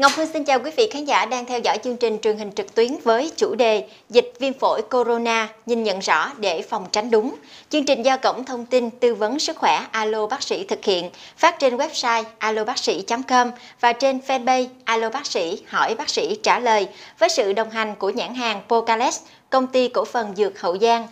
Ngọc 0.00 0.12
Hương 0.16 0.26
xin 0.32 0.44
chào 0.44 0.58
quý 0.64 0.70
vị 0.76 0.88
khán 0.92 1.04
giả 1.04 1.26
đang 1.26 1.46
theo 1.46 1.60
dõi 1.64 1.78
chương 1.84 1.96
trình 1.96 2.18
truyền 2.22 2.36
hình 2.36 2.52
trực 2.52 2.74
tuyến 2.74 2.96
với 3.04 3.32
chủ 3.36 3.54
đề 3.54 3.84
Dịch 4.10 4.32
viêm 4.38 4.52
phổi 4.52 4.82
corona 4.82 5.48
nhìn 5.66 5.82
nhận 5.82 5.98
rõ 5.98 6.32
để 6.38 6.62
phòng 6.62 6.86
tránh 6.92 7.10
đúng. 7.10 7.34
Chương 7.68 7.84
trình 7.84 8.02
do 8.02 8.16
Cổng 8.16 8.44
Thông 8.44 8.66
tin 8.66 8.90
Tư 8.90 9.14
vấn 9.14 9.38
Sức 9.38 9.56
khỏe 9.56 9.86
Alo 9.90 10.26
Bác 10.26 10.42
sĩ 10.42 10.64
thực 10.64 10.84
hiện, 10.84 11.10
phát 11.36 11.58
trên 11.58 11.76
website 11.76 12.24
alobacsi 12.38 13.04
com 13.28 13.50
và 13.80 13.92
trên 13.92 14.20
fanpage 14.26 14.66
Alo 14.84 15.10
Bác 15.10 15.26
sĩ 15.26 15.62
hỏi 15.66 15.94
bác 15.94 16.08
sĩ 16.08 16.36
trả 16.42 16.58
lời 16.58 16.88
với 17.18 17.28
sự 17.28 17.52
đồng 17.52 17.70
hành 17.70 17.94
của 17.98 18.10
nhãn 18.10 18.34
hàng 18.34 18.60
Pocales, 18.68 19.20
công 19.50 19.66
ty 19.66 19.88
cổ 19.88 20.04
phần 20.04 20.36
dược 20.36 20.60
Hậu 20.60 20.78
Giang. 20.78 21.06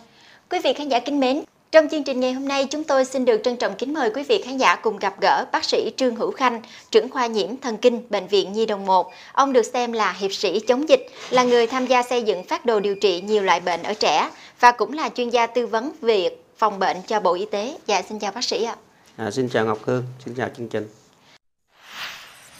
Quý 0.49 0.59
vị 0.63 0.73
khán 0.73 0.89
giả 0.89 0.99
kính 0.99 1.19
mến, 1.19 1.43
trong 1.71 1.87
chương 1.89 2.03
trình 2.03 2.19
ngày 2.19 2.33
hôm 2.33 2.47
nay, 2.47 2.65
chúng 2.65 2.83
tôi 2.83 3.05
xin 3.05 3.25
được 3.25 3.41
trân 3.43 3.57
trọng 3.57 3.75
kính 3.75 3.93
mời 3.93 4.11
quý 4.13 4.23
vị 4.23 4.41
khán 4.45 4.57
giả 4.57 4.75
cùng 4.75 4.97
gặp 4.97 5.21
gỡ 5.21 5.45
bác 5.51 5.63
sĩ 5.63 5.91
Trương 5.97 6.15
Hữu 6.15 6.31
Khanh, 6.31 6.61
trưởng 6.91 7.09
khoa 7.09 7.27
nhiễm 7.27 7.57
thần 7.57 7.77
kinh 7.77 8.01
Bệnh 8.09 8.27
viện 8.27 8.53
Nhi 8.53 8.65
đồng 8.65 8.85
1. 8.85 9.11
Ông 9.33 9.53
được 9.53 9.65
xem 9.65 9.91
là 9.91 10.11
hiệp 10.11 10.33
sĩ 10.33 10.59
chống 10.59 10.89
dịch, 10.89 11.05
là 11.29 11.43
người 11.43 11.67
tham 11.67 11.85
gia 11.85 12.03
xây 12.03 12.23
dựng 12.23 12.43
phát 12.43 12.65
đồ 12.65 12.79
điều 12.79 12.95
trị 12.95 13.21
nhiều 13.21 13.43
loại 13.43 13.59
bệnh 13.59 13.83
ở 13.83 13.93
trẻ 13.93 14.29
và 14.59 14.71
cũng 14.71 14.93
là 14.93 15.09
chuyên 15.09 15.29
gia 15.29 15.47
tư 15.47 15.67
vấn 15.67 15.91
việc 16.01 16.45
phòng 16.57 16.79
bệnh 16.79 16.97
cho 17.07 17.19
Bộ 17.19 17.33
Y 17.33 17.45
tế. 17.45 17.77
Dạ, 17.85 18.01
xin 18.09 18.19
chào 18.19 18.31
bác 18.31 18.43
sĩ 18.43 18.63
ạ. 18.63 18.75
À, 19.17 19.31
xin 19.31 19.49
chào 19.49 19.65
Ngọc 19.65 19.79
Hương, 19.83 20.03
xin 20.25 20.35
chào 20.35 20.49
chương 20.57 20.67
trình. 20.67 20.87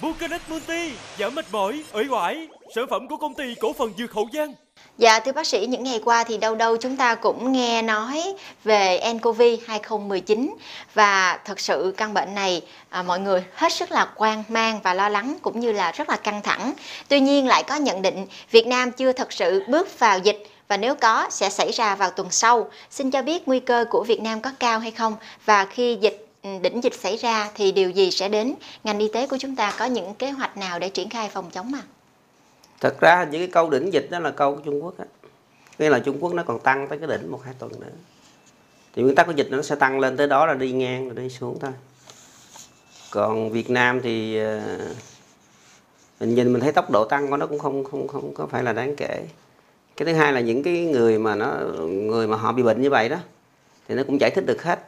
Bucanex 0.02 0.42
Multi 0.50 0.92
giảm 1.20 1.36
mệt 1.36 1.46
mỏi, 1.52 1.84
uể 1.94 2.04
oải, 2.10 2.48
sản 2.76 2.86
phẩm 2.90 3.08
của 3.08 3.18
công 3.18 3.34
ty 3.34 3.56
cổ 3.60 3.74
phần 3.74 3.94
dược 3.98 4.12
Hậu 4.12 4.30
Giang 4.34 4.54
Dạ 5.00 5.20
thưa 5.20 5.32
bác 5.32 5.48
sĩ, 5.48 5.66
những 5.66 5.84
ngày 5.84 6.02
qua 6.06 6.24
thì 6.24 6.38
đâu 6.38 6.56
đâu 6.56 6.78
chúng 6.78 6.98
ta 6.98 7.16
cũng 7.16 7.52
nghe 7.52 7.82
nói 7.82 8.34
về 8.64 9.00
nCoV 9.14 9.42
2019 9.68 10.56
và 10.94 11.40
thật 11.46 11.60
sự 11.60 11.94
căn 11.98 12.14
bệnh 12.14 12.36
này 12.36 12.62
à, 12.90 13.04
mọi 13.04 13.20
người 13.20 13.44
hết 13.54 13.74
sức 13.74 13.92
là 13.92 14.08
quan 14.16 14.44
mang 14.50 14.80
và 14.84 14.94
lo 14.94 15.10
lắng 15.10 15.38
cũng 15.42 15.60
như 15.60 15.72
là 15.72 15.92
rất 15.92 16.10
là 16.10 16.16
căng 16.16 16.42
thẳng. 16.42 16.74
Tuy 17.08 17.20
nhiên 17.20 17.48
lại 17.48 17.64
có 17.64 17.76
nhận 17.76 18.02
định 18.02 18.28
Việt 18.52 18.68
Nam 18.68 18.92
chưa 18.92 19.12
thật 19.12 19.34
sự 19.34 19.64
bước 19.68 20.00
vào 20.00 20.20
dịch 20.20 20.44
và 20.68 20.78
nếu 20.78 20.96
có 20.96 21.28
sẽ 21.32 21.50
xảy 21.50 21.72
ra 21.72 21.96
vào 21.96 22.10
tuần 22.10 22.32
sau. 22.32 22.70
Xin 22.90 23.12
cho 23.12 23.22
biết 23.22 23.48
nguy 23.48 23.60
cơ 23.60 23.86
của 23.90 24.04
Việt 24.04 24.22
Nam 24.22 24.42
có 24.42 24.52
cao 24.60 24.80
hay 24.80 24.92
không 24.92 25.16
và 25.46 25.66
khi 25.66 25.98
dịch 26.02 26.28
ừ, 26.44 26.50
đỉnh 26.62 26.84
dịch 26.84 27.00
xảy 27.02 27.18
ra 27.18 27.50
thì 27.56 27.72
điều 27.72 27.90
gì 27.90 28.12
sẽ 28.12 28.30
đến? 28.30 28.54
Ngành 28.84 29.00
y 29.00 29.08
tế 29.14 29.28
của 29.28 29.38
chúng 29.38 29.56
ta 29.56 29.74
có 29.78 29.86
những 29.86 30.14
kế 30.14 30.32
hoạch 30.32 30.58
nào 30.58 30.80
để 30.80 30.90
triển 30.90 31.10
khai 31.10 31.30
phòng 31.30 31.50
chống 31.52 31.72
mà? 31.72 31.80
Thật 32.82 33.00
ra 33.00 33.24
những 33.24 33.42
cái 33.42 33.50
câu 33.52 33.70
đỉnh 33.70 33.94
dịch 33.94 34.08
đó 34.12 34.20
là 34.20 34.32
câu 34.32 34.56
của 34.56 34.62
Trung 34.66 34.84
Quốc 34.84 34.98
á. 34.98 35.06
Nghĩa 35.80 35.90
là 35.90 36.00
Trung 36.00 36.18
Quốc 36.20 36.34
nó 36.34 36.44
còn 36.44 36.60
tăng 36.60 36.88
tới 36.88 36.98
cái 36.98 37.08
đỉnh 37.08 37.32
một 37.32 37.42
hai 37.44 37.54
tuần 37.60 37.72
nữa. 37.80 37.88
Thì 38.96 39.02
nguyên 39.02 39.16
tắc 39.16 39.26
của 39.26 39.32
dịch 39.32 39.48
nó 39.52 39.62
sẽ 39.62 39.76
tăng 39.76 40.00
lên 40.00 40.18
tới 40.18 40.28
đó 40.28 40.46
là 40.46 40.54
đi 40.54 40.72
ngang 40.72 41.06
rồi 41.06 41.16
đi 41.16 41.30
xuống 41.30 41.60
thôi. 41.60 41.72
Còn 43.12 43.52
Việt 43.52 43.70
Nam 43.70 44.02
thì 44.02 44.38
ờ, 44.38 44.62
mình 46.20 46.36
nhìn 46.36 46.54
mình 46.54 46.62
thấy 46.62 46.72
tốc 46.72 46.92
độ 46.92 47.06
tăng 47.06 47.30
của 47.30 47.38
nó 47.38 47.48
cũng 47.48 47.60
không 47.60 47.84
không 47.84 48.08
không 48.08 48.34
có 48.34 48.48
phải 48.48 48.64
là 48.64 48.74
đáng 48.74 48.96
kể. 48.96 49.26
Cái 49.98 50.06
thứ 50.06 50.14
hai 50.14 50.34
là 50.34 50.40
những 50.40 50.64
cái 50.64 50.86
người 50.86 51.20
mà 51.20 51.36
nó, 51.36 51.58
người 51.88 52.28
mà 52.28 52.38
họ 52.38 52.52
bị 52.52 52.64
bệnh 52.64 52.82
như 52.82 52.90
vậy 52.90 53.10
đó, 53.10 53.18
thì 53.88 53.96
nó 53.96 54.04
cũng 54.04 54.22
giải 54.22 54.32
thích 54.32 54.46
được 54.46 54.64
hết. 54.64 54.88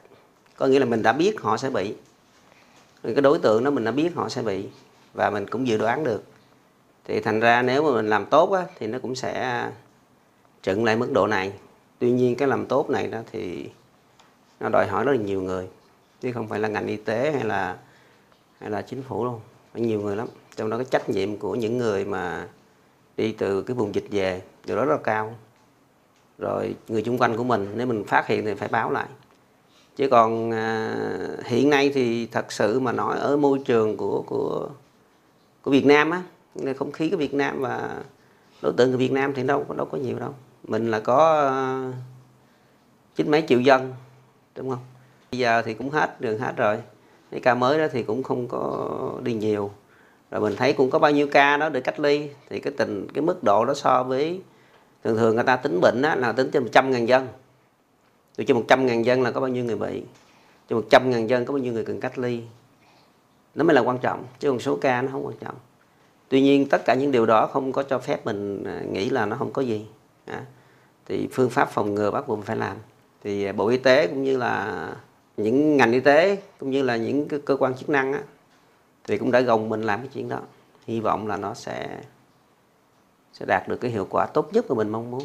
Có 0.58 0.68
nghĩa 0.68 0.80
là 0.80 0.86
mình 0.86 1.02
đã 1.02 1.14
biết 1.14 1.42
họ 1.42 1.58
sẽ 1.58 1.70
bị. 1.70 1.94
Cái 3.04 3.22
đối 3.22 3.40
tượng 3.40 3.64
đó 3.64 3.72
mình 3.72 3.84
đã 3.84 3.92
biết 3.92 4.16
họ 4.16 4.30
sẽ 4.30 4.42
bị 4.42 4.66
và 5.14 5.30
mình 5.30 5.48
cũng 5.48 5.68
dự 5.68 5.78
đoán 5.78 6.04
được 6.04 6.24
thì 7.06 7.20
thành 7.20 7.40
ra 7.40 7.62
nếu 7.62 7.84
mà 7.84 7.92
mình 7.92 8.08
làm 8.08 8.26
tốt 8.26 8.52
á, 8.52 8.66
thì 8.80 8.88
nó 8.88 9.00
cũng 9.00 9.16
sẽ 9.16 9.66
trựng 10.62 10.84
lại 10.84 10.96
mức 10.96 11.12
độ 11.12 11.28
này. 11.28 11.54
Tuy 12.00 12.12
nhiên 12.12 12.36
cái 12.36 12.48
làm 12.48 12.66
tốt 12.66 12.90
này 12.90 13.08
đó 13.08 13.20
thì 13.32 13.70
nó 14.60 14.70
đòi 14.70 14.88
hỏi 14.88 15.06
rất 15.06 15.12
là 15.12 15.18
nhiều 15.18 15.42
người 15.42 15.68
chứ 16.22 16.32
không 16.32 16.48
phải 16.48 16.60
là 16.60 16.68
ngành 16.68 16.88
y 16.88 16.98
tế 16.98 17.32
hay 17.32 17.44
là 17.44 17.78
hay 18.60 18.70
là 18.70 18.82
chính 18.82 19.04
phủ 19.04 19.26
luôn 19.26 19.40
phải 19.74 19.82
nhiều 19.82 20.02
người 20.02 20.16
lắm. 20.16 20.28
Trong 20.56 20.70
đó 20.70 20.78
cái 20.78 20.86
trách 20.86 21.10
nhiệm 21.10 21.38
của 21.38 21.56
những 21.56 21.78
người 21.78 22.06
mà 22.06 22.48
đi 23.18 23.32
từ 23.32 23.62
cái 23.62 23.76
vùng 23.76 23.96
dịch 23.96 24.06
về 24.12 24.42
điều 24.66 24.78
đó 24.78 24.86
rất 24.86 24.92
là 24.92 25.02
cao. 25.04 25.36
Rồi 26.38 26.76
người 26.88 27.02
chung 27.02 27.18
quanh 27.18 27.38
của 27.38 27.44
mình 27.44 27.72
nếu 27.76 27.88
mình 27.88 28.04
phát 28.04 28.28
hiện 28.28 28.46
thì 28.46 28.54
phải 28.54 28.68
báo 28.68 28.92
lại. 28.92 29.08
Chứ 29.96 30.08
còn 30.12 30.52
à, 30.52 30.96
hiện 31.46 31.70
nay 31.70 31.92
thì 31.94 32.26
thật 32.26 32.52
sự 32.52 32.80
mà 32.80 32.92
nói 32.92 33.18
ở 33.18 33.38
môi 33.38 33.60
trường 33.66 33.98
của 33.98 34.24
của 34.28 34.70
của 35.62 35.72
Việt 35.72 35.86
Nam 35.86 36.10
á 36.10 36.24
không 36.78 36.92
khí 36.92 37.10
của 37.10 37.18
Việt 37.18 37.34
Nam 37.34 37.62
và 37.62 38.04
đối 38.62 38.74
tượng 38.74 38.90
người 38.90 38.98
Việt 38.98 39.12
Nam 39.12 39.34
thì 39.34 39.44
đâu 39.44 39.66
có 39.68 39.76
đâu 39.76 39.86
có 39.86 39.98
nhiều 39.98 40.20
đâu. 40.20 40.34
Mình 40.64 40.92
là 40.92 41.00
có 41.00 41.40
ờ, 41.40 41.92
chín 43.16 43.32
mấy 43.32 43.44
triệu 43.48 43.60
dân 43.60 43.94
đúng 44.56 44.70
không? 44.70 44.80
Bây 45.32 45.40
giờ 45.40 45.62
thì 45.62 45.74
cũng 45.74 45.90
hết 45.90 46.22
đường 46.22 46.40
hết 46.40 46.54
rồi. 46.58 46.78
Cái 47.32 47.40
ca 47.40 47.56
mới 47.56 47.80
đó 47.80 47.86
thì 47.92 48.04
cũng 48.04 48.24
không 48.24 48.48
có 48.48 48.90
đi 49.24 49.34
nhiều. 49.34 49.72
Rồi 50.32 50.42
mình 50.42 50.56
thấy 50.58 50.74
cũng 50.74 50.90
có 50.90 51.00
bao 51.00 51.12
nhiêu 51.12 51.28
ca 51.28 51.58
đó 51.58 51.70
được 51.70 51.82
cách 51.82 52.00
ly. 52.00 52.30
Thì 52.50 52.60
cái 52.60 52.74
tình 52.78 53.08
cái 53.14 53.22
mức 53.22 53.44
độ 53.44 53.66
đó 53.66 53.74
so 53.74 54.04
với 54.04 54.42
thường 55.04 55.18
thường 55.18 55.36
người 55.36 55.44
ta 55.44 55.56
tính 55.56 55.80
bệnh 55.82 56.02
đó, 56.02 56.16
là 56.16 56.32
tính 56.32 56.50
trên 56.52 56.64
100 56.64 56.92
ngàn 56.92 57.08
dân. 57.08 57.28
Từ 58.36 58.44
trên 58.44 58.58
100 58.58 58.86
ngàn 58.86 59.06
dân 59.06 59.22
là 59.22 59.32
có 59.32 59.42
bao 59.42 59.50
nhiêu 59.50 59.66
người 59.66 59.76
bị? 59.76 60.04
Trên 60.70 60.80
100 60.80 61.10
ngàn 61.10 61.30
dân 61.30 61.46
có 61.46 61.54
bao 61.54 61.64
nhiêu 61.64 61.74
người 61.74 61.86
cần 61.86 62.00
cách 62.00 62.18
ly? 62.18 62.42
Nó 63.56 63.64
mới 63.64 63.76
là 63.76 63.82
quan 63.82 63.98
trọng 63.98 64.26
chứ 64.40 64.50
còn 64.50 64.60
số 64.60 64.76
ca 64.82 65.02
nó 65.02 65.12
không 65.12 65.26
quan 65.26 65.38
trọng 65.38 65.56
tuy 66.32 66.42
nhiên 66.42 66.70
tất 66.70 66.86
cả 66.86 66.94
những 66.94 67.12
điều 67.12 67.26
đó 67.26 67.48
không 67.48 67.72
có 67.72 67.84
cho 67.84 68.00
phép 68.00 68.26
mình 68.26 68.64
à, 68.64 68.82
nghĩ 68.92 69.10
là 69.10 69.26
nó 69.26 69.36
không 69.36 69.54
có 69.54 69.62
gì. 69.62 69.86
À, 70.26 70.46
thì 71.06 71.28
phương 71.32 71.50
pháp 71.50 71.70
phòng 71.72 71.96
ngừa 71.96 72.12
bắt 72.12 72.28
buộc 72.28 72.46
phải 72.46 72.56
làm. 72.56 72.78
Thì 73.24 73.46
à, 73.46 73.52
bộ 73.52 73.68
y 73.68 73.78
tế 73.78 74.08
cũng 74.08 74.24
như 74.24 74.38
là 74.38 74.88
những 75.38 75.78
ngành 75.78 75.92
y 75.92 76.00
tế 76.00 76.38
cũng 76.60 76.72
như 76.72 76.84
là 76.84 76.96
những 76.96 77.28
cơ 77.46 77.56
quan 77.56 77.76
chức 77.76 77.90
năng 77.90 78.14
á, 78.14 78.22
thì 79.08 79.18
cũng 79.18 79.32
đã 79.32 79.42
gồng 79.42 79.70
mình 79.70 79.82
làm 79.82 80.00
cái 80.00 80.10
chuyện 80.14 80.30
đó. 80.30 80.40
Hy 80.88 81.00
vọng 81.00 81.28
là 81.28 81.38
nó 81.38 81.54
sẽ 81.54 82.00
sẽ 83.34 83.46
đạt 83.46 83.68
được 83.68 83.78
cái 83.78 83.92
hiệu 83.92 84.08
quả 84.10 84.26
tốt 84.26 84.50
nhất 84.54 84.66
mà 84.70 84.76
mình 84.76 84.90
mong 84.90 85.12
muốn. 85.12 85.24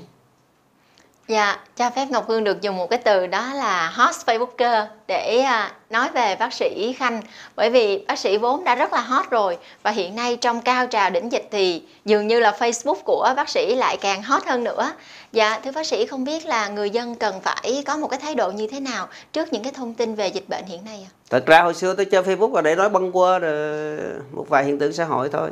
Dạ, 1.28 1.58
cho 1.76 1.90
phép 1.90 2.06
Ngọc 2.10 2.28
Hương 2.28 2.44
được 2.44 2.62
dùng 2.62 2.76
một 2.76 2.90
cái 2.90 2.98
từ 2.98 3.26
đó 3.26 3.54
là 3.54 3.88
hot 3.88 4.14
Facebooker 4.26 4.86
để 5.06 5.38
à, 5.38 5.72
nói 5.90 6.08
về 6.14 6.36
bác 6.36 6.52
sĩ 6.52 6.92
Khanh 6.98 7.22
bởi 7.56 7.70
vì 7.70 8.04
bác 8.08 8.18
sĩ 8.18 8.36
vốn 8.38 8.64
đã 8.64 8.74
rất 8.74 8.92
là 8.92 9.00
hot 9.00 9.30
rồi 9.30 9.58
và 9.82 9.90
hiện 9.90 10.16
nay 10.16 10.36
trong 10.36 10.60
cao 10.60 10.86
trào 10.86 11.10
đỉnh 11.10 11.32
dịch 11.32 11.48
thì 11.50 11.82
dường 12.04 12.26
như 12.26 12.40
là 12.40 12.56
Facebook 12.58 13.02
của 13.04 13.32
bác 13.36 13.48
sĩ 13.48 13.74
lại 13.74 13.96
càng 13.96 14.22
hot 14.22 14.44
hơn 14.46 14.64
nữa. 14.64 14.92
Dạ, 15.32 15.60
thưa 15.64 15.72
bác 15.72 15.86
sĩ 15.86 16.06
không 16.06 16.24
biết 16.24 16.46
là 16.46 16.68
người 16.68 16.90
dân 16.90 17.14
cần 17.14 17.40
phải 17.40 17.82
có 17.86 17.96
một 17.96 18.08
cái 18.08 18.20
thái 18.20 18.34
độ 18.34 18.50
như 18.50 18.66
thế 18.66 18.80
nào 18.80 19.08
trước 19.32 19.52
những 19.52 19.62
cái 19.62 19.72
thông 19.72 19.94
tin 19.94 20.14
về 20.14 20.28
dịch 20.28 20.48
bệnh 20.48 20.64
hiện 20.64 20.84
nay 20.84 21.06
ạ? 21.06 21.10
Thật 21.30 21.46
ra 21.46 21.62
hồi 21.62 21.74
xưa 21.74 21.94
tôi 21.94 22.04
chơi 22.04 22.22
Facebook 22.22 22.54
là 22.54 22.62
để 22.62 22.74
nói 22.74 22.88
băng 22.88 23.16
qua 23.16 23.38
rồi 23.38 23.98
một 24.32 24.46
vài 24.48 24.64
hiện 24.64 24.78
tượng 24.78 24.92
xã 24.92 25.04
hội 25.04 25.28
thôi. 25.32 25.50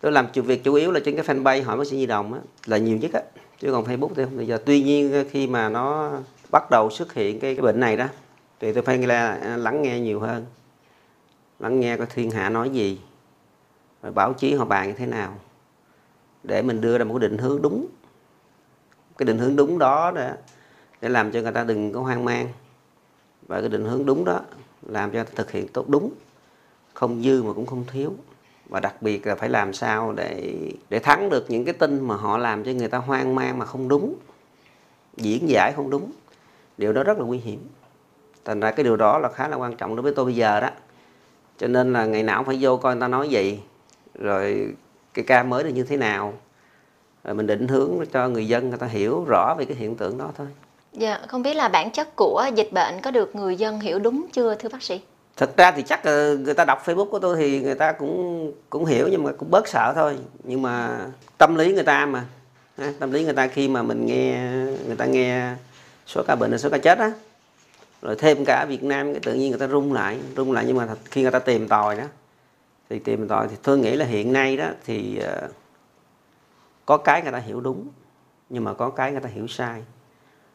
Tôi 0.00 0.12
làm 0.12 0.26
việc 0.34 0.64
chủ 0.64 0.74
yếu 0.74 0.92
là 0.92 1.00
trên 1.04 1.16
cái 1.16 1.24
fanpage 1.24 1.64
hỏi 1.64 1.76
bác 1.76 1.86
sĩ 1.86 1.96
Nhi 1.96 2.06
Đồng 2.06 2.32
á, 2.32 2.40
là 2.66 2.76
nhiều 2.76 2.96
nhất 2.96 3.10
á 3.12 3.20
chứ 3.60 3.72
còn 3.72 3.84
Facebook 3.84 4.14
thì 4.14 4.24
không 4.24 4.36
bây 4.36 4.46
giờ. 4.46 4.58
Tuy 4.66 4.82
nhiên 4.82 5.12
ờ, 5.12 5.24
khi 5.30 5.46
mà 5.46 5.68
nó 5.68 6.12
bắt 6.50 6.70
đầu 6.70 6.90
xuất 6.90 7.14
hiện 7.14 7.40
cái, 7.40 7.54
cái 7.54 7.62
bệnh 7.62 7.80
này 7.80 7.96
đó 7.96 8.06
thì 8.60 8.72
tôi 8.72 8.82
phải 8.82 8.98
là 8.98 9.56
lắng 9.56 9.82
nghe 9.82 10.00
nhiều 10.00 10.20
hơn. 10.20 10.46
Lắng 11.58 11.80
nghe 11.80 11.96
coi 11.96 12.06
thiên 12.06 12.30
hạ 12.30 12.48
nói 12.48 12.70
gì 12.70 13.00
rồi 14.02 14.12
báo 14.12 14.32
chí 14.32 14.54
họ 14.54 14.64
bàn 14.64 14.88
như 14.88 14.94
thế 14.94 15.06
nào 15.06 15.38
để 16.42 16.62
mình 16.62 16.80
đưa 16.80 16.98
ra 16.98 17.04
một 17.04 17.14
cái 17.20 17.28
định 17.28 17.38
hướng 17.38 17.62
đúng. 17.62 17.86
Cái 19.18 19.26
định 19.26 19.38
hướng 19.38 19.56
đúng 19.56 19.78
đó 19.78 20.10
để, 20.10 20.32
để 21.00 21.08
làm 21.08 21.32
cho 21.32 21.40
người 21.40 21.52
ta 21.52 21.64
đừng 21.64 21.92
có 21.92 22.00
hoang 22.00 22.24
mang. 22.24 22.48
Và 23.48 23.60
cái 23.60 23.68
định 23.68 23.84
hướng 23.84 24.06
đúng 24.06 24.24
đó 24.24 24.40
làm 24.82 25.10
cho 25.10 25.24
thực 25.24 25.50
hiện 25.50 25.68
tốt 25.68 25.88
đúng 25.88 26.10
không 26.94 27.22
dư 27.22 27.42
mà 27.42 27.52
cũng 27.52 27.66
không 27.66 27.84
thiếu 27.92 28.14
và 28.70 28.80
đặc 28.80 29.02
biệt 29.02 29.26
là 29.26 29.34
phải 29.34 29.48
làm 29.48 29.72
sao 29.72 30.12
để 30.12 30.52
để 30.90 30.98
thắng 30.98 31.28
được 31.28 31.50
những 31.50 31.64
cái 31.64 31.74
tin 31.74 32.00
mà 32.00 32.16
họ 32.16 32.38
làm 32.38 32.64
cho 32.64 32.72
người 32.72 32.88
ta 32.88 32.98
hoang 32.98 33.34
mang 33.34 33.58
mà 33.58 33.64
không 33.64 33.88
đúng, 33.88 34.14
diễn 35.16 35.48
giải 35.48 35.72
không 35.76 35.90
đúng. 35.90 36.10
Điều 36.78 36.92
đó 36.92 37.02
rất 37.02 37.18
là 37.18 37.24
nguy 37.24 37.38
hiểm. 37.38 37.68
Thành 38.44 38.60
ra 38.60 38.70
cái 38.70 38.84
điều 38.84 38.96
đó 38.96 39.18
là 39.18 39.28
khá 39.28 39.48
là 39.48 39.56
quan 39.56 39.76
trọng 39.76 39.96
đối 39.96 40.02
với 40.02 40.12
tôi 40.16 40.24
bây 40.24 40.34
giờ 40.34 40.60
đó. 40.60 40.70
Cho 41.58 41.66
nên 41.66 41.92
là 41.92 42.06
ngày 42.06 42.22
nào 42.22 42.38
cũng 42.38 42.46
phải 42.46 42.58
vô 42.60 42.76
coi 42.76 42.94
người 42.94 43.00
ta 43.00 43.08
nói 43.08 43.28
gì, 43.28 43.60
rồi 44.14 44.74
cái 45.14 45.24
ca 45.24 45.42
mới 45.42 45.64
là 45.64 45.70
như 45.70 45.82
thế 45.82 45.96
nào. 45.96 46.34
Rồi 47.24 47.34
mình 47.34 47.46
định 47.46 47.68
hướng 47.68 47.90
cho 48.12 48.28
người 48.28 48.48
dân 48.48 48.68
người 48.68 48.78
ta 48.78 48.86
hiểu 48.86 49.24
rõ 49.28 49.54
về 49.58 49.64
cái 49.64 49.76
hiện 49.76 49.96
tượng 49.96 50.18
đó 50.18 50.30
thôi. 50.36 50.46
Dạ 50.92 51.20
không 51.28 51.42
biết 51.42 51.54
là 51.54 51.68
bản 51.68 51.90
chất 51.90 52.16
của 52.16 52.46
dịch 52.54 52.72
bệnh 52.72 53.00
có 53.02 53.10
được 53.10 53.36
người 53.36 53.56
dân 53.56 53.80
hiểu 53.80 53.98
đúng 53.98 54.26
chưa, 54.32 54.54
thưa 54.54 54.68
bác 54.68 54.82
sĩ? 54.82 55.00
Thực 55.40 55.56
ra 55.56 55.72
thì 55.72 55.82
chắc 55.82 56.04
người 56.44 56.54
ta 56.54 56.64
đọc 56.64 56.82
facebook 56.84 57.10
của 57.10 57.18
tôi 57.18 57.36
thì 57.36 57.60
người 57.60 57.74
ta 57.74 57.92
cũng 57.92 58.52
cũng 58.70 58.84
hiểu 58.84 59.08
nhưng 59.10 59.22
mà 59.22 59.32
cũng 59.38 59.50
bớt 59.50 59.68
sợ 59.68 59.92
thôi 59.94 60.18
nhưng 60.44 60.62
mà 60.62 61.06
tâm 61.38 61.54
lý 61.54 61.72
người 61.72 61.82
ta 61.82 62.06
mà 62.06 62.24
tâm 62.98 63.12
lý 63.12 63.24
người 63.24 63.32
ta 63.32 63.46
khi 63.46 63.68
mà 63.68 63.82
mình 63.82 64.06
nghe 64.06 64.52
người 64.86 64.96
ta 64.96 65.04
nghe 65.04 65.54
số 66.06 66.22
ca 66.26 66.36
bệnh 66.36 66.58
số 66.58 66.70
ca 66.70 66.78
chết 66.78 66.98
á 66.98 67.12
rồi 68.02 68.16
thêm 68.18 68.44
cả 68.44 68.66
Việt 68.68 68.82
Nam 68.82 69.12
cái 69.12 69.20
tự 69.22 69.34
nhiên 69.34 69.50
người 69.50 69.58
ta 69.58 69.66
rung 69.66 69.92
lại 69.92 70.18
rung 70.36 70.52
lại 70.52 70.64
nhưng 70.66 70.76
mà 70.76 70.88
khi 71.04 71.22
người 71.22 71.30
ta 71.30 71.38
tìm 71.38 71.68
tòi 71.68 71.96
đó 71.96 72.04
thì 72.90 72.98
tìm 72.98 73.28
tòi 73.28 73.48
thì 73.48 73.56
tôi 73.62 73.78
nghĩ 73.78 73.96
là 73.96 74.04
hiện 74.04 74.32
nay 74.32 74.56
đó 74.56 74.68
thì 74.86 75.20
có 76.86 76.96
cái 76.96 77.22
người 77.22 77.32
ta 77.32 77.38
hiểu 77.38 77.60
đúng 77.60 77.88
nhưng 78.50 78.64
mà 78.64 78.74
có 78.74 78.90
cái 78.90 79.12
người 79.12 79.20
ta 79.20 79.28
hiểu 79.28 79.46
sai 79.46 79.82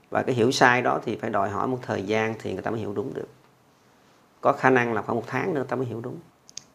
và 0.09 0.23
cái 0.23 0.35
hiểu 0.35 0.51
sai 0.51 0.81
đó 0.81 0.99
thì 1.05 1.17
phải 1.21 1.29
đòi 1.29 1.49
hỏi 1.49 1.67
một 1.67 1.79
thời 1.81 2.03
gian 2.03 2.33
thì 2.39 2.53
người 2.53 2.61
ta 2.61 2.71
mới 2.71 2.79
hiểu 2.79 2.93
đúng 2.93 3.13
được 3.13 3.27
có 4.45 4.53
khả 4.53 4.69
năng 4.69 4.93
là 4.93 5.01
khoảng 5.01 5.15
một 5.15 5.23
tháng 5.27 5.53
nữa 5.53 5.63
ta 5.67 5.75
mới 5.75 5.85
hiểu 5.85 6.01
đúng 6.01 6.15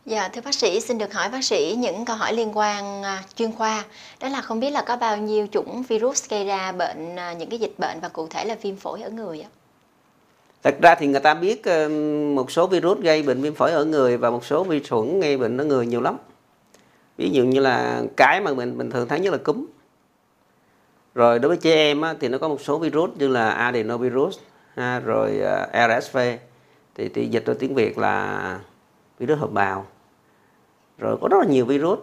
Dạ, 0.07 0.29
thưa 0.29 0.41
bác 0.41 0.55
sĩ, 0.55 0.81
xin 0.81 0.99
được 0.99 1.13
hỏi 1.13 1.29
bác 1.29 1.45
sĩ 1.45 1.77
những 1.79 2.05
câu 2.05 2.17
hỏi 2.17 2.33
liên 2.33 2.59
quan 2.59 3.03
à, 3.03 3.23
chuyên 3.35 3.53
khoa. 3.53 3.85
Đó 4.21 4.29
là 4.29 4.41
không 4.41 4.61
biết 4.61 4.71
là 4.71 4.83
có 4.83 4.97
bao 4.97 5.17
nhiêu 5.17 5.47
chủng 5.53 5.83
virus 5.83 6.31
gây 6.31 6.45
ra 6.45 6.73
bệnh 6.73 7.17
à, 7.17 7.33
những 7.33 7.51
cái 7.51 7.59
dịch 7.59 7.75
bệnh 7.79 8.01
và 8.01 8.09
cụ 8.09 8.27
thể 8.31 8.45
là 8.45 8.57
viêm 8.63 8.77
phổi 8.77 9.03
ở 9.03 9.11
người 9.11 9.41
ạ? 9.41 9.49
Thật 10.63 10.75
ra 10.83 10.95
thì 10.95 11.07
người 11.07 11.21
ta 11.21 11.35
biết 11.35 11.65
ờ, 11.65 11.89
một 12.35 12.51
số 12.51 12.67
virus 12.67 12.99
gây 12.99 13.23
bệnh 13.23 13.43
viêm 13.43 13.55
phổi 13.55 13.73
ở 13.73 13.85
người 13.85 14.17
và 14.17 14.31
một 14.31 14.45
số 14.45 14.65
vi 14.65 14.83
khuẩn 14.89 15.21
gây 15.21 15.37
bệnh 15.37 15.59
ở 15.59 15.65
người 15.65 15.87
nhiều 15.87 16.01
lắm. 16.01 16.17
Ví 17.17 17.31
dụ 17.31 17.45
như 17.45 17.61
là 17.61 18.03
cái 18.17 18.41
mà 18.41 18.55
mình 18.55 18.79
bình 18.79 18.91
thường 18.91 19.09
thấy 19.09 19.21
nhất 19.21 19.33
là 19.33 19.39
cúm. 19.39 19.67
Rồi 21.15 21.39
đối 21.39 21.49
với 21.49 21.57
trẻ 21.57 21.75
em 21.75 22.01
á, 22.01 22.15
thì 22.21 22.29
nó 22.29 22.39
có 22.39 22.49
một 22.49 22.61
số 22.61 22.79
virus 22.79 23.11
như 23.19 23.29
là 23.29 23.51
adenovirus 23.51 24.39
ha, 24.77 25.01
rồi 25.01 25.41
ờ, 25.41 25.69
RSV 26.01 26.19
thì, 27.01 27.09
thì 27.09 27.27
dịch 27.27 27.47
ra 27.47 27.55
tiếng 27.59 27.75
Việt 27.75 27.99
là 27.99 28.59
virus 29.19 29.39
hợp 29.39 29.53
bào. 29.53 29.87
Rồi 30.99 31.17
có 31.21 31.29
rất 31.29 31.39
là 31.41 31.45
nhiều 31.45 31.65
virus. 31.65 31.99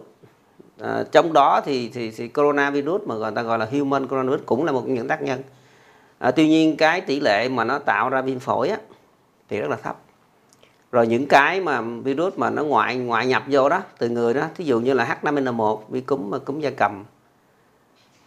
À, 0.80 1.04
trong 1.12 1.32
đó 1.32 1.60
thì, 1.64 1.88
thì 1.88 2.10
thì 2.10 2.28
coronavirus 2.28 3.02
mà 3.06 3.14
người 3.14 3.30
ta 3.34 3.42
gọi 3.42 3.58
là 3.58 3.68
human 3.72 4.06
coronavirus 4.06 4.46
cũng 4.46 4.64
là 4.64 4.72
một 4.72 4.88
những 4.88 5.08
tác 5.08 5.22
nhân. 5.22 5.42
À, 6.18 6.30
tuy 6.30 6.48
nhiên 6.48 6.76
cái 6.76 7.00
tỷ 7.00 7.20
lệ 7.20 7.48
mà 7.48 7.64
nó 7.64 7.78
tạo 7.78 8.08
ra 8.08 8.22
viêm 8.22 8.38
phổi 8.38 8.68
á, 8.68 8.78
thì 9.48 9.60
rất 9.60 9.70
là 9.70 9.76
thấp. 9.76 9.96
Rồi 10.92 11.06
những 11.06 11.26
cái 11.26 11.60
mà 11.60 11.80
virus 11.80 12.34
mà 12.36 12.50
nó 12.50 12.64
ngoại 12.64 12.96
ngoại 12.96 13.26
nhập 13.26 13.42
vô 13.46 13.68
đó 13.68 13.82
từ 13.98 14.08
người 14.08 14.34
đó 14.34 14.46
thí 14.54 14.64
dụ 14.64 14.80
như 14.80 14.94
là 14.94 15.18
H5N1 15.22 15.80
vi 15.88 16.00
cúm 16.00 16.30
mà 16.30 16.38
cúm 16.38 16.60
da 16.60 16.70
cầm. 16.70 17.04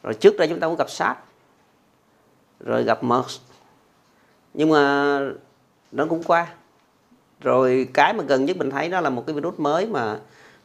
Rồi 0.03 0.13
trước 0.13 0.37
đây 0.37 0.47
chúng 0.47 0.59
ta 0.59 0.67
cũng 0.67 0.75
gặp 0.75 0.89
SARS 0.89 1.19
rồi 2.59 2.83
gặp 2.83 3.03
MERS. 3.03 3.39
Nhưng 4.53 4.69
mà 4.69 5.19
nó 5.91 6.05
cũng 6.09 6.23
qua 6.23 6.47
rồi 7.41 7.87
cái 7.93 8.13
mà 8.13 8.23
gần 8.23 8.45
nhất 8.45 8.57
mình 8.57 8.69
thấy 8.69 8.89
đó 8.89 9.01
là 9.01 9.09
một 9.09 9.23
cái 9.27 9.33
virus 9.33 9.59
mới 9.59 9.85
mà 9.85 10.17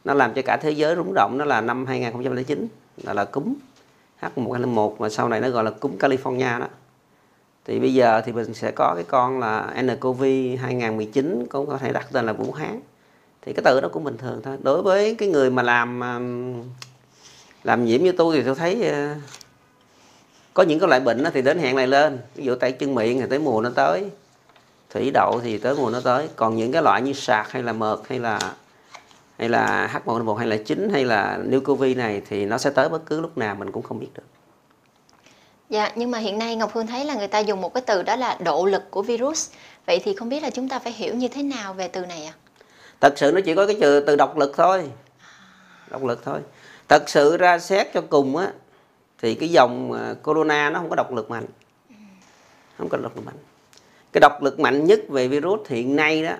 nó 0.03 0.13
làm 0.13 0.33
cho 0.33 0.41
cả 0.45 0.57
thế 0.61 0.71
giới 0.71 0.95
rúng 0.95 1.13
động 1.13 1.37
đó 1.37 1.45
là 1.45 1.61
năm 1.61 1.85
2009 1.85 2.67
là 3.03 3.13
là 3.13 3.25
cúm 3.25 3.53
H1N1 4.21 4.95
mà 4.99 5.09
sau 5.09 5.29
này 5.29 5.41
nó 5.41 5.49
gọi 5.49 5.63
là 5.63 5.71
cúm 5.71 5.97
California 5.97 6.59
đó. 6.59 6.67
Thì 7.65 7.79
bây 7.79 7.93
giờ 7.93 8.21
thì 8.25 8.31
mình 8.31 8.53
sẽ 8.53 8.71
có 8.71 8.93
cái 8.95 9.03
con 9.07 9.39
là 9.39 9.73
nCoV 9.81 10.23
2019 10.61 11.45
cũng 11.49 11.67
có 11.67 11.77
thể 11.77 11.93
đặt 11.93 12.07
tên 12.11 12.25
là 12.25 12.33
Vũ 12.33 12.51
Hán. 12.51 12.79
Thì 13.41 13.53
cái 13.53 13.63
từ 13.65 13.81
đó 13.81 13.89
cũng 13.91 14.03
bình 14.03 14.17
thường 14.17 14.41
thôi. 14.43 14.57
Đối 14.63 14.81
với 14.81 15.15
cái 15.15 15.29
người 15.29 15.49
mà 15.49 15.63
làm 15.63 16.01
làm 17.63 17.85
nhiễm 17.85 18.03
như 18.03 18.11
tôi 18.11 18.35
thì 18.35 18.43
tôi 18.43 18.55
thấy 18.55 18.87
ờ, 18.87 19.15
có 20.53 20.63
những 20.63 20.79
cái 20.79 20.89
loại 20.89 21.01
bệnh 21.01 21.23
thì 21.33 21.41
đến 21.41 21.59
hẹn 21.59 21.75
này 21.75 21.87
lên. 21.87 22.19
Ví 22.35 22.43
dụ 22.43 22.55
tay 22.55 22.71
chân 22.71 22.95
miệng 22.95 23.21
thì 23.21 23.27
tới 23.29 23.39
mùa 23.39 23.61
nó 23.61 23.69
tới 23.75 24.09
thủy 24.89 25.11
đậu 25.13 25.39
thì 25.43 25.57
tới 25.57 25.75
mùa 25.75 25.89
nó 25.89 25.99
tới 26.03 26.29
còn 26.35 26.55
những 26.55 26.71
cái 26.71 26.81
loại 26.81 27.01
như 27.01 27.13
sạc 27.13 27.51
hay 27.51 27.63
là 27.63 27.73
mợt 27.73 27.99
hay 28.09 28.19
là 28.19 28.39
hay 29.37 29.49
là 29.49 29.89
H1N1 29.93 30.33
hay 30.35 30.47
là 30.47 30.57
chín 30.65 30.89
hay 30.93 31.05
là 31.05 31.37
nCoV 31.45 31.83
này 31.95 32.21
thì 32.29 32.45
nó 32.45 32.57
sẽ 32.57 32.69
tới 32.69 32.89
bất 32.89 33.05
cứ 33.05 33.21
lúc 33.21 33.37
nào 33.37 33.55
mình 33.55 33.71
cũng 33.71 33.83
không 33.83 33.99
biết 33.99 34.09
được 34.13 34.23
Dạ, 35.69 35.91
nhưng 35.95 36.11
mà 36.11 36.17
hiện 36.17 36.39
nay 36.39 36.55
Ngọc 36.55 36.73
Hương 36.73 36.87
thấy 36.87 37.05
là 37.05 37.15
người 37.15 37.27
ta 37.27 37.39
dùng 37.39 37.61
một 37.61 37.73
cái 37.73 37.83
từ 37.87 38.03
đó 38.03 38.15
là 38.15 38.37
độ 38.43 38.65
lực 38.65 38.91
của 38.91 39.01
virus. 39.01 39.51
Vậy 39.85 40.01
thì 40.03 40.15
không 40.15 40.29
biết 40.29 40.43
là 40.43 40.49
chúng 40.49 40.69
ta 40.69 40.79
phải 40.79 40.91
hiểu 40.91 41.15
như 41.15 41.27
thế 41.27 41.43
nào 41.43 41.73
về 41.73 41.87
từ 41.87 42.05
này 42.05 42.25
ạ? 42.25 42.33
À? 42.35 42.39
Thật 43.01 43.13
sự 43.17 43.31
nó 43.31 43.41
chỉ 43.45 43.55
có 43.55 43.67
cái 43.67 43.77
từ, 43.81 43.99
từ 43.99 44.15
độc 44.15 44.37
lực 44.37 44.53
thôi. 44.57 44.89
Độc 45.89 46.03
lực 46.03 46.21
thôi. 46.25 46.39
Thật 46.87 47.09
sự 47.09 47.37
ra 47.37 47.59
xét 47.59 47.93
cho 47.93 48.01
cùng 48.09 48.37
á 48.37 48.51
thì 49.21 49.35
cái 49.35 49.49
dòng 49.49 49.91
à, 49.91 50.13
corona 50.23 50.69
nó 50.69 50.79
không 50.79 50.89
có 50.89 50.95
độc 50.95 51.13
lực 51.13 51.29
mạnh. 51.29 51.45
Không 52.77 52.89
có 52.89 52.97
độc 52.97 53.15
lực 53.15 53.25
mạnh. 53.25 53.35
Cái 54.17 54.21
độc 54.21 54.41
lực 54.41 54.59
mạnh 54.59 54.85
nhất 54.85 54.99
về 55.09 55.27
virus 55.27 55.59
hiện 55.69 55.95
nay 55.95 56.23
đó 56.23 56.33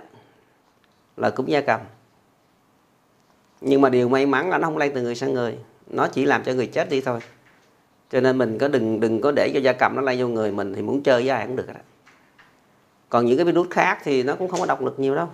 là 1.18 1.30
cúm 1.30 1.46
da 1.46 1.62
cầm. 1.62 1.80
Nhưng 3.62 3.82
mà 3.82 3.90
điều 3.90 4.10
may 4.10 4.26
mắn 4.26 4.50
là 4.50 4.58
nó 4.58 4.68
không 4.68 4.78
lây 4.78 4.90
từ 4.90 5.02
người 5.02 5.16
sang 5.16 5.34
người. 5.34 5.58
Nó 5.88 6.08
chỉ 6.08 6.26
làm 6.26 6.44
cho 6.44 6.54
người 6.54 6.68
chết 6.68 6.90
đi 6.90 7.02
thôi 7.02 7.20
cho 8.12 8.22
nên 8.22 8.38
mình 8.38 8.58
có 8.58 8.68
đừng 8.68 9.00
đừng 9.00 9.22
có 9.22 9.32
để 9.32 9.52
cho 9.54 9.60
da 9.60 9.74
cầm 9.74 9.96
nó 9.96 10.02
lây 10.02 10.22
vô 10.22 10.28
người 10.28 10.52
mình 10.52 10.74
thì 10.74 10.82
muốn 10.82 11.04
chơi 11.04 11.22
với 11.22 11.30
ai 11.30 11.48
cũng 11.48 11.56
được 11.56 11.68
đó. 11.68 11.80
còn 13.10 13.26
những 13.26 13.38
cái 13.38 13.46
virus 13.46 13.70
khác 13.70 14.00
thì 14.04 14.24
nó 14.24 14.36
cũng 14.36 14.48
không 14.48 14.60
có 14.60 14.66
độc 14.66 14.82
lực 14.82 15.00
nhiều 15.00 15.16
đâu 15.16 15.28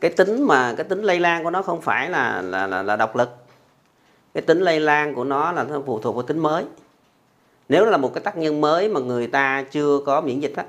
cái 0.00 0.10
tính 0.10 0.42
mà 0.42 0.74
cái 0.76 0.84
tính 0.84 1.02
lây 1.02 1.20
lan 1.20 1.44
của 1.44 1.50
nó 1.50 1.62
không 1.62 1.80
phải 1.80 2.10
là 2.10 2.42
là 2.42 2.66
là, 2.66 2.82
là 2.82 2.96
độc 2.96 3.16
lực 3.16 3.30
cái 4.34 4.42
tính 4.42 4.60
lây 4.60 4.80
lan 4.80 5.14
của 5.14 5.24
nó 5.24 5.52
là 5.52 5.64
nó 5.64 5.82
phụ 5.86 5.98
thuộc 5.98 6.14
vào 6.14 6.22
tính 6.22 6.38
mới 6.38 6.64
nếu 7.68 7.84
là 7.84 7.96
một 7.96 8.14
cái 8.14 8.24
tác 8.24 8.36
nhân 8.36 8.60
mới 8.60 8.88
mà 8.88 9.00
người 9.00 9.26
ta 9.26 9.64
chưa 9.70 10.00
có 10.06 10.20
miễn 10.20 10.40
dịch 10.40 10.56
á 10.56 10.64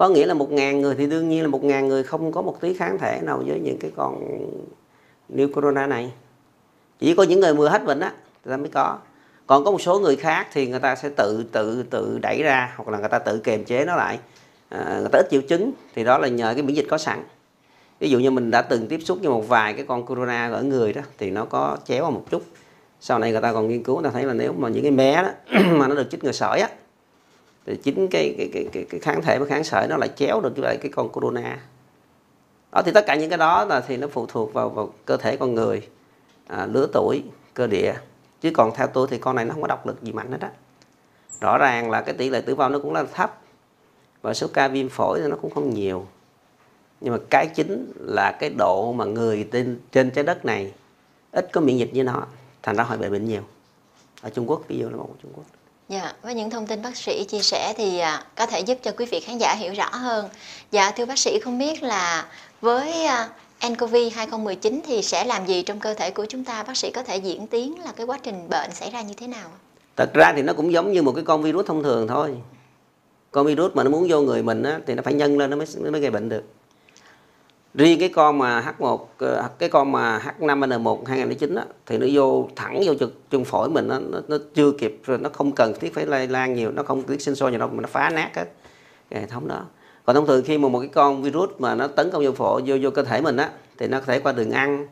có 0.00 0.08
nghĩa 0.08 0.26
là 0.26 0.34
một 0.34 0.52
ngàn 0.52 0.80
người 0.80 0.94
thì 0.94 1.06
đương 1.06 1.28
nhiên 1.28 1.42
là 1.42 1.48
một 1.48 1.64
ngàn 1.64 1.88
người 1.88 2.02
không 2.02 2.32
có 2.32 2.42
một 2.42 2.60
tí 2.60 2.74
kháng 2.74 2.98
thể 2.98 3.20
nào 3.22 3.42
với 3.46 3.60
những 3.60 3.78
cái 3.80 3.90
con 3.96 4.20
new 5.34 5.52
corona 5.52 5.86
này. 5.86 6.12
Chỉ 6.98 7.14
có 7.14 7.22
những 7.22 7.40
người 7.40 7.54
vừa 7.54 7.68
hết 7.68 7.84
bệnh 7.84 8.00
á 8.00 8.12
người 8.44 8.52
ta 8.52 8.56
mới 8.56 8.68
có. 8.68 8.98
Còn 9.46 9.64
có 9.64 9.70
một 9.70 9.80
số 9.80 10.00
người 10.00 10.16
khác 10.16 10.46
thì 10.52 10.66
người 10.66 10.80
ta 10.80 10.96
sẽ 10.96 11.08
tự 11.16 11.44
tự 11.52 11.82
tự 11.90 12.18
đẩy 12.22 12.42
ra 12.42 12.74
hoặc 12.76 12.88
là 12.88 12.98
người 12.98 13.08
ta 13.08 13.18
tự 13.18 13.38
kiềm 13.38 13.64
chế 13.64 13.84
nó 13.84 13.96
lại. 13.96 14.18
À, 14.68 14.96
người 15.00 15.08
ta 15.12 15.18
ít 15.18 15.26
triệu 15.30 15.40
chứng 15.40 15.72
thì 15.94 16.04
đó 16.04 16.18
là 16.18 16.28
nhờ 16.28 16.54
cái 16.54 16.62
miễn 16.62 16.76
dịch 16.76 16.86
có 16.90 16.98
sẵn. 16.98 17.22
Ví 17.98 18.10
dụ 18.10 18.18
như 18.18 18.30
mình 18.30 18.50
đã 18.50 18.62
từng 18.62 18.88
tiếp 18.88 19.00
xúc 19.04 19.18
với 19.20 19.30
một 19.30 19.48
vài 19.48 19.72
cái 19.72 19.84
con 19.88 20.06
corona 20.06 20.50
ở 20.50 20.62
người 20.62 20.92
đó 20.92 21.02
thì 21.18 21.30
nó 21.30 21.44
có 21.44 21.76
chéo 21.84 22.10
một 22.10 22.24
chút. 22.30 22.42
Sau 23.00 23.18
này 23.18 23.32
người 23.32 23.40
ta 23.40 23.52
còn 23.52 23.68
nghiên 23.68 23.82
cứu 23.82 23.94
người 23.96 24.04
ta 24.04 24.10
thấy 24.10 24.24
là 24.24 24.32
nếu 24.32 24.52
mà 24.52 24.68
những 24.68 24.82
cái 24.82 24.92
bé 24.92 25.22
đó 25.22 25.30
mà 25.70 25.88
nó 25.88 25.94
được 25.94 26.10
chích 26.10 26.24
ngừa 26.24 26.32
sởi 26.32 26.60
á 26.60 26.68
thì 27.70 27.76
chính 27.76 28.08
cái 28.08 28.34
cái, 28.38 28.48
cái 28.52 28.66
cái 28.72 28.84
cái 28.90 29.00
kháng 29.00 29.22
thể 29.22 29.38
và 29.38 29.46
kháng 29.46 29.64
sởi 29.64 29.86
nó 29.88 29.96
lại 29.96 30.08
chéo 30.16 30.40
được 30.40 30.52
với 30.56 30.76
cái 30.76 30.92
con 30.94 31.08
corona. 31.08 31.58
Đó 32.72 32.82
thì 32.84 32.92
tất 32.92 33.04
cả 33.06 33.14
những 33.14 33.28
cái 33.28 33.38
đó 33.38 33.64
là 33.64 33.80
thì 33.80 33.96
nó 33.96 34.08
phụ 34.08 34.26
thuộc 34.26 34.52
vào 34.52 34.68
vào 34.68 34.92
cơ 35.04 35.16
thể 35.16 35.36
con 35.36 35.54
người 35.54 35.88
à, 36.46 36.66
lứa 36.66 36.88
tuổi 36.92 37.22
cơ 37.54 37.66
địa. 37.66 37.94
Chứ 38.40 38.50
còn 38.54 38.74
theo 38.74 38.86
tôi 38.86 39.06
thì 39.10 39.18
con 39.18 39.36
này 39.36 39.44
nó 39.44 39.52
không 39.52 39.62
có 39.62 39.68
độc 39.68 39.86
lực 39.86 40.02
gì 40.02 40.12
mạnh 40.12 40.32
hết 40.32 40.40
á. 40.40 40.50
Rõ 41.40 41.58
ràng 41.58 41.90
là 41.90 42.00
cái 42.00 42.14
tỷ 42.14 42.30
lệ 42.30 42.40
tử 42.40 42.54
vong 42.54 42.72
nó 42.72 42.78
cũng 42.78 42.92
là 42.92 43.04
thấp 43.14 43.40
và 44.22 44.34
số 44.34 44.46
ca 44.52 44.68
viêm 44.68 44.88
phổi 44.88 45.20
thì 45.22 45.28
nó 45.28 45.36
cũng 45.42 45.50
không 45.50 45.74
nhiều. 45.74 46.06
Nhưng 47.00 47.12
mà 47.12 47.18
cái 47.30 47.46
chính 47.46 47.92
là 47.96 48.32
cái 48.32 48.50
độ 48.58 48.92
mà 48.92 49.04
người 49.04 49.48
trên 49.52 49.80
trên 49.92 50.10
trái 50.10 50.24
đất 50.24 50.44
này 50.44 50.72
ít 51.32 51.48
có 51.52 51.60
miễn 51.60 51.76
dịch 51.76 51.90
với 51.94 52.04
nó 52.04 52.26
thành 52.62 52.76
ra 52.76 52.84
họ 52.84 52.96
bị 52.96 53.08
bệnh 53.08 53.24
nhiều. 53.24 53.42
Ở 54.22 54.30
Trung 54.30 54.50
Quốc 54.50 54.62
ví 54.68 54.78
dụ 54.78 54.88
là 54.88 54.96
một 54.96 55.14
Trung 55.22 55.32
Quốc. 55.34 55.44
Dạ, 55.90 56.12
với 56.22 56.34
những 56.34 56.50
thông 56.50 56.66
tin 56.66 56.82
bác 56.82 56.96
sĩ 56.96 57.24
chia 57.24 57.40
sẻ 57.40 57.74
thì 57.76 57.98
à, 57.98 58.24
có 58.36 58.46
thể 58.46 58.60
giúp 58.60 58.78
cho 58.82 58.92
quý 58.96 59.06
vị 59.10 59.20
khán 59.20 59.38
giả 59.38 59.54
hiểu 59.54 59.74
rõ 59.74 59.88
hơn. 59.92 60.28
Dạ, 60.70 60.90
thưa 60.90 61.04
bác 61.06 61.18
sĩ 61.18 61.38
không 61.40 61.58
biết 61.58 61.82
là 61.82 62.26
với 62.60 63.04
à, 63.04 63.28
nCoV 63.68 63.94
2019 64.14 64.80
thì 64.86 65.02
sẽ 65.02 65.24
làm 65.24 65.46
gì 65.46 65.62
trong 65.62 65.80
cơ 65.80 65.94
thể 65.94 66.10
của 66.10 66.26
chúng 66.28 66.44
ta? 66.44 66.62
Bác 66.62 66.76
sĩ 66.76 66.90
có 66.90 67.02
thể 67.02 67.16
diễn 67.16 67.46
tiến 67.46 67.80
là 67.84 67.92
cái 67.96 68.06
quá 68.06 68.18
trình 68.22 68.48
bệnh 68.48 68.70
xảy 68.74 68.90
ra 68.90 69.02
như 69.02 69.14
thế 69.14 69.26
nào? 69.26 69.48
Thật 69.96 70.10
ra 70.14 70.32
thì 70.36 70.42
nó 70.42 70.52
cũng 70.52 70.72
giống 70.72 70.92
như 70.92 71.02
một 71.02 71.12
cái 71.12 71.24
con 71.24 71.42
virus 71.42 71.66
thông 71.66 71.82
thường 71.82 72.08
thôi. 72.08 72.36
Con 73.30 73.46
virus 73.46 73.72
mà 73.74 73.84
nó 73.84 73.90
muốn 73.90 74.06
vô 74.08 74.20
người 74.20 74.42
mình 74.42 74.62
á, 74.62 74.78
thì 74.86 74.94
nó 74.94 75.02
phải 75.02 75.14
nhân 75.14 75.38
lên 75.38 75.50
nó 75.50 75.56
mới 75.56 75.66
nó 75.76 75.90
mới 75.90 76.00
gây 76.00 76.10
bệnh 76.10 76.28
được. 76.28 76.42
Riêng 77.74 78.00
cái 78.00 78.08
con 78.08 78.38
mà 78.38 78.74
H1 78.78 78.98
ờ, 79.18 79.48
cái 79.58 79.68
con 79.68 79.92
mà 79.92 80.18
H5N1 80.18 81.04
2009 81.04 81.54
đó 81.54 81.62
thì 81.86 81.98
nó 81.98 82.06
vô 82.12 82.48
thẳng 82.56 82.80
vô 82.84 82.94
trực 82.94 83.30
trong 83.30 83.44
phổi 83.44 83.68
mình 83.68 83.88
nó, 83.88 83.98
nó, 83.98 84.18
nó 84.28 84.36
chưa 84.54 84.72
kịp 84.72 85.00
rồi 85.04 85.18
nó 85.18 85.30
không 85.32 85.52
cần 85.52 85.72
thiết 85.80 85.94
phải 85.94 86.06
lây 86.06 86.28
lan 86.28 86.54
nhiều, 86.54 86.70
nó 86.70 86.82
không 86.82 87.02
tiết 87.02 87.22
sinh 87.22 87.34
sôi 87.34 87.50
nhiều 87.50 87.60
đâu 87.60 87.68
mà 87.68 87.80
nó 87.80 87.88
phá 87.92 88.10
nát 88.10 88.36
hết 88.36 88.44
cái 89.10 89.20
hệ 89.20 89.26
thống 89.26 89.48
đó. 89.48 89.62
Còn 90.04 90.16
thông 90.16 90.26
thường 90.26 90.44
khi 90.46 90.58
mà 90.58 90.68
một 90.68 90.80
cái 90.80 90.88
con 90.88 91.22
virus 91.22 91.50
mà 91.58 91.74
nó 91.74 91.86
tấn 91.86 92.10
công 92.10 92.24
vô 92.24 92.32
phổi 92.32 92.62
vô 92.66 92.76
vô 92.82 92.90
cơ 92.90 93.02
thể 93.02 93.20
mình 93.20 93.36
á 93.36 93.50
thì 93.78 93.86
nó 93.86 94.00
có 94.00 94.06
thể 94.06 94.20
qua 94.20 94.32
đường 94.32 94.50
ăn 94.50 94.86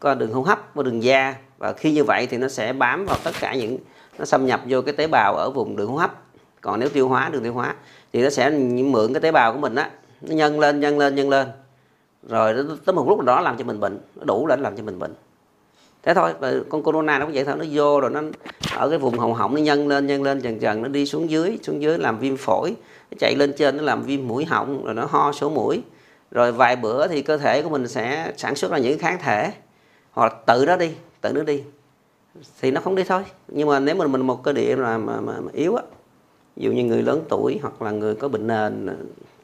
qua 0.00 0.14
đường 0.14 0.32
hô 0.32 0.42
hấp 0.42 0.74
qua 0.74 0.82
đường 0.82 1.02
da. 1.02 1.34
Và 1.58 1.72
khi 1.72 1.92
như 1.92 2.04
vậy 2.04 2.26
thì 2.26 2.38
nó 2.38 2.48
sẽ 2.48 2.72
bám 2.72 3.06
vào 3.06 3.16
tất 3.24 3.32
cả 3.40 3.54
những 3.54 3.78
nó 4.18 4.24
xâm 4.24 4.46
nhập 4.46 4.60
vô 4.68 4.82
cái 4.82 4.94
tế 4.94 5.06
bào 5.06 5.36
ở 5.36 5.50
vùng 5.50 5.76
đường 5.76 5.90
hô 5.90 5.96
hấp. 5.96 6.22
Còn 6.60 6.80
nếu 6.80 6.88
tiêu 6.88 7.08
hóa 7.08 7.28
đường 7.32 7.42
tiêu 7.42 7.54
hóa 7.54 7.74
thì 8.12 8.22
nó 8.22 8.30
sẽ 8.30 8.50
mượn 8.84 9.12
cái 9.14 9.20
tế 9.20 9.32
bào 9.32 9.52
của 9.52 9.58
mình 9.58 9.74
á 9.74 9.90
nó 10.20 10.34
nhân 10.34 10.60
lên 10.60 10.80
nhân 10.80 10.98
lên 10.98 11.14
nhân 11.14 11.28
lên 11.28 11.48
rồi 12.28 12.54
tới 12.84 12.94
một 12.94 13.08
lúc 13.08 13.20
đó 13.20 13.40
làm 13.40 13.56
cho 13.56 13.64
mình 13.64 13.80
bệnh 13.80 13.98
nó 14.16 14.24
đủ 14.24 14.46
lên 14.46 14.60
làm 14.60 14.76
cho 14.76 14.82
mình 14.82 14.98
bệnh. 14.98 15.14
Thế 16.02 16.14
thôi 16.14 16.32
con 16.68 16.82
corona 16.82 17.18
nó 17.18 17.24
cũng 17.24 17.34
vậy 17.34 17.44
thôi 17.44 17.56
nó 17.58 17.64
vô 17.72 18.00
rồi 18.00 18.10
nó 18.10 18.22
ở 18.76 18.88
cái 18.88 18.98
vùng 18.98 19.18
hồng 19.18 19.34
họng 19.34 19.54
nó 19.54 19.60
nhân 19.60 19.88
lên 19.88 20.06
nhân 20.06 20.22
lên 20.22 20.38
dần 20.38 20.60
dần 20.60 20.82
nó 20.82 20.88
đi 20.88 21.06
xuống 21.06 21.30
dưới 21.30 21.58
xuống 21.62 21.82
dưới 21.82 21.98
làm 21.98 22.18
viêm 22.18 22.36
phổi 22.36 22.74
nó 23.10 23.16
chạy 23.18 23.34
lên 23.36 23.52
trên 23.56 23.76
nó 23.76 23.82
làm 23.82 24.02
viêm 24.02 24.28
mũi 24.28 24.44
họng 24.44 24.84
rồi 24.84 24.94
nó 24.94 25.06
ho 25.06 25.32
sổ 25.32 25.50
mũi. 25.50 25.82
Rồi 26.30 26.52
vài 26.52 26.76
bữa 26.76 27.08
thì 27.08 27.22
cơ 27.22 27.36
thể 27.36 27.62
của 27.62 27.68
mình 27.68 27.88
sẽ 27.88 28.32
sản 28.36 28.54
xuất 28.54 28.70
ra 28.70 28.78
những 28.78 28.98
kháng 28.98 29.18
thể 29.22 29.52
hoặc 30.10 30.36
tự 30.46 30.64
nó 30.66 30.76
đi 30.76 30.90
tự 31.20 31.32
nó 31.32 31.42
đi. 31.42 31.62
Thì 32.60 32.70
nó 32.70 32.80
không 32.80 32.94
đi 32.94 33.04
thôi. 33.04 33.22
Nhưng 33.48 33.68
mà 33.68 33.80
nếu 33.80 33.94
mình 33.94 34.12
mình 34.12 34.20
một 34.20 34.42
cơ 34.42 34.52
địa 34.52 34.76
mà, 34.76 34.98
mà, 34.98 35.20
mà, 35.20 35.40
mà 35.40 35.50
yếu 35.52 35.74
á 35.74 35.82
ví 36.56 36.64
dụ 36.64 36.72
như 36.72 36.84
người 36.84 37.02
lớn 37.02 37.22
tuổi 37.28 37.58
hoặc 37.62 37.82
là 37.82 37.90
người 37.90 38.14
có 38.14 38.28
bệnh 38.28 38.46
nền 38.46 38.88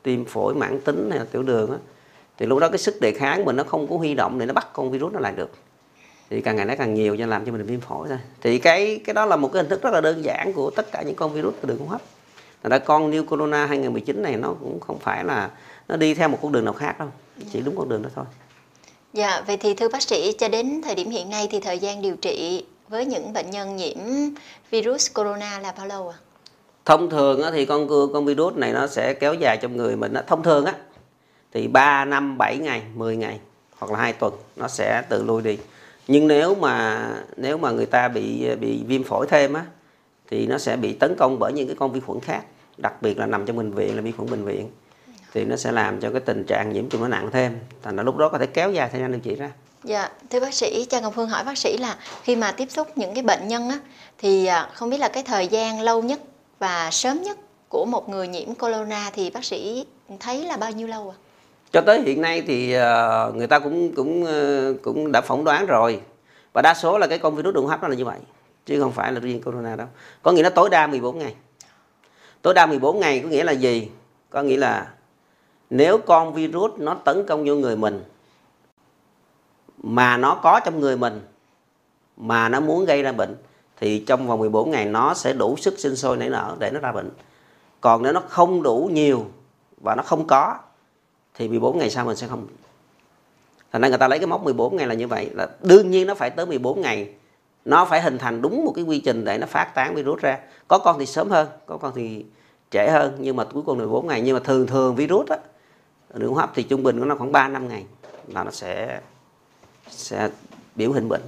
tim 0.03 0.25
phổi 0.25 0.55
mãn 0.55 0.81
tính 0.81 1.11
hay 1.11 1.19
là 1.19 1.27
tiểu 1.33 1.43
đường 1.43 1.71
á 1.71 1.79
thì 2.39 2.47
lúc 2.47 2.59
đó 2.59 2.69
cái 2.69 2.79
sức 2.79 3.01
đề 3.01 3.13
kháng 3.13 3.45
mình 3.45 3.57
nó 3.57 3.65
không 3.65 3.87
có 3.89 3.97
huy 3.97 4.15
động 4.15 4.39
để 4.39 4.47
nó 4.47 4.53
bắt 4.53 4.69
con 4.73 4.91
virus 4.91 5.13
nó 5.13 5.21
lại 5.21 5.33
được. 5.37 5.51
Thì 6.31 6.41
càng 6.41 6.57
ngày 6.57 6.67
nó 6.67 6.75
càng 6.79 6.95
nhiều 6.95 7.17
cho 7.17 7.27
làm 7.27 7.45
cho 7.45 7.53
mình 7.53 7.67
viêm 7.67 7.81
phổi 7.81 8.09
thôi. 8.09 8.19
Thì 8.41 8.59
cái 8.59 9.01
cái 9.05 9.15
đó 9.15 9.27
là 9.27 9.37
một 9.37 9.53
cái 9.53 9.63
hình 9.63 9.71
thức 9.71 9.83
rất 9.83 9.91
là 9.93 10.01
đơn 10.01 10.25
giản 10.25 10.53
của 10.53 10.71
tất 10.71 10.93
cả 10.93 11.03
những 11.03 11.15
con 11.15 11.33
virus 11.33 11.55
của 11.63 11.69
đường 11.69 11.79
hô 11.79 11.87
hấp. 11.87 12.01
Thật 12.63 12.69
ra 12.71 12.79
con 12.79 13.11
New 13.11 13.25
Corona 13.25 13.67
2019 13.67 14.23
này 14.23 14.37
nó 14.37 14.55
cũng 14.61 14.81
không 14.81 14.99
phải 14.99 15.25
là 15.25 15.51
nó 15.89 15.97
đi 15.97 16.15
theo 16.15 16.29
một 16.29 16.39
con 16.43 16.53
đường 16.53 16.65
nào 16.65 16.75
khác 16.75 16.99
đâu 16.99 17.09
chỉ 17.53 17.61
đúng 17.61 17.77
con 17.77 17.89
đường 17.89 18.03
đó 18.03 18.09
thôi. 18.15 18.25
Dạ, 19.13 19.43
vậy 19.47 19.57
thì 19.57 19.75
thưa 19.75 19.89
bác 19.89 20.03
sĩ, 20.03 20.33
cho 20.39 20.49
đến 20.49 20.83
thời 20.85 20.95
điểm 20.95 21.11
hiện 21.11 21.31
nay 21.31 21.49
thì 21.51 21.61
thời 21.61 21.79
gian 21.79 22.03
điều 22.03 22.17
trị 22.17 22.65
với 22.89 23.07
những 23.07 23.33
bệnh 23.33 23.51
nhân 23.51 23.77
nhiễm 23.77 23.99
virus 24.71 25.11
corona 25.15 25.61
là 25.61 25.75
bao 25.77 25.87
lâu 25.87 26.09
ạ? 26.09 26.19
thông 26.85 27.11
thường 27.11 27.43
á, 27.43 27.51
thì 27.51 27.65
con 27.65 27.89
con 28.13 28.25
virus 28.25 28.55
này 28.55 28.73
nó 28.73 28.87
sẽ 28.87 29.15
kéo 29.15 29.35
dài 29.35 29.59
trong 29.63 29.77
người 29.77 29.97
mình 29.97 30.15
thông 30.27 30.43
thường 30.43 30.65
á 30.65 30.75
thì 31.57 31.69
3 31.69 32.05
năm 32.05 32.39
7 32.39 32.59
ngày 32.59 32.83
10 32.95 33.17
ngày 33.17 33.41
hoặc 33.79 33.93
là 33.93 33.99
hai 33.99 34.13
tuần 34.13 34.35
nó 34.57 34.69
sẽ 34.69 35.03
tự 35.09 35.23
lui 35.23 35.43
đi. 35.43 35.59
Nhưng 36.09 36.29
nếu 36.29 36.55
mà 36.55 37.07
nếu 37.37 37.59
mà 37.59 37.71
người 37.71 37.87
ta 37.87 38.09
bị 38.09 38.55
bị 38.61 38.83
viêm 38.87 39.05
phổi 39.05 39.27
thêm 39.27 39.55
á 39.55 39.65
thì 40.31 40.47
nó 40.47 40.59
sẽ 40.59 40.77
bị 40.77 40.93
tấn 40.93 41.15
công 41.19 41.39
bởi 41.39 41.53
những 41.53 41.67
cái 41.67 41.77
con 41.79 41.93
vi 41.93 42.01
khuẩn 42.01 42.21
khác 42.21 42.43
đặc 42.77 43.03
biệt 43.03 43.19
là 43.19 43.27
nằm 43.27 43.47
trong 43.47 43.57
bệnh 43.57 43.73
viện 43.73 43.97
là 43.97 44.03
vi 44.03 44.13
khuẩn 44.13 44.31
bệnh 44.31 44.45
viện. 44.45 44.71
Thì 45.35 45.45
nó 45.45 45.57
sẽ 45.57 45.73
làm 45.73 46.01
cho 46.01 46.11
cái 46.11 46.21
tình 46.21 46.45
trạng 46.45 46.73
nhiễm 46.73 46.89
trùng 46.89 47.01
nó 47.01 47.09
nặng 47.09 47.31
thêm. 47.33 47.59
Thành 47.83 47.97
ra 47.97 48.03
lúc 48.03 48.17
đó 48.17 48.29
có 48.29 48.39
thể 48.39 48.47
kéo 48.47 48.73
dài 48.73 48.89
thời 48.93 49.01
gian 49.01 49.13
điều 49.13 49.21
trị 49.21 49.35
ra. 49.35 49.51
Dạ, 49.85 50.11
thưa 50.31 50.41
bác 50.41 50.55
sĩ, 50.55 50.85
trang 50.85 51.03
Ngọc 51.03 51.13
Phương 51.17 51.29
hỏi 51.29 51.45
bác 51.45 51.59
sĩ 51.59 51.77
là 51.77 51.97
khi 52.23 52.37
mà 52.37 52.53
tiếp 52.53 52.71
xúc 52.71 52.99
những 52.99 53.15
cái 53.15 53.23
bệnh 53.23 53.49
nhân 53.49 53.69
á, 53.69 53.79
thì 54.19 54.47
à, 54.47 54.71
không 54.75 54.91
biết 54.91 54.99
là 54.99 55.09
cái 55.09 55.23
thời 55.23 55.49
gian 55.49 55.81
lâu 55.81 56.03
nhất 56.03 56.21
và 56.59 56.91
sớm 56.91 57.23
nhất 57.23 57.39
của 57.69 57.85
một 57.85 58.09
người 58.09 58.29
nhiễm 58.29 58.55
corona 58.55 59.11
thì 59.15 59.31
bác 59.31 59.45
sĩ 59.45 59.87
thấy 60.21 60.45
là 60.45 60.57
bao 60.57 60.71
nhiêu 60.71 60.87
lâu 60.87 61.15
ạ? 61.19 61.26
Cho 61.71 61.81
tới 61.81 62.03
hiện 62.03 62.21
nay 62.21 62.43
thì 62.47 62.73
ờ, 62.73 63.33
người 63.37 63.47
ta 63.47 63.59
cũng 63.59 63.95
cũng 63.95 64.25
ờ, 64.25 64.75
cũng 64.83 65.13
đã 65.13 65.21
phỏng 65.21 65.45
đoán 65.45 65.67
rồi. 65.67 66.01
Và 66.53 66.63
đa 66.63 66.75
số 66.75 66.99
là 66.99 67.07
cái 67.07 67.19
con 67.19 67.37
virus 67.37 67.55
đường 67.55 67.67
hấp 67.67 67.83
nó 67.83 67.89
là 67.89 67.95
như 67.95 68.05
vậy, 68.05 68.19
chứ 68.67 68.81
không 68.81 68.93
phải 68.93 69.13
là 69.13 69.21
riêng 69.21 69.43
corona 69.43 69.77
đâu. 69.77 69.87
Có 70.23 70.33
nghĩa 70.33 70.43
là 70.43 70.51
tối 70.51 70.71
đa 70.71 70.87
14 70.87 71.19
ngày. 71.19 71.35
Tối 72.43 72.55
đa 72.55 72.67
14 72.67 73.01
ngày 73.01 73.21
có 73.21 73.29
nghĩa 73.29 73.45
là 73.45 73.53
gì? 73.53 73.91
Có 74.31 74.43
nghĩa 74.43 74.57
là 74.57 74.87
nếu 75.71 75.99
con 75.99 76.35
virus 76.35 76.73
nó 76.79 76.95
tấn 76.95 77.27
công 77.27 77.45
vô 77.45 77.55
người 77.55 77.77
mình, 77.77 78.05
mà 79.83 80.17
nó 80.17 80.41
có 80.43 80.61
trong 80.65 80.81
người 80.81 80.97
mình, 80.97 81.21
mà 82.17 82.49
nó 82.49 82.61
muốn 82.61 82.85
gây 82.85 83.03
ra 83.03 83.13
bệnh, 83.13 83.37
thì 83.81 83.99
trong 83.99 84.27
vòng 84.27 84.39
14 84.39 84.71
ngày 84.71 84.85
nó 84.85 85.15
sẽ 85.15 85.33
đủ 85.33 85.57
sức 85.57 85.79
sinh 85.79 85.97
sôi 85.97 86.17
nảy 86.17 86.29
nở 86.29 86.57
để 86.59 86.71
nó 86.71 86.81
ra 86.81 86.93
bệnh. 86.93 87.11
Còn 87.81 88.03
nếu 88.03 88.13
nó 88.13 88.23
không 88.29 88.63
đủ 88.63 88.91
nhiều 88.93 89.27
và 89.81 89.95
nó 89.95 90.03
không 90.03 90.27
có 90.27 90.59
thì 91.37 91.49
14 91.49 91.79
ngày 91.79 91.91
sau 91.91 92.05
mình 92.05 92.17
sẽ 92.17 92.27
không. 92.27 92.47
Thành 93.73 93.83
ra 93.83 93.89
người 93.89 93.99
ta 93.99 94.09
lấy 94.09 94.19
cái 94.19 94.27
mốc 94.27 94.45
14 94.45 94.77
ngày 94.77 94.87
là 94.87 94.95
như 94.95 95.07
vậy. 95.07 95.31
Là 95.35 95.49
đương 95.61 95.91
nhiên 95.91 96.07
nó 96.07 96.15
phải 96.15 96.31
tới 96.31 96.47
14 96.47 96.81
ngày. 96.81 97.09
Nó 97.65 97.85
phải 97.85 98.01
hình 98.01 98.19
thành 98.19 98.43
đúng 98.43 98.65
một 98.65 98.73
cái 98.77 98.85
quy 98.85 99.01
trình 99.01 99.25
để 99.25 99.39
nó 99.39 99.47
phát 99.47 99.75
tán 99.75 99.95
virus 99.95 100.21
ra. 100.21 100.39
Có 100.69 100.79
con 100.79 100.99
thì 100.99 101.07
sớm 101.07 101.31
hơn 101.31 101.49
có 101.67 101.77
con 101.77 101.93
thì 101.95 102.25
trễ 102.71 102.89
hơn 102.91 103.17
nhưng 103.19 103.37
mà 103.37 103.45
cuối 103.45 103.63
cùng 103.63 103.79
là 103.79 103.85
14 103.85 104.07
ngày. 104.07 104.21
Nhưng 104.21 104.35
mà 104.35 104.41
thường 104.45 104.67
thường 104.67 104.97
virus 104.97 105.29
á 105.29 105.39
đường 106.15 106.35
hấp 106.35 106.53
thì 106.55 106.63
trung 106.63 106.83
bình 106.83 106.99
của 106.99 107.05
nó 107.05 107.15
khoảng 107.15 107.33
3 107.33 107.49
năm 107.49 107.69
ngày 107.69 107.85
là 108.29 108.45
nó 108.45 108.51
sẽ 108.51 109.01
sẽ 109.91 110.31
biểu 110.75 110.93
hiện 110.93 111.09
bệnh. 111.09 111.23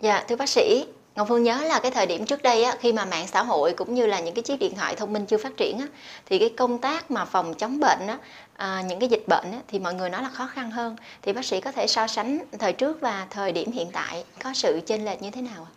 Dạ, 0.00 0.24
thưa 0.28 0.36
bác 0.36 0.48
sĩ, 0.48 0.86
Ngọc 1.16 1.28
Phương 1.28 1.42
nhớ 1.42 1.64
là 1.64 1.80
cái 1.82 1.90
thời 1.90 2.06
điểm 2.06 2.26
trước 2.26 2.42
đây 2.42 2.64
á, 2.64 2.76
khi 2.80 2.92
mà 2.92 3.04
mạng 3.04 3.26
xã 3.26 3.42
hội 3.42 3.72
cũng 3.72 3.94
như 3.94 4.06
là 4.06 4.20
những 4.20 4.34
cái 4.34 4.42
chiếc 4.42 4.58
điện 4.58 4.74
thoại 4.74 4.94
thông 4.96 5.12
minh 5.12 5.26
chưa 5.26 5.38
phát 5.38 5.56
triển 5.56 5.78
á, 5.78 5.86
thì 6.26 6.38
cái 6.38 6.54
công 6.56 6.78
tác 6.78 7.10
mà 7.10 7.24
phòng 7.24 7.54
chống 7.54 7.80
bệnh 7.80 8.06
á, 8.06 8.18
à, 8.56 8.82
những 8.88 9.00
cái 9.00 9.08
dịch 9.08 9.24
bệnh 9.28 9.52
á, 9.52 9.58
thì 9.68 9.78
mọi 9.78 9.94
người 9.94 10.10
nói 10.10 10.22
là 10.22 10.28
khó 10.28 10.46
khăn 10.46 10.70
hơn. 10.70 10.96
Thì 11.22 11.32
bác 11.32 11.44
sĩ 11.44 11.60
có 11.60 11.72
thể 11.72 11.86
so 11.86 12.06
sánh 12.06 12.38
thời 12.58 12.72
trước 12.72 13.00
và 13.00 13.26
thời 13.30 13.52
điểm 13.52 13.72
hiện 13.72 13.88
tại 13.92 14.24
có 14.44 14.52
sự 14.54 14.80
chênh 14.86 15.04
lệch 15.04 15.22
như 15.22 15.30
thế 15.30 15.42
nào 15.42 15.66
ạ? 15.70 15.72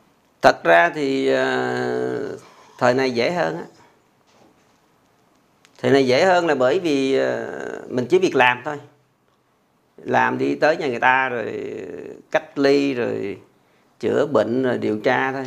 thật 0.46 0.64
ra 0.64 0.90
thì 0.96 1.34
uh, 1.34 2.40
thời 2.78 2.94
này 2.94 3.12
dễ 3.12 3.32
hơn 3.32 3.58
á 3.58 3.64
thời 5.78 5.92
này 5.92 6.08
dễ 6.08 6.26
hơn 6.26 6.48
là 6.48 6.56
bởi 6.56 6.80
vì 6.80 7.20
uh, 7.20 7.92
mình 7.92 8.06
chỉ 8.06 8.20
việc 8.20 8.36
làm 8.36 8.62
thôi 8.66 8.78
làm 9.98 10.38
đi 10.38 10.56
tới 10.56 10.78
nhà 10.78 10.88
người 10.88 11.00
ta 11.00 11.30
rồi 11.30 11.78
cách 12.32 12.60
ly 12.60 12.94
rồi 12.94 13.38
chữa 14.00 14.26
bệnh 14.26 14.64
rồi 14.64 14.78
điều 14.78 15.00
tra 15.00 15.32
thôi. 15.32 15.46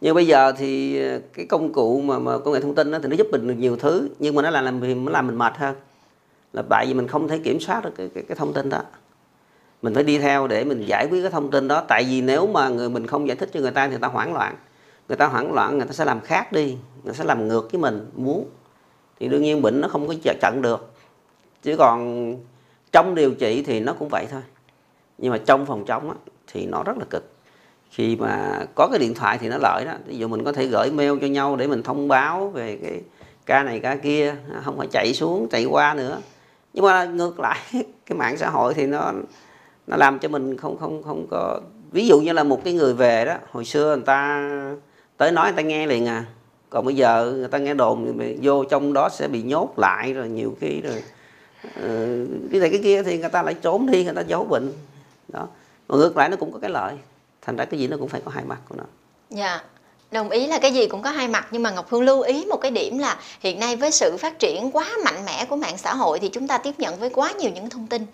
Nhưng 0.00 0.14
bây 0.14 0.26
giờ 0.26 0.52
thì 0.52 1.02
ờ, 1.02 1.20
cái 1.32 1.46
công 1.46 1.72
cụ 1.72 2.00
mà, 2.00 2.18
mà 2.18 2.38
công 2.38 2.54
nghệ 2.54 2.60
thông 2.60 2.74
tin 2.74 2.90
đó, 2.90 2.98
thì 3.02 3.08
nó 3.08 3.16
giúp 3.16 3.26
mình 3.30 3.48
được 3.48 3.54
nhiều 3.54 3.76
thứ 3.76 4.08
nhưng 4.18 4.34
mà 4.34 4.42
nó 4.42 4.50
làm 4.50 4.64
làm 4.64 5.04
nó 5.04 5.12
làm 5.12 5.26
mình 5.26 5.38
mệt 5.38 5.56
hơn. 5.56 5.74
Là 6.52 6.62
tại 6.70 6.86
vì 6.86 6.94
mình 6.94 7.08
không 7.08 7.28
thể 7.28 7.38
kiểm 7.38 7.60
soát 7.60 7.84
được 7.84 7.90
cái, 7.96 8.10
cái, 8.14 8.24
cái 8.28 8.36
thông 8.36 8.52
tin 8.52 8.68
đó. 8.68 8.82
Mình 9.82 9.94
phải 9.94 10.04
đi 10.04 10.18
theo 10.18 10.46
để 10.46 10.64
mình 10.64 10.84
giải 10.86 11.06
quyết 11.10 11.22
cái 11.22 11.30
thông 11.30 11.50
tin 11.50 11.68
đó. 11.68 11.84
Tại 11.88 12.04
vì 12.04 12.20
nếu 12.20 12.46
mà 12.46 12.68
người 12.68 12.90
mình 12.90 13.06
không 13.06 13.28
giải 13.28 13.36
thích 13.36 13.50
cho 13.52 13.60
người 13.60 13.70
ta 13.70 13.86
thì 13.86 13.90
người 13.90 14.00
ta 14.00 14.08
hoảng 14.08 14.34
loạn. 14.34 14.56
Người 15.08 15.16
ta 15.16 15.26
hoảng 15.26 15.52
loạn 15.52 15.78
người 15.78 15.86
ta 15.86 15.92
sẽ 15.92 16.04
làm 16.04 16.20
khác 16.20 16.52
đi. 16.52 16.66
Người 17.04 17.12
ta 17.12 17.18
sẽ 17.18 17.24
làm 17.24 17.48
ngược 17.48 17.72
với 17.72 17.80
mình 17.80 18.10
muốn. 18.14 18.48
Thì 19.20 19.28
đương 19.28 19.42
nhiên 19.42 19.62
bệnh 19.62 19.80
nó 19.80 19.88
không 19.88 20.08
có 20.08 20.14
chặn 20.40 20.62
được. 20.62 20.92
Chứ 21.62 21.76
còn 21.76 22.36
trong 22.92 23.14
điều 23.14 23.34
trị 23.34 23.62
thì 23.62 23.80
nó 23.80 23.92
cũng 23.92 24.08
vậy 24.08 24.26
thôi. 24.30 24.42
Nhưng 25.18 25.32
mà 25.32 25.38
trong 25.38 25.66
phòng 25.66 25.84
chống 25.84 26.10
á, 26.10 26.16
thì 26.46 26.66
nó 26.66 26.82
rất 26.82 26.98
là 26.98 27.04
cực 27.10 27.31
khi 27.92 28.16
mà 28.16 28.60
có 28.74 28.88
cái 28.88 28.98
điện 28.98 29.14
thoại 29.14 29.38
thì 29.40 29.48
nó 29.48 29.58
lợi 29.60 29.84
đó. 29.84 29.92
Ví 30.06 30.18
dụ 30.18 30.28
mình 30.28 30.44
có 30.44 30.52
thể 30.52 30.66
gửi 30.66 30.90
mail 30.90 31.12
cho 31.20 31.26
nhau 31.26 31.56
để 31.56 31.66
mình 31.66 31.82
thông 31.82 32.08
báo 32.08 32.48
về 32.48 32.78
cái 32.82 33.00
ca 33.46 33.62
này 33.62 33.80
ca 33.80 33.96
kia 33.96 34.34
à, 34.54 34.60
không 34.64 34.78
phải 34.78 34.86
chạy 34.86 35.14
xuống, 35.14 35.48
chạy 35.48 35.64
qua 35.64 35.94
nữa. 35.94 36.20
Nhưng 36.72 36.84
mà 36.84 37.04
ngược 37.04 37.40
lại, 37.40 37.58
cái 38.06 38.18
mạng 38.18 38.36
xã 38.36 38.50
hội 38.50 38.74
thì 38.74 38.86
nó 38.86 39.12
nó 39.86 39.96
làm 39.96 40.18
cho 40.18 40.28
mình 40.28 40.56
không 40.56 40.78
không 40.78 41.02
không 41.02 41.26
có, 41.30 41.60
ví 41.92 42.06
dụ 42.06 42.20
như 42.20 42.32
là 42.32 42.44
một 42.44 42.64
cái 42.64 42.74
người 42.74 42.94
về 42.94 43.24
đó, 43.24 43.34
hồi 43.50 43.64
xưa 43.64 43.96
người 43.96 44.04
ta 44.04 44.50
tới 45.16 45.32
nói 45.32 45.46
người 45.46 45.56
ta 45.56 45.62
nghe 45.62 45.86
liền 45.86 46.06
à. 46.06 46.24
Còn 46.70 46.84
bây 46.84 46.96
giờ 46.96 47.32
người 47.36 47.48
ta 47.48 47.58
nghe 47.58 47.74
đồn 47.74 48.18
vô 48.42 48.64
trong 48.64 48.92
đó 48.92 49.08
sẽ 49.08 49.28
bị 49.28 49.42
nhốt 49.42 49.74
lại 49.76 50.12
rồi 50.12 50.28
nhiều 50.28 50.56
khi 50.60 50.80
rồi 50.80 51.02
ờ, 51.82 52.06
cái 52.50 52.60
này 52.60 52.70
cái 52.70 52.80
kia 52.82 53.02
thì 53.02 53.18
người 53.18 53.28
ta 53.28 53.42
lại 53.42 53.54
trốn 53.54 53.86
đi, 53.86 54.04
người 54.04 54.14
ta 54.14 54.20
giấu 54.20 54.44
bệnh. 54.44 54.72
Đó. 55.28 55.48
Mà 55.88 55.96
ngược 55.96 56.16
lại 56.16 56.28
nó 56.28 56.36
cũng 56.36 56.52
có 56.52 56.58
cái 56.58 56.70
lợi 56.70 56.94
thành 57.42 57.56
ra 57.56 57.64
cái 57.64 57.80
gì 57.80 57.86
nó 57.86 57.96
cũng 57.96 58.08
phải 58.08 58.20
có 58.24 58.30
hai 58.30 58.44
mặt 58.44 58.58
của 58.68 58.74
nó. 58.78 58.84
Dạ, 59.30 59.60
đồng 60.12 60.30
ý 60.30 60.46
là 60.46 60.58
cái 60.58 60.72
gì 60.72 60.86
cũng 60.86 61.02
có 61.02 61.10
hai 61.10 61.28
mặt 61.28 61.46
nhưng 61.50 61.62
mà 61.62 61.70
Ngọc 61.70 61.86
Phương 61.90 62.02
lưu 62.02 62.20
ý 62.20 62.44
một 62.44 62.56
cái 62.56 62.70
điểm 62.70 62.98
là 62.98 63.16
hiện 63.40 63.60
nay 63.60 63.76
với 63.76 63.90
sự 63.90 64.16
phát 64.16 64.38
triển 64.38 64.70
quá 64.70 64.86
mạnh 65.04 65.24
mẽ 65.26 65.44
của 65.44 65.56
mạng 65.56 65.78
xã 65.78 65.94
hội 65.94 66.18
thì 66.18 66.28
chúng 66.28 66.48
ta 66.48 66.58
tiếp 66.58 66.74
nhận 66.78 66.98
với 66.98 67.10
quá 67.10 67.32
nhiều 67.32 67.50
những 67.54 67.70
thông 67.70 67.86
tin. 67.86 68.06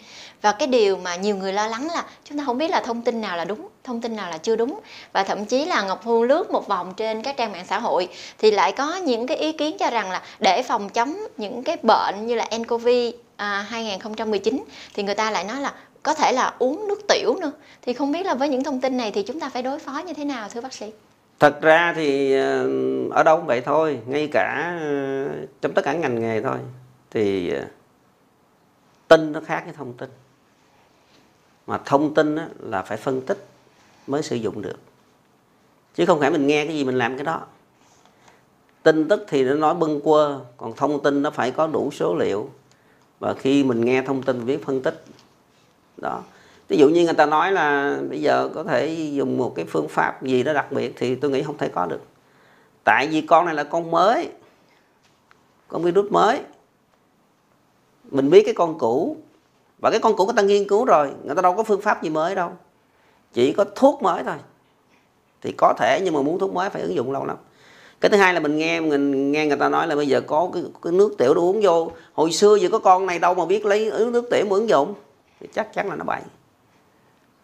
Và 0.43 0.53
cái 0.53 0.69
điều 0.69 0.97
mà 0.97 1.17
nhiều 1.17 1.37
người 1.37 1.53
lo 1.53 1.67
lắng 1.67 1.89
là 1.95 2.05
chúng 2.25 2.39
ta 2.39 2.45
không 2.45 2.59
biết 2.59 2.71
là 2.71 2.81
thông 2.81 3.03
tin 3.03 3.21
nào 3.21 3.37
là 3.37 3.45
đúng, 3.45 3.69
thông 3.85 4.01
tin 4.01 4.17
nào 4.17 4.31
là 4.31 4.39
chưa 4.39 4.57
đúng. 4.57 4.81
Và 5.13 5.25
thậm 5.25 5.45
chí 5.45 5.65
là 5.65 5.83
Ngọc 5.83 6.01
Phương 6.05 6.23
lướt 6.23 6.51
một 6.51 6.69
vòng 6.69 6.95
trên 6.97 7.23
các 7.23 7.37
trang 7.37 7.53
mạng 7.53 7.67
xã 7.69 7.79
hội 7.79 8.09
thì 8.39 8.51
lại 8.51 8.73
có 8.73 8.97
những 8.97 9.27
cái 9.27 9.37
ý 9.37 9.53
kiến 9.53 9.79
cho 9.79 9.91
rằng 9.91 10.11
là 10.11 10.23
để 10.39 10.63
phòng 10.63 10.89
chống 10.89 11.17
những 11.37 11.63
cái 11.63 11.77
bệnh 11.83 12.27
như 12.27 12.35
là 12.35 12.49
nCoV 12.59 12.89
à, 13.37 13.67
2019 13.69 14.65
thì 14.95 15.03
người 15.03 15.15
ta 15.15 15.31
lại 15.31 15.45
nói 15.45 15.61
là 15.61 15.73
có 16.09 16.15
thể 16.15 16.33
là 16.33 16.55
uống 16.59 16.89
nước 16.89 17.07
tiểu 17.09 17.37
nữa. 17.41 17.53
Thì 17.83 17.93
không 17.93 18.13
biết 18.13 18.27
là 18.27 18.35
với 18.35 18.49
những 18.49 18.65
thông 18.65 18.81
tin 18.81 18.97
này 18.97 19.13
thì 19.13 19.23
chúng 19.23 19.41
ta 19.41 19.49
phải 19.49 19.63
đối 19.63 19.79
phó 19.79 20.03
như 20.07 20.13
thế 20.13 20.25
nào, 20.25 20.49
thưa 20.49 20.61
bác 20.61 20.73
sĩ? 20.73 20.93
Thật 21.39 21.61
ra 21.63 21.93
thì 21.97 22.35
ờ, 22.35 22.69
ở 23.11 23.23
đâu 23.23 23.37
cũng 23.37 23.47
vậy 23.47 23.61
thôi. 23.61 24.01
Ngay 24.07 24.29
cả 24.33 24.79
ờ, 24.81 25.29
trong 25.61 25.73
tất 25.75 25.83
cả 25.85 25.93
ngành 25.93 26.21
nghề 26.21 26.43
thôi. 26.43 26.59
Thì 27.11 27.51
ờ, 27.51 27.65
tin 29.09 29.33
nó 29.33 29.41
khác 29.47 29.63
với 29.65 29.75
thông 29.75 29.93
tin. 29.93 30.09
Mà 31.67 31.79
thông 31.85 32.15
tin 32.15 32.37
là 32.61 32.83
phải 32.83 32.97
phân 32.97 33.21
tích 33.21 33.47
mới 34.07 34.23
sử 34.23 34.37
dụng 34.37 34.63
được. 34.63 34.79
Chứ 35.95 36.07
không 36.07 36.21
phải 36.21 36.31
mình 36.31 36.47
nghe 36.47 36.67
cái 36.67 36.75
gì 36.75 36.85
mình 36.85 36.99
làm 36.99 37.17
cái 37.17 37.25
đó. 37.25 37.41
Tin 38.83 39.09
tức 39.09 39.25
thì 39.29 39.45
nó 39.45 39.55
nói 39.55 39.75
bâng 39.75 40.01
quơ, 40.01 40.41
còn 40.57 40.77
thông 40.77 41.03
tin 41.03 41.23
nó 41.23 41.31
phải 41.31 41.51
có 41.51 41.67
đủ 41.67 41.91
số 41.91 42.15
liệu. 42.15 42.51
Và 43.19 43.35
khi 43.35 43.65
mình 43.65 43.85
nghe 43.85 44.03
thông 44.03 44.23
tin 44.23 44.45
viết 44.45 44.65
phân 44.65 44.83
tích 44.83 45.05
đó. 46.01 46.23
Ví 46.69 46.77
dụ 46.77 46.89
như 46.89 47.05
người 47.05 47.15
ta 47.15 47.27
nói 47.27 47.53
là 47.53 47.99
bây 48.09 48.21
giờ 48.21 48.51
có 48.55 48.65
thể 48.65 48.95
dùng 49.13 49.39
một 49.39 49.53
cái 49.55 49.65
phương 49.65 49.89
pháp 49.89 50.23
gì 50.23 50.43
đó 50.43 50.53
đặc 50.53 50.73
biệt 50.73 50.93
thì 50.97 51.15
tôi 51.15 51.31
nghĩ 51.31 51.43
không 51.43 51.59
thể 51.59 51.69
có 51.69 51.87
được. 51.87 52.01
Tại 52.85 53.07
vì 53.07 53.21
con 53.21 53.47
này 53.47 53.55
là 53.55 53.65
con 53.65 53.91
mới 53.91 54.29
con 55.69 55.83
virus 55.83 56.11
mới. 56.11 56.41
Mình 58.11 58.31
biết 58.31 58.43
cái 58.45 58.55
con 58.55 58.79
cũ 58.79 59.17
và 59.79 59.91
cái 59.91 60.01
con 60.01 60.17
cũ 60.17 60.25
người 60.25 60.35
ta 60.37 60.43
nghiên 60.43 60.69
cứu 60.69 60.85
rồi 60.85 61.11
người 61.25 61.37
ta 61.37 61.43
đâu 61.43 61.55
có 61.57 61.63
phương 61.63 61.81
pháp 61.81 62.03
gì 62.03 62.11
mới 62.11 62.35
đâu. 62.35 62.51
Chỉ 63.33 63.53
có 63.53 63.65
thuốc 63.75 64.03
mới 64.03 64.25
thôi. 64.25 64.35
Thì 65.43 65.55
có 65.57 65.75
thể 65.79 66.01
nhưng 66.05 66.15
mà 66.15 66.23
muốn 66.23 66.39
thuốc 66.39 66.53
mới 66.55 66.71
phải 66.71 66.83
ứng 66.83 66.95
dụng 66.95 67.13
lâu 67.13 67.27
lắm. 67.27 67.37
Cái 68.01 68.11
thứ 68.11 68.17
hai 68.17 68.35
là 68.35 68.41
mình 68.41 68.57
nghe 68.57 68.81
mình 68.81 69.33
nghe 69.33 69.47
người 69.47 69.57
ta 69.57 69.69
nói 69.69 69.87
là 69.87 69.97
bây 69.97 70.07
giờ 70.07 70.21
có 70.21 70.51
cái, 70.55 70.63
cái 70.83 70.93
nước 70.93 71.15
tiểu 71.19 71.35
để 71.35 71.41
uống 71.41 71.61
vô. 71.63 71.91
Hồi 72.13 72.33
xưa 72.33 72.57
giờ 72.57 72.69
có 72.73 72.79
con 72.79 73.07
này 73.07 73.19
đâu 73.19 73.35
mà 73.35 73.45
biết 73.45 73.67
lấy 73.67 73.91
nước 74.13 74.25
tiểu 74.31 74.47
mà 74.51 74.57
ứng 74.57 74.69
dụng 74.69 74.95
thì 75.41 75.49
chắc 75.55 75.73
chắn 75.73 75.89
là 75.89 75.97
nó 75.97 76.05
bậy 76.05 76.21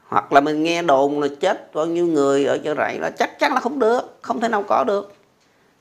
hoặc 0.08 0.32
là 0.32 0.40
mình 0.40 0.62
nghe 0.62 0.82
đồn 0.82 1.20
là 1.20 1.28
chết 1.40 1.74
bao 1.74 1.86
nhiêu 1.86 2.06
người 2.06 2.44
ở 2.44 2.58
chợ 2.64 2.74
rẫy 2.74 2.98
là 2.98 3.10
chắc 3.10 3.38
chắn 3.38 3.52
là 3.54 3.60
không 3.60 3.78
được 3.78 4.18
không 4.22 4.40
thể 4.40 4.48
nào 4.48 4.62
có 4.62 4.84
được. 4.84 5.14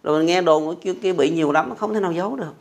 Rồi 0.04 0.18
mình 0.18 0.28
nghe 0.28 0.42
đồn 0.42 0.68
ở 0.68 0.76
kia, 0.82 0.94
kia 0.94 1.14
bị 1.14 1.30
nhiều 1.30 1.52
lắm 1.52 1.76
không 1.76 1.94
thể 1.94 2.00
nào 2.00 2.12
giấu 2.12 2.36
được. 2.36 2.54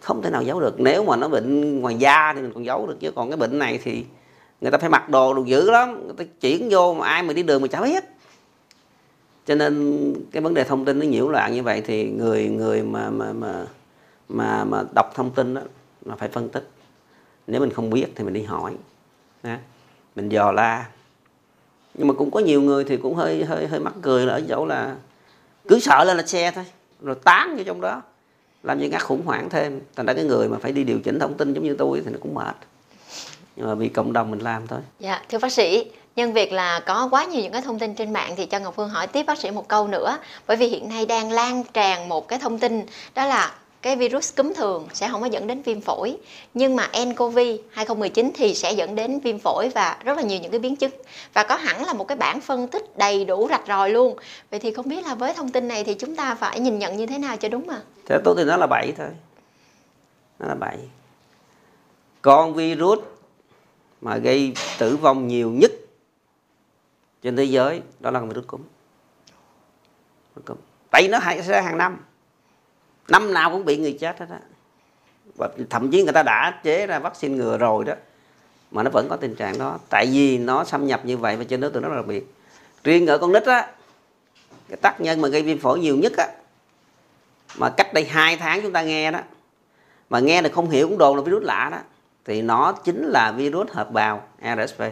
Không 0.00 0.22
thể 0.22 0.30
nào 0.30 0.42
giấu 0.42 0.60
được. 0.60 0.80
Nếu 0.80 1.04
mà 1.04 1.16
nó 1.16 1.28
bệnh 1.28 1.80
ngoài 1.80 1.94
da 1.94 2.32
thì 2.36 2.42
mình 2.42 2.52
còn 2.54 2.64
giấu 2.64 2.86
được 2.86 2.96
chứ 3.00 3.10
còn 3.10 3.30
cái 3.30 3.36
bệnh 3.36 3.58
này 3.58 3.80
thì 3.84 4.04
người 4.60 4.70
ta 4.70 4.78
phải 4.78 4.90
mặc 4.90 5.08
đồ 5.08 5.34
đồ 5.34 5.44
dữ 5.44 5.70
lắm. 5.70 6.04
Người 6.04 6.14
ta 6.16 6.24
chuyển 6.40 6.68
vô 6.70 6.94
mà 6.94 7.06
ai 7.06 7.22
mà 7.22 7.32
đi 7.32 7.42
đường 7.42 7.62
mà 7.62 7.68
chả 7.68 7.80
biết. 7.80 8.04
Cho 9.46 9.54
nên 9.54 10.14
cái 10.32 10.42
vấn 10.42 10.54
đề 10.54 10.64
thông 10.64 10.84
tin 10.84 10.98
nó 10.98 11.06
nhiễu 11.06 11.28
loạn 11.28 11.54
như 11.54 11.62
vậy 11.62 11.82
thì 11.86 12.10
người 12.10 12.48
người 12.48 12.82
mà 12.82 13.10
mà 13.10 13.32
mà 13.32 13.66
mà 14.28 14.64
mà 14.64 14.82
đọc 14.94 15.12
thông 15.14 15.30
tin 15.30 15.54
đó 15.54 15.60
là 16.04 16.16
phải 16.16 16.28
phân 16.28 16.48
tích 16.48 16.68
nếu 17.48 17.60
mình 17.60 17.72
không 17.72 17.90
biết 17.90 18.06
thì 18.14 18.24
mình 18.24 18.34
đi 18.34 18.42
hỏi. 18.42 18.74
À, 19.42 19.58
mình 20.16 20.28
dò 20.28 20.52
la. 20.52 20.86
Nhưng 21.94 22.08
mà 22.08 22.14
cũng 22.14 22.30
có 22.30 22.40
nhiều 22.40 22.62
người 22.62 22.84
thì 22.84 22.96
cũng 22.96 23.14
hơi 23.14 23.44
hơi 23.44 23.66
hơi 23.66 23.80
mắc 23.80 23.92
cười 24.02 24.26
là 24.26 24.32
ở 24.32 24.42
chỗ 24.48 24.66
là 24.66 24.96
cứ 25.68 25.80
sợ 25.80 26.04
lên 26.04 26.16
là 26.16 26.26
xe 26.26 26.50
thôi 26.50 26.64
rồi 27.00 27.16
tán 27.24 27.56
vô 27.56 27.62
trong 27.66 27.80
đó. 27.80 28.02
Làm 28.62 28.78
như 28.78 28.88
ngắt 28.88 29.02
khủng 29.02 29.22
hoảng 29.26 29.48
thêm. 29.50 29.80
Thành 29.96 30.06
ra 30.06 30.14
cái 30.14 30.24
người 30.24 30.48
mà 30.48 30.58
phải 30.60 30.72
đi 30.72 30.84
điều 30.84 31.00
chỉnh 31.00 31.18
thông 31.18 31.36
tin 31.36 31.54
giống 31.54 31.64
như 31.64 31.74
tôi 31.74 32.02
thì 32.04 32.10
nó 32.10 32.18
cũng 32.22 32.34
mệt. 32.34 32.56
Nhưng 33.56 33.66
mà 33.66 33.74
vì 33.74 33.88
cộng 33.88 34.12
đồng 34.12 34.30
mình 34.30 34.40
làm 34.40 34.66
thôi. 34.66 34.80
Dạ, 34.98 35.22
thưa 35.28 35.38
bác 35.38 35.52
sĩ, 35.52 35.90
nhân 36.16 36.32
việc 36.32 36.52
là 36.52 36.80
có 36.80 37.08
quá 37.10 37.24
nhiều 37.24 37.42
những 37.42 37.52
cái 37.52 37.62
thông 37.62 37.78
tin 37.78 37.94
trên 37.94 38.12
mạng 38.12 38.34
thì 38.36 38.46
cho 38.46 38.58
Ngọc 38.58 38.74
Phương 38.76 38.88
hỏi 38.88 39.06
tiếp 39.06 39.22
bác 39.26 39.38
sĩ 39.38 39.50
một 39.50 39.68
câu 39.68 39.88
nữa. 39.88 40.18
Bởi 40.46 40.56
vì 40.56 40.66
hiện 40.66 40.88
nay 40.88 41.06
đang 41.06 41.32
lan 41.32 41.64
tràn 41.72 42.08
một 42.08 42.28
cái 42.28 42.38
thông 42.38 42.58
tin 42.58 42.82
đó 43.14 43.26
là 43.26 43.54
cái 43.82 43.96
virus 43.96 44.36
cúm 44.36 44.52
thường 44.54 44.88
sẽ 44.92 45.08
không 45.08 45.20
có 45.20 45.26
dẫn 45.26 45.46
đến 45.46 45.62
viêm 45.62 45.80
phổi, 45.80 46.16
nhưng 46.54 46.76
mà 46.76 46.90
nCoV 47.04 47.38
2019 47.70 48.30
thì 48.34 48.54
sẽ 48.54 48.72
dẫn 48.72 48.94
đến 48.94 49.20
viêm 49.20 49.38
phổi 49.38 49.68
và 49.68 49.98
rất 50.04 50.16
là 50.16 50.22
nhiều 50.22 50.40
những 50.40 50.50
cái 50.50 50.60
biến 50.60 50.76
chứng. 50.76 50.92
Và 51.32 51.42
có 51.42 51.54
hẳn 51.54 51.86
là 51.86 51.92
một 51.92 52.08
cái 52.08 52.16
bản 52.16 52.40
phân 52.40 52.68
tích 52.68 52.98
đầy 52.98 53.24
đủ 53.24 53.48
rạch 53.50 53.64
ròi 53.68 53.90
luôn. 53.90 54.16
Vậy 54.50 54.60
thì 54.60 54.72
không 54.72 54.88
biết 54.88 55.06
là 55.06 55.14
với 55.14 55.34
thông 55.34 55.50
tin 55.50 55.68
này 55.68 55.84
thì 55.84 55.94
chúng 55.94 56.16
ta 56.16 56.34
phải 56.34 56.60
nhìn 56.60 56.78
nhận 56.78 56.96
như 56.96 57.06
thế 57.06 57.18
nào 57.18 57.36
cho 57.36 57.48
đúng 57.48 57.68
à 57.68 57.80
thế 58.06 58.18
tôi 58.24 58.34
thì 58.38 58.44
nó 58.44 58.56
là 58.56 58.66
bảy 58.66 58.92
thôi. 58.96 59.08
Nó 60.38 60.46
là 60.46 60.54
bảy. 60.54 60.78
Con 62.22 62.54
virus 62.54 62.98
mà 64.00 64.16
gây 64.16 64.52
tử 64.78 64.96
vong 64.96 65.28
nhiều 65.28 65.50
nhất 65.50 65.72
trên 67.22 67.36
thế 67.36 67.44
giới, 67.44 67.82
đó 68.00 68.10
là 68.10 68.20
con 68.20 68.28
virus 68.28 68.46
cúm. 68.46 68.60
Virus 70.34 70.46
cúm. 70.46 70.56
tại 70.90 71.02
vì 71.02 71.08
nó 71.08 71.20
xảy 71.20 71.42
ra 71.42 71.60
hàng 71.60 71.78
năm 71.78 71.98
năm 73.08 73.34
nào 73.34 73.50
cũng 73.50 73.64
bị 73.64 73.76
người 73.76 73.96
chết 74.00 74.20
hết 74.20 74.26
đó 74.30 74.36
và 75.36 75.48
thậm 75.70 75.90
chí 75.90 76.02
người 76.02 76.12
ta 76.12 76.22
đã 76.22 76.60
chế 76.62 76.86
ra 76.86 76.98
vaccine 76.98 77.36
ngừa 77.36 77.58
rồi 77.58 77.84
đó. 77.84 77.92
Mà 78.70 78.82
nó 78.82 78.90
vẫn 78.90 79.06
có 79.08 79.16
tình 79.16 79.34
trạng 79.34 79.58
đó. 79.58 79.78
Tại 79.88 80.06
vì 80.06 80.38
nó 80.38 80.64
xâm 80.64 80.86
nhập 80.86 81.00
như 81.04 81.16
vậy 81.16 81.36
và 81.36 81.44
trên 81.44 81.60
đối 81.60 81.70
tượng 81.70 81.82
rất 81.82 81.88
là 81.88 81.96
đặc 81.96 82.06
biệt 82.06 82.34
riêng 82.84 83.06
ở 83.06 83.18
con 83.18 83.32
nít 83.32 83.44
á, 83.44 83.70
cái 84.68 84.76
tác 84.76 85.00
nhân 85.00 85.20
mà 85.20 85.28
gây 85.28 85.42
viêm 85.42 85.58
phổi 85.58 85.78
nhiều 85.78 85.96
nhất 85.96 86.12
á, 86.16 86.28
mà 87.56 87.70
cách 87.70 87.94
đây 87.94 88.04
2 88.04 88.36
tháng 88.36 88.62
chúng 88.62 88.72
ta 88.72 88.82
nghe 88.82 89.10
đó, 89.10 89.20
mà 90.10 90.18
nghe 90.18 90.42
là 90.42 90.48
không 90.48 90.70
hiểu 90.70 90.88
cũng 90.88 90.98
đồn 90.98 91.16
là 91.16 91.22
virus 91.22 91.42
lạ 91.42 91.68
đó, 91.72 91.78
thì 92.24 92.42
nó 92.42 92.72
chính 92.72 93.04
là 93.04 93.32
virus 93.32 93.70
hợp 93.70 93.92
bào 93.92 94.22
RSV 94.42 94.82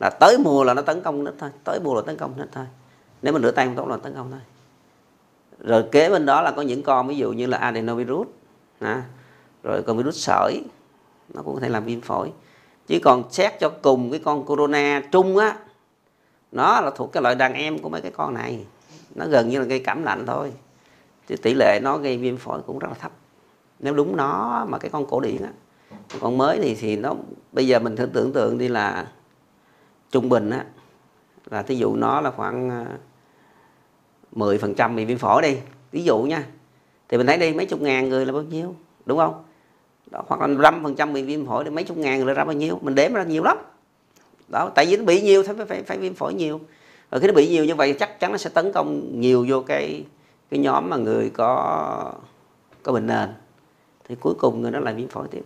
là 0.00 0.10
tới 0.10 0.38
mùa 0.38 0.64
là 0.64 0.74
nó 0.74 0.82
tấn 0.82 1.00
công 1.02 1.24
nít 1.24 1.34
thôi, 1.38 1.50
tới 1.64 1.80
mùa 1.80 1.94
là 1.94 2.02
tấn 2.06 2.16
công 2.16 2.34
nít 2.36 2.48
thôi. 2.52 2.64
Nếu 3.22 3.32
mà 3.32 3.40
rửa 3.40 3.50
tay 3.50 3.66
không 3.66 3.76
tốt 3.76 3.88
là 3.88 3.96
tấn 3.96 4.14
công 4.14 4.30
thôi 4.30 4.40
rồi 5.58 5.84
kế 5.92 6.10
bên 6.10 6.26
đó 6.26 6.42
là 6.42 6.50
có 6.50 6.62
những 6.62 6.82
con 6.82 7.08
ví 7.08 7.16
dụ 7.16 7.32
như 7.32 7.46
là 7.46 7.58
adenovirus 7.58 8.28
à, 8.78 9.02
rồi 9.62 9.82
còn 9.82 9.96
virus 9.96 10.16
sởi 10.16 10.62
nó 11.34 11.42
cũng 11.42 11.54
có 11.54 11.60
thể 11.60 11.68
làm 11.68 11.84
viêm 11.84 12.00
phổi. 12.00 12.32
Chứ 12.86 12.98
còn 13.04 13.30
xét 13.30 13.60
cho 13.60 13.68
cùng 13.82 14.10
cái 14.10 14.20
con 14.24 14.44
corona 14.44 15.02
trung 15.12 15.36
á 15.36 15.56
nó 16.52 16.80
là 16.80 16.90
thuộc 16.90 17.12
cái 17.12 17.22
loại 17.22 17.34
đàn 17.34 17.54
em 17.54 17.78
của 17.78 17.88
mấy 17.88 18.00
cái 18.00 18.10
con 18.10 18.34
này. 18.34 18.66
Nó 19.14 19.26
gần 19.26 19.48
như 19.48 19.58
là 19.58 19.64
gây 19.64 19.78
cảm 19.78 20.02
lạnh 20.02 20.24
thôi. 20.26 20.52
Thì 21.28 21.36
tỷ 21.36 21.54
lệ 21.54 21.80
nó 21.82 21.98
gây 21.98 22.18
viêm 22.18 22.36
phổi 22.36 22.60
cũng 22.66 22.78
rất 22.78 22.88
là 22.88 22.94
thấp. 22.94 23.12
Nếu 23.78 23.94
đúng 23.94 24.16
nó 24.16 24.64
mà 24.68 24.78
cái 24.78 24.90
con 24.90 25.06
cổ 25.06 25.20
điển 25.20 25.42
á 25.42 25.50
con 26.20 26.38
mới 26.38 26.58
thì 26.62 26.74
thì 26.74 26.96
nó 26.96 27.14
bây 27.52 27.66
giờ 27.66 27.78
mình 27.78 27.96
thử 27.96 28.06
tưởng 28.06 28.32
tượng 28.32 28.58
đi 28.58 28.68
là 28.68 29.06
trung 30.10 30.28
bình 30.28 30.50
á 30.50 30.64
là 31.50 31.62
thí 31.62 31.76
dụ 31.76 31.96
nó 31.96 32.20
là 32.20 32.30
khoảng 32.30 32.70
à, 32.70 32.86
10% 34.36 34.96
bị 34.96 35.04
viêm 35.04 35.18
phổi 35.18 35.42
đi. 35.42 35.56
Ví 35.92 36.04
dụ 36.04 36.22
nha 36.22 36.44
thì 37.08 37.16
mình 37.16 37.26
thấy 37.26 37.38
đi 37.38 37.52
mấy 37.52 37.66
chục 37.66 37.80
ngàn 37.80 38.08
người 38.08 38.26
là 38.26 38.32
bao 38.32 38.42
nhiêu 38.42 38.74
đúng 39.06 39.18
không? 39.18 39.42
Đó, 40.10 40.22
hoặc 40.26 40.40
là 40.40 40.46
năm 40.46 40.80
phần 40.82 40.94
trăm 40.94 41.12
bị 41.12 41.22
viêm 41.22 41.46
phổi 41.46 41.64
thì 41.64 41.70
mấy 41.70 41.84
chục 41.84 41.96
ngàn 41.96 42.18
người 42.18 42.26
là 42.26 42.34
ra 42.34 42.44
bao 42.44 42.54
nhiêu? 42.54 42.78
Mình 42.82 42.94
đếm 42.94 43.12
ra 43.12 43.22
nhiều 43.22 43.42
lắm. 43.42 43.58
Đó 44.48 44.70
tại 44.74 44.86
vì 44.86 44.96
nó 44.96 45.04
bị 45.04 45.22
nhiều 45.22 45.42
thì 45.42 45.52
phải 45.56 45.66
phải, 45.66 45.82
phải 45.82 45.98
viêm 45.98 46.14
phổi 46.14 46.34
nhiều. 46.34 46.60
Rồi 47.10 47.20
khi 47.20 47.26
nó 47.26 47.32
bị 47.32 47.48
nhiều 47.48 47.64
như 47.64 47.74
vậy 47.74 47.96
chắc 47.98 48.20
chắn 48.20 48.32
nó 48.32 48.38
sẽ 48.38 48.50
tấn 48.50 48.72
công 48.72 49.20
nhiều 49.20 49.46
vô 49.48 49.60
cái 49.60 50.04
cái 50.50 50.60
nhóm 50.60 50.90
mà 50.90 50.96
người 50.96 51.30
có 51.30 52.12
có 52.82 52.92
bệnh 52.92 53.06
nền. 53.06 53.28
Thì 54.08 54.14
cuối 54.20 54.34
cùng 54.38 54.62
người 54.62 54.70
đó 54.70 54.80
lại 54.80 54.94
viêm 54.94 55.08
phổi 55.08 55.28
tiếp. 55.30 55.42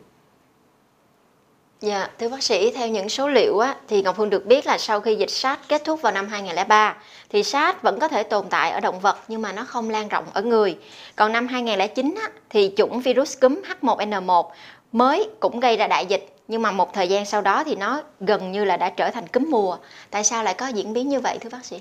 Dạ, 1.80 2.08
thưa 2.18 2.28
bác 2.28 2.42
sĩ, 2.42 2.70
theo 2.70 2.88
những 2.88 3.08
số 3.08 3.28
liệu 3.28 3.58
á, 3.58 3.76
thì 3.88 4.02
Ngọc 4.02 4.16
Phương 4.16 4.30
được 4.30 4.46
biết 4.46 4.66
là 4.66 4.78
sau 4.78 5.00
khi 5.00 5.14
dịch 5.14 5.30
SARS 5.30 5.60
kết 5.68 5.84
thúc 5.84 6.02
vào 6.02 6.12
năm 6.12 6.28
2003 6.28 6.96
thì 7.28 7.42
SARS 7.42 7.78
vẫn 7.82 7.98
có 8.00 8.08
thể 8.08 8.22
tồn 8.22 8.46
tại 8.50 8.70
ở 8.70 8.80
động 8.80 9.00
vật 9.00 9.18
nhưng 9.28 9.42
mà 9.42 9.52
nó 9.52 9.64
không 9.64 9.90
lan 9.90 10.08
rộng 10.08 10.24
ở 10.32 10.42
người. 10.42 10.78
Còn 11.16 11.32
năm 11.32 11.46
2009 11.46 12.14
á, 12.20 12.30
thì 12.50 12.72
chủng 12.76 13.00
virus 13.00 13.38
cúm 13.40 13.60
H1N1 13.82 14.44
mới 14.92 15.28
cũng 15.40 15.60
gây 15.60 15.76
ra 15.76 15.86
đại 15.86 16.06
dịch 16.06 16.36
nhưng 16.48 16.62
mà 16.62 16.70
một 16.70 16.92
thời 16.92 17.08
gian 17.08 17.26
sau 17.26 17.40
đó 17.40 17.64
thì 17.64 17.74
nó 17.74 18.02
gần 18.20 18.52
như 18.52 18.64
là 18.64 18.76
đã 18.76 18.90
trở 18.90 19.10
thành 19.10 19.26
cúm 19.26 19.50
mùa. 19.50 19.76
Tại 20.10 20.24
sao 20.24 20.44
lại 20.44 20.54
có 20.54 20.66
diễn 20.68 20.92
biến 20.92 21.08
như 21.08 21.20
vậy 21.20 21.38
thưa 21.40 21.50
bác 21.50 21.64
sĩ? 21.64 21.80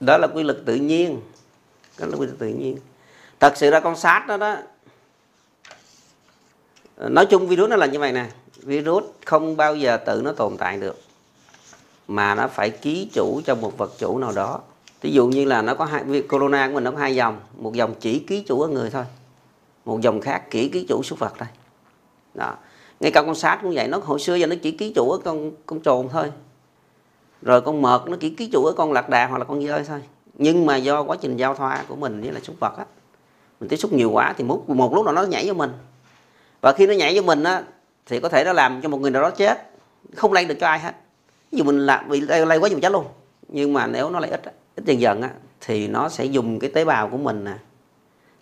đó 0.00 0.18
là 0.18 0.26
quy 0.26 0.42
luật 0.42 0.58
tự 0.66 0.74
nhiên 0.74 1.20
đó 1.98 2.06
là 2.10 2.16
quy 2.16 2.26
luật 2.26 2.38
tự 2.38 2.46
nhiên 2.46 2.76
thật 3.40 3.52
sự 3.56 3.70
ra 3.70 3.80
con 3.80 3.96
sars 3.96 4.26
đó 4.26 4.36
đó 4.36 4.56
nói 6.96 7.26
chung 7.26 7.48
virus 7.48 7.70
nó 7.70 7.76
là 7.76 7.86
như 7.86 7.98
vậy 7.98 8.12
nè 8.12 8.26
virus 8.62 9.04
không 9.24 9.56
bao 9.56 9.76
giờ 9.76 9.96
tự 9.96 10.22
nó 10.24 10.32
tồn 10.32 10.56
tại 10.56 10.76
được 10.76 11.00
mà 12.08 12.34
nó 12.34 12.48
phải 12.48 12.70
ký 12.70 13.08
chủ 13.12 13.40
cho 13.44 13.54
một 13.54 13.78
vật 13.78 13.92
chủ 13.98 14.18
nào 14.18 14.32
đó. 14.32 14.60
Ví 15.00 15.12
dụ 15.12 15.26
như 15.26 15.44
là 15.44 15.62
nó 15.62 15.74
có 15.74 15.84
hai 15.84 16.04
vi- 16.04 16.22
corona 16.22 16.68
của 16.68 16.74
mình 16.74 16.84
nó 16.84 16.90
có 16.90 16.98
hai 16.98 17.14
dòng 17.14 17.40
một 17.56 17.74
dòng 17.74 17.94
chỉ 18.00 18.18
ký 18.18 18.42
chủ 18.42 18.60
ở 18.60 18.68
người 18.68 18.90
thôi 18.90 19.04
một 19.84 20.00
dòng 20.00 20.20
khác 20.20 20.42
chỉ 20.50 20.68
ký 20.68 20.86
chủ 20.88 21.02
súc 21.02 21.18
vật 21.18 21.32
thôi. 21.38 21.48
Đó. 22.34 22.54
Ngay 23.00 23.10
cả 23.10 23.22
con 23.22 23.34
sát 23.34 23.58
cũng 23.62 23.74
vậy 23.74 23.88
nó 23.88 23.98
hồi 23.98 24.20
xưa 24.20 24.34
giờ 24.34 24.46
nó 24.46 24.56
chỉ 24.62 24.70
ký 24.70 24.92
chủ 24.92 25.10
ở 25.10 25.18
con 25.18 25.52
con 25.66 25.80
trồn 25.80 26.08
thôi. 26.08 26.32
Rồi 27.42 27.60
con 27.60 27.82
mật 27.82 28.08
nó 28.08 28.16
chỉ 28.20 28.30
ký 28.30 28.50
chủ 28.52 28.64
ở 28.64 28.72
con 28.72 28.92
lạc 28.92 29.08
đà 29.08 29.26
hoặc 29.26 29.38
là 29.38 29.44
con 29.44 29.66
dơi 29.66 29.84
thôi. 29.88 30.00
Nhưng 30.34 30.66
mà 30.66 30.76
do 30.76 31.02
quá 31.02 31.16
trình 31.20 31.36
giao 31.36 31.54
thoa 31.54 31.84
của 31.88 31.96
mình 31.96 32.20
với 32.20 32.32
lại 32.32 32.42
súc 32.42 32.60
vật 32.60 32.76
á 32.78 32.84
mình 33.60 33.68
tiếp 33.68 33.76
xúc 33.76 33.92
nhiều 33.92 34.10
quá 34.10 34.34
thì 34.38 34.44
một, 34.44 34.68
một 34.68 34.94
lúc 34.94 35.04
nào 35.04 35.14
nó 35.14 35.22
nhảy 35.22 35.48
vô 35.48 35.54
mình. 35.54 35.70
Và 36.60 36.72
khi 36.72 36.86
nó 36.86 36.92
nhảy 36.94 37.16
vô 37.16 37.22
mình 37.22 37.42
á 37.42 37.62
thì 38.06 38.20
có 38.20 38.28
thể 38.28 38.44
nó 38.44 38.52
làm 38.52 38.80
cho 38.82 38.88
một 38.88 39.00
người 39.00 39.10
nào 39.10 39.22
đó 39.22 39.30
chết. 39.30 39.70
Không 40.16 40.32
lây 40.32 40.44
được 40.44 40.56
cho 40.60 40.66
ai 40.66 40.78
hết. 40.78 40.94
Ví 41.52 41.58
dụ 41.58 41.64
mình 41.64 41.86
là 41.86 42.04
bị 42.08 42.20
lây, 42.20 42.46
lây 42.46 42.58
quá 42.58 42.68
nhiều 42.68 42.80
chết 42.80 42.92
luôn. 42.92 43.06
Nhưng 43.48 43.72
mà 43.72 43.86
nếu 43.86 44.10
nó 44.10 44.20
lại 44.20 44.30
ít 44.30 44.42
ít 44.76 44.84
dần 44.84 45.00
dần 45.00 45.22
á 45.22 45.30
thì 45.60 45.88
nó 45.88 46.08
sẽ 46.08 46.24
dùng 46.24 46.58
cái 46.58 46.70
tế 46.74 46.84
bào 46.84 47.08
của 47.08 47.16
mình 47.16 47.44
nè. 47.44 47.54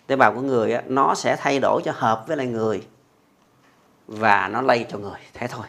Tế 0.07 0.16
bào 0.16 0.35
của 0.35 0.40
người 0.40 0.73
á 0.73 0.83
nó 0.87 1.14
sẽ 1.14 1.37
thay 1.37 1.59
đổi 1.59 1.83
cho 1.85 1.92
hợp 1.94 2.25
với 2.27 2.37
lại 2.37 2.47
người. 2.47 2.83
Và 4.07 4.49
nó 4.53 4.62
lây 4.62 4.87
cho 4.90 4.99
người. 4.99 5.18
Thế 5.35 5.47
thôi. 5.47 5.66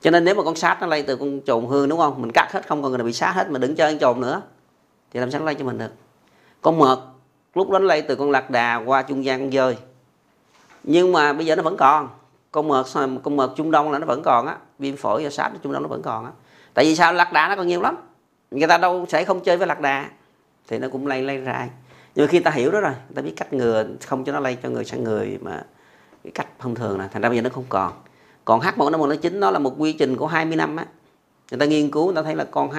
Cho 0.00 0.10
nên 0.10 0.24
nếu 0.24 0.34
mà 0.34 0.42
con 0.42 0.56
sát 0.56 0.78
nó 0.80 0.86
lây 0.86 1.02
từ 1.02 1.16
con 1.16 1.40
trồn 1.46 1.66
hương 1.66 1.88
đúng 1.88 1.98
không? 1.98 2.22
Mình 2.22 2.32
cắt 2.32 2.52
hết 2.52 2.68
không 2.68 2.82
còn 2.82 2.90
người 2.90 2.98
nào 2.98 3.06
bị 3.06 3.12
sát 3.12 3.32
hết 3.32 3.50
mà 3.50 3.58
đứng 3.58 3.74
chơi 3.74 3.92
con 3.92 3.98
trồn 3.98 4.20
nữa. 4.20 4.42
Thì 5.12 5.20
làm 5.20 5.30
sao 5.30 5.40
nó 5.40 5.46
lây 5.46 5.54
cho 5.54 5.64
mình 5.64 5.78
được? 5.78 5.92
Con 6.62 6.78
mực 6.78 6.98
lúc 7.54 7.70
đó 7.70 7.78
nó 7.78 7.84
lây 7.84 8.02
từ 8.02 8.16
con 8.16 8.30
lạc 8.30 8.50
đà 8.50 8.76
qua 8.76 9.02
trung 9.02 9.24
gian 9.24 9.40
con 9.40 9.52
dơi. 9.52 9.76
Nhưng 10.82 11.12
mà 11.12 11.32
bây 11.32 11.46
giờ 11.46 11.56
nó 11.56 11.62
vẫn 11.62 11.76
còn 11.76 12.08
con 12.54 12.68
mượt, 12.68 12.86
con 13.22 13.36
mượt 13.36 13.52
trung 13.56 13.70
đông 13.70 13.92
là 13.92 13.98
nó 13.98 14.06
vẫn 14.06 14.22
còn 14.22 14.46
á 14.46 14.56
viêm 14.78 14.96
phổi 14.96 15.22
do 15.22 15.30
sars 15.30 15.54
trung 15.62 15.72
đông 15.72 15.82
nó 15.82 15.88
vẫn 15.88 16.02
còn 16.02 16.24
á. 16.24 16.30
Tại 16.74 16.84
vì 16.84 16.96
sao? 16.96 17.12
Lạc 17.12 17.32
đà 17.32 17.48
nó 17.48 17.56
còn 17.56 17.66
nhiều 17.66 17.80
lắm. 17.80 17.96
Người 18.50 18.68
ta 18.68 18.78
đâu 18.78 19.06
sẽ 19.08 19.24
không 19.24 19.40
chơi 19.40 19.56
với 19.56 19.66
lạc 19.66 19.80
đà 19.80 20.10
thì 20.68 20.78
nó 20.78 20.88
cũng 20.88 21.06
lây 21.06 21.22
lây 21.22 21.38
ra. 21.38 21.68
Nhưng 22.14 22.26
mà 22.26 22.30
khi 22.30 22.40
ta 22.40 22.50
hiểu 22.50 22.70
đó 22.70 22.80
rồi 22.80 22.92
ta 23.14 23.22
biết 23.22 23.32
cách 23.36 23.52
ngừa 23.52 23.86
không 24.06 24.24
cho 24.24 24.32
nó 24.32 24.40
lây 24.40 24.56
cho 24.62 24.68
người 24.68 24.84
sang 24.84 25.04
người 25.04 25.38
mà 25.42 25.64
cái 26.24 26.30
cách 26.34 26.46
thông 26.58 26.74
thường 26.74 26.98
là 26.98 27.08
thành 27.08 27.22
ra 27.22 27.28
bây 27.28 27.38
giờ 27.38 27.42
nó 27.42 27.50
không 27.50 27.64
còn. 27.68 27.92
Còn 28.44 28.60
H1N1 28.60 29.38
nó 29.38 29.50
là 29.50 29.58
một 29.58 29.74
quy 29.78 29.92
trình 29.92 30.16
của 30.16 30.26
20 30.26 30.56
năm 30.56 30.76
á. 30.76 30.86
Người 31.50 31.58
ta 31.58 31.66
nghiên 31.66 31.90
cứu 31.90 32.06
người 32.06 32.14
ta 32.14 32.22
thấy 32.22 32.34
là 32.34 32.44
con 32.44 32.70
H 32.70 32.78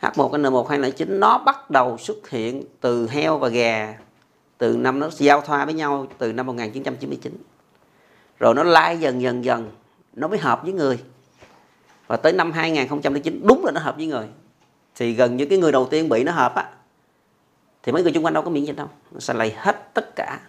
H1N1 0.00 0.64
209 0.64 1.20
nó 1.20 1.38
bắt 1.38 1.70
đầu 1.70 1.98
xuất 1.98 2.28
hiện 2.28 2.64
từ 2.80 3.08
heo 3.08 3.38
và 3.38 3.48
gà 3.48 3.94
từ 4.58 4.76
năm 4.76 4.98
nó 4.98 5.08
giao 5.10 5.40
thoa 5.40 5.64
với 5.64 5.74
nhau 5.74 6.06
từ 6.18 6.32
năm 6.32 6.46
1999 6.46 7.32
rồi 8.40 8.54
nó 8.54 8.62
lai 8.62 8.98
dần 8.98 9.22
dần 9.22 9.44
dần. 9.44 9.70
Nó 10.14 10.28
mới 10.28 10.38
hợp 10.38 10.62
với 10.62 10.72
người. 10.72 10.98
Và 12.06 12.16
tới 12.16 12.32
năm 12.32 12.52
2009 12.52 13.40
đúng 13.46 13.64
là 13.64 13.72
nó 13.72 13.80
hợp 13.80 13.96
với 13.96 14.06
người. 14.06 14.26
Thì 14.94 15.12
gần 15.12 15.36
như 15.36 15.46
cái 15.46 15.58
người 15.58 15.72
đầu 15.72 15.86
tiên 15.90 16.08
bị 16.08 16.24
nó 16.24 16.32
hợp 16.32 16.54
á, 16.54 16.64
thì 17.82 17.92
mấy 17.92 18.02
người 18.02 18.12
chung 18.12 18.24
quanh 18.24 18.34
đâu 18.34 18.42
có 18.42 18.50
miễn 18.50 18.64
dịch 18.64 18.76
đâu. 18.76 18.88
Nó 19.12 19.20
sẽ 19.20 19.34
lây 19.34 19.52
hết 19.56 19.94
tất 19.94 20.16
cả. 20.16 20.40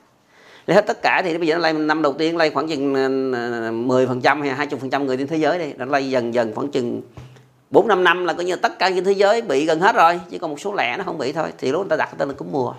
Lây 0.65 0.75
hết 0.75 0.88
tất 0.88 1.01
cả 1.01 1.21
thì 1.25 1.38
bây 1.38 1.47
giờ 1.47 1.56
nó 1.56 1.62
lây 1.62 1.73
năm 1.73 2.01
đầu 2.01 2.13
tiên 2.13 2.38
lây 2.38 2.49
khoảng 2.49 2.67
chừng 2.67 2.93
ờ, 2.93 3.71
10% 3.71 4.41
hay 4.41 4.67
20% 4.67 5.04
người 5.04 5.17
trên 5.17 5.27
thế 5.27 5.38
giới 5.38 5.60
đi. 5.60 5.73
Nó 5.77 5.86
lây 5.86 6.10
dần 6.10 6.34
dần 6.34 6.56
khoảng 6.56 6.71
chừng 6.71 7.01
4 7.69 7.88
5 7.88 8.04
năm 8.04 8.25
là 8.25 8.34
coi 8.34 8.45
như 8.45 8.56
tất 8.56 8.80
cả 8.80 8.89
trên 8.95 9.04
thế 9.04 9.12
giới 9.12 9.41
bị 9.41 9.65
gần 9.65 9.80
hết 9.80 9.95
rồi. 9.95 10.19
Chỉ 10.30 10.38
còn 10.38 10.49
một 10.49 10.60
số 10.60 10.73
lẻ 10.73 10.97
nó 10.97 11.04
không 11.04 11.17
bị 11.17 11.32
thôi. 11.32 11.49
Thì 11.58 11.71
lúc 11.71 11.82
người 11.82 11.89
ta 11.89 11.95
đặt 11.95 12.10
tên 12.17 12.27
là 12.27 12.34
cúm 12.34 12.47
mùa 12.51 12.73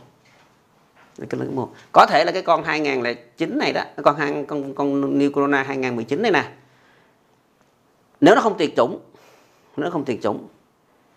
cái 1.18 1.40
cúm 1.40 1.56
một. 1.56 1.74
Có 1.92 2.06
thể 2.06 2.24
là 2.24 2.32
cái 2.32 2.42
con 2.42 2.64
2009 2.64 3.58
này 3.58 3.72
đó, 3.72 3.82
con 4.02 4.16
hai, 4.16 4.44
con 4.48 4.74
con 4.74 5.18
New 5.18 5.32
Corona 5.32 5.62
2019 5.62 6.22
này 6.22 6.30
nè. 6.30 6.44
Nếu 8.20 8.34
nó 8.34 8.40
không 8.40 8.58
tuyệt 8.58 8.76
chủng, 8.76 9.00
nếu 9.76 9.84
nó 9.84 9.90
không 9.90 10.04
tuyệt 10.04 10.22
chủng, 10.22 10.48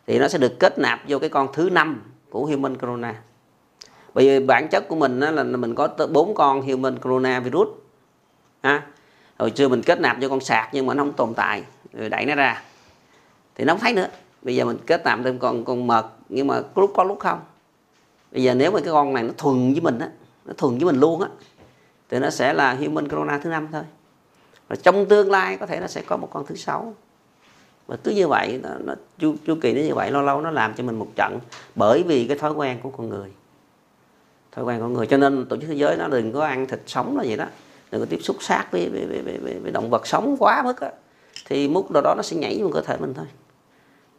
thì 0.08 0.20
nó 0.20 0.28
sẽ 0.28 0.38
được 0.38 0.60
kết 0.60 0.80
nạp 0.80 1.02
vô 1.08 1.20
cái 1.20 1.30
con 1.30 1.48
thứ 1.54 1.70
năm 1.70 2.02
của 2.30 2.46
human 2.46 2.78
corona. 2.78 3.22
Bởi 4.14 4.26
vì 4.26 4.46
bản 4.46 4.68
chất 4.72 4.88
của 4.88 4.96
mình 4.96 5.20
là 5.20 5.44
mình 5.44 5.76
có 5.76 5.88
tới 5.88 6.08
bốn 6.08 6.36
con 6.36 6.62
human 6.62 7.00
corona 7.00 7.40
virus. 7.40 7.68
Ha? 8.64 8.82
Hồi 9.38 9.52
xưa 9.56 9.68
mình 9.68 9.82
kết 9.82 10.00
nạp 10.00 10.18
cho 10.22 10.30
con 10.30 10.40
sạc 10.40 10.70
nhưng 10.72 10.86
mà 10.86 10.94
nó 10.94 11.04
không 11.04 11.14
tồn 11.14 11.34
tại, 11.34 11.64
rồi 11.94 12.10
đẩy 12.10 12.26
nó 12.26 12.36
ra. 12.36 12.64
Thì 13.56 13.64
nó 13.66 13.74
không 13.74 13.82
thấy 13.82 13.94
nữa. 13.94 14.08
Bây 14.42 14.56
giờ 14.56 14.66
mình 14.66 14.78
kết 14.88 15.02
nạp 15.06 15.20
thêm 15.24 15.40
con 15.40 15.66
con 15.66 15.88
mật, 15.88 16.10
nhưng 16.30 16.48
mà 16.48 16.62
có 16.62 16.82
lúc 16.82 16.92
có 16.96 17.04
lúc 17.04 17.20
không 17.20 17.40
bây 18.36 18.44
giờ 18.44 18.54
nếu 18.54 18.72
mà 18.72 18.80
cái 18.80 18.94
con 18.94 19.14
này 19.14 19.24
nó 19.24 19.34
thuần 19.38 19.72
với 19.72 19.82
mình 19.82 20.00
á 20.00 20.10
nó 20.46 20.54
thuần 20.58 20.78
với 20.78 20.86
mình 20.86 21.00
luôn 21.00 21.22
á 21.22 21.28
thì 22.10 22.20
nó 22.20 22.30
sẽ 22.30 22.54
là 22.54 22.74
human 22.74 23.10
corona 23.10 23.38
thứ 23.38 23.50
năm 23.50 23.68
thôi. 23.72 23.84
Và 24.68 24.76
trong 24.76 25.06
tương 25.06 25.32
lai 25.32 25.58
có 25.58 25.66
thể 25.66 25.80
nó 25.80 25.88
sẽ 25.88 26.02
có 26.02 26.18
một 26.18 26.28
con 26.32 26.46
thứ 26.46 26.56
sáu. 26.56 26.94
Và 27.88 27.98
cứ 28.04 28.12
như 28.12 28.28
vậy 28.28 28.60
nó, 28.64 28.70
nó 28.80 28.94
chu, 29.20 29.36
chu 29.48 29.56
kỳ 29.62 29.74
nó 29.74 29.82
như 29.82 29.96
vậy 29.96 30.12
lâu 30.12 30.22
lâu 30.22 30.42
nó 30.42 30.52
làm 30.52 30.74
cho 30.74 30.84
mình 30.84 31.00
một 31.00 31.08
trận 31.16 31.40
bởi 31.76 32.04
vì 32.04 32.28
cái 32.28 32.38
thói 32.38 32.52
quen 32.52 32.78
của 32.84 32.90
con 32.90 33.10
người. 33.10 33.30
Thói 34.52 34.66
quen 34.66 34.80
của 34.80 34.88
người. 34.88 35.08
Cho 35.08 35.18
nên 35.18 35.46
tổ 35.46 35.58
chức 35.58 35.68
thế 35.68 35.76
giới 35.76 35.98
nó 35.98 36.08
đừng 36.08 36.34
có 36.34 36.46
ăn 36.46 36.68
thịt 36.68 36.82
sống 36.88 37.18
là 37.18 37.24
vậy 37.28 37.38
đó. 37.38 37.46
Đừng 37.92 38.02
có 38.02 38.08
tiếp 38.10 38.20
xúc 38.22 38.38
sát 38.40 38.68
với, 38.72 38.90
với, 38.90 39.06
với, 39.06 39.38
với, 39.38 39.60
với 39.60 39.72
động 39.72 39.90
vật 39.90 40.08
sống 40.08 40.36
quá 40.40 40.62
mức 40.64 40.80
á 40.82 40.92
thì 41.46 41.68
mức 41.68 41.92
độ 41.92 42.02
đó 42.02 42.14
nó 42.18 42.24
sẽ 42.24 42.38
nhảy 42.38 42.60
vào 42.62 42.72
cơ 42.72 42.82
thể 42.82 42.98
mình 42.98 43.14
thôi. 43.14 43.26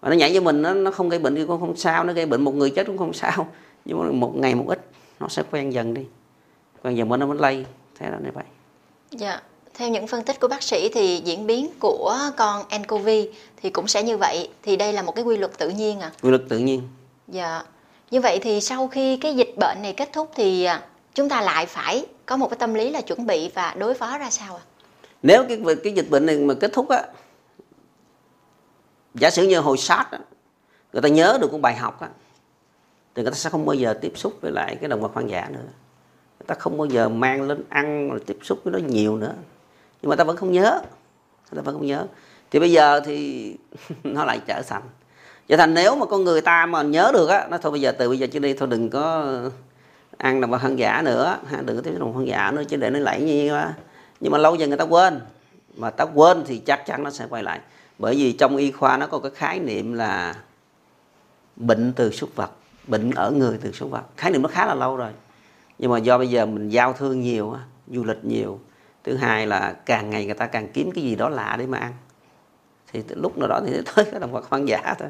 Và 0.00 0.08
nó 0.08 0.16
nhảy 0.16 0.34
cho 0.34 0.40
mình 0.40 0.62
nó, 0.62 0.74
nó 0.74 0.90
không 0.90 1.08
gây 1.08 1.18
bệnh 1.18 1.34
thì 1.34 1.44
cũng 1.46 1.60
không 1.60 1.76
sao 1.76 2.04
nó 2.04 2.12
gây 2.12 2.26
bệnh 2.26 2.44
một 2.44 2.54
người 2.54 2.70
chết 2.70 2.86
cũng 2.86 2.98
không 2.98 3.12
sao 3.12 3.48
nhưng 3.86 3.98
mà 3.98 4.10
một 4.12 4.36
ngày 4.36 4.54
một 4.54 4.64
ít 4.68 4.86
nó 5.20 5.28
sẽ 5.28 5.42
quen 5.50 5.72
dần 5.72 5.94
đi 5.94 6.02
quen 6.82 6.96
dần 6.96 7.08
mà 7.08 7.16
nó 7.16 7.26
mới 7.26 7.38
lây 7.38 7.66
thế 7.98 8.10
là 8.10 8.18
như 8.24 8.30
vậy 8.34 8.44
Dạ, 9.10 9.40
theo 9.74 9.88
những 9.88 10.06
phân 10.06 10.24
tích 10.24 10.40
của 10.40 10.48
bác 10.48 10.62
sĩ 10.62 10.88
thì 10.94 11.22
diễn 11.24 11.46
biến 11.46 11.70
của 11.78 12.18
con 12.36 12.62
nCoV 12.82 13.08
thì 13.56 13.70
cũng 13.70 13.88
sẽ 13.88 14.02
như 14.02 14.16
vậy. 14.16 14.48
Thì 14.62 14.76
đây 14.76 14.92
là 14.92 15.02
một 15.02 15.14
cái 15.14 15.24
quy 15.24 15.36
luật 15.36 15.58
tự 15.58 15.68
nhiên 15.68 16.00
à. 16.00 16.10
quy 16.22 16.30
luật 16.30 16.42
tự 16.48 16.58
nhiên 16.58 16.82
Dạ. 17.28 17.62
Như 18.10 18.20
vậy 18.20 18.38
thì 18.42 18.60
sau 18.60 18.88
khi 18.88 19.16
cái 19.16 19.34
dịch 19.36 19.54
bệnh 19.56 19.82
này 19.82 19.92
kết 19.92 20.12
thúc 20.12 20.30
thì 20.34 20.64
à, 20.64 20.82
chúng 21.14 21.28
ta 21.28 21.40
lại 21.40 21.66
phải 21.66 22.06
có 22.26 22.36
một 22.36 22.50
cái 22.50 22.58
tâm 22.58 22.74
lý 22.74 22.90
là 22.90 23.00
chuẩn 23.00 23.26
bị 23.26 23.50
và 23.54 23.74
đối 23.78 23.94
phó 23.94 24.18
ra 24.18 24.30
sao 24.30 24.54
ạ? 24.56 24.62
nếu 25.22 25.44
cái 25.48 25.58
cái 25.84 25.92
dịch 25.92 26.10
bệnh 26.10 26.26
này 26.26 26.36
mà 26.36 26.54
kết 26.54 26.72
thúc 26.72 26.88
á 26.88 27.02
giả 29.14 29.30
sử 29.30 29.48
như 29.48 29.60
hồi 29.60 29.78
sát 29.78 30.08
á, 30.12 30.18
người 30.92 31.02
ta 31.02 31.08
nhớ 31.08 31.38
được 31.40 31.52
một 31.52 31.60
bài 31.60 31.74
học 31.74 32.00
á 32.00 32.08
thì 33.16 33.22
người 33.22 33.32
ta 33.32 33.36
sẽ 33.36 33.50
không 33.50 33.66
bao 33.66 33.74
giờ 33.74 33.94
tiếp 34.00 34.12
xúc 34.14 34.38
với 34.40 34.52
lại 34.52 34.76
cái 34.80 34.88
động 34.88 35.00
vật 35.00 35.10
hoang 35.14 35.30
dã 35.30 35.48
nữa. 35.52 35.60
Người 36.38 36.46
ta 36.46 36.54
không 36.54 36.78
bao 36.78 36.86
giờ 36.86 37.08
mang 37.08 37.42
lên 37.42 37.64
ăn 37.68 38.10
rồi 38.10 38.20
tiếp 38.26 38.38
xúc 38.42 38.58
với 38.64 38.72
nó 38.72 38.78
nhiều 38.78 39.16
nữa. 39.16 39.32
Nhưng 40.02 40.10
mà 40.10 40.16
ta 40.16 40.24
vẫn 40.24 40.36
không 40.36 40.52
nhớ. 40.52 40.80
Ta 41.54 41.62
vẫn 41.62 41.74
không 41.74 41.86
nhớ. 41.86 42.06
Thì 42.50 42.58
bây 42.58 42.72
giờ 42.72 43.00
thì 43.00 43.56
nó 44.04 44.24
lại 44.24 44.40
trở 44.46 44.62
thành. 44.62 44.82
Trở 45.48 45.56
thành 45.56 45.74
nếu 45.74 45.96
mà 45.96 46.06
con 46.06 46.24
người 46.24 46.40
ta 46.40 46.66
mà 46.66 46.82
nhớ 46.82 47.10
được 47.14 47.28
á 47.28 47.46
nó 47.50 47.58
thôi 47.58 47.72
bây 47.72 47.80
giờ 47.80 47.92
từ 47.92 48.08
bây 48.08 48.18
giờ 48.18 48.26
chứ 48.26 48.38
đi 48.38 48.54
thôi 48.54 48.68
đừng 48.68 48.90
có 48.90 49.34
ăn 50.16 50.40
động 50.40 50.50
vật 50.50 50.60
hoang 50.60 50.78
dã 50.78 51.02
nữa 51.04 51.38
ha, 51.46 51.62
đừng 51.64 51.76
có 51.76 51.82
tiếp 51.82 51.90
xúc 51.90 52.00
động 52.00 52.08
vật 52.08 52.14
hoang 52.14 52.26
dã 52.26 52.50
nữa 52.54 52.62
chứ 52.68 52.76
để 52.76 52.90
nó 52.90 52.98
lẫy 52.98 53.22
như 53.22 53.52
quá. 53.52 53.74
Nhưng 54.20 54.32
mà 54.32 54.38
lâu 54.38 54.54
dần 54.54 54.70
người 54.70 54.78
ta 54.78 54.84
quên. 54.84 55.20
Mà 55.76 55.90
ta 55.90 56.04
quên 56.04 56.44
thì 56.46 56.58
chắc 56.58 56.86
chắn 56.86 57.02
nó 57.02 57.10
sẽ 57.10 57.26
quay 57.30 57.42
lại. 57.42 57.60
Bởi 57.98 58.14
vì 58.14 58.32
trong 58.32 58.56
y 58.56 58.70
khoa 58.70 58.96
nó 58.96 59.06
có 59.06 59.18
cái 59.18 59.30
khái 59.34 59.58
niệm 59.58 59.92
là 59.92 60.34
bệnh 61.56 61.92
từ 61.96 62.10
súc 62.10 62.36
vật 62.36 62.50
bệnh 62.86 63.10
ở 63.10 63.30
người 63.30 63.58
từ 63.62 63.72
súc 63.72 63.90
vật 63.90 64.02
khái 64.16 64.30
niệm 64.30 64.42
nó 64.42 64.48
khá 64.48 64.66
là 64.66 64.74
lâu 64.74 64.96
rồi. 64.96 65.12
Nhưng 65.78 65.90
mà 65.90 65.98
do 65.98 66.18
bây 66.18 66.30
giờ 66.30 66.46
mình 66.46 66.68
giao 66.68 66.92
thương 66.92 67.20
nhiều 67.20 67.52
á, 67.52 67.60
du 67.88 68.04
lịch 68.04 68.24
nhiều 68.24 68.60
thứ 69.04 69.16
hai 69.16 69.46
là 69.46 69.76
càng 69.86 70.10
ngày 70.10 70.24
người 70.24 70.34
ta 70.34 70.46
càng 70.46 70.68
kiếm 70.72 70.90
cái 70.94 71.04
gì 71.04 71.14
đó 71.14 71.28
lạ 71.28 71.56
để 71.58 71.66
mà 71.66 71.78
ăn. 71.78 71.92
Thì 72.92 73.02
lúc 73.08 73.38
nào 73.38 73.48
đó 73.48 73.60
thì 73.66 73.72
tới 73.94 74.04
cái 74.04 74.20
động 74.20 74.32
vật 74.32 74.44
hoang 74.50 74.68
dã 74.68 74.94
thôi. 74.98 75.08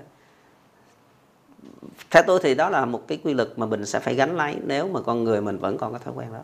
Theo 2.10 2.22
tôi 2.26 2.40
thì 2.42 2.54
đó 2.54 2.70
là 2.70 2.84
một 2.84 3.02
cái 3.08 3.18
quy 3.24 3.34
luật 3.34 3.48
mà 3.56 3.66
mình 3.66 3.86
sẽ 3.86 4.00
phải 4.00 4.14
gánh 4.14 4.36
lấy 4.36 4.56
nếu 4.64 4.88
mà 4.88 5.00
con 5.00 5.24
người 5.24 5.40
mình 5.40 5.58
vẫn 5.58 5.78
còn 5.78 5.92
có 5.92 5.98
thói 5.98 6.14
quen 6.16 6.32
đó. 6.32 6.42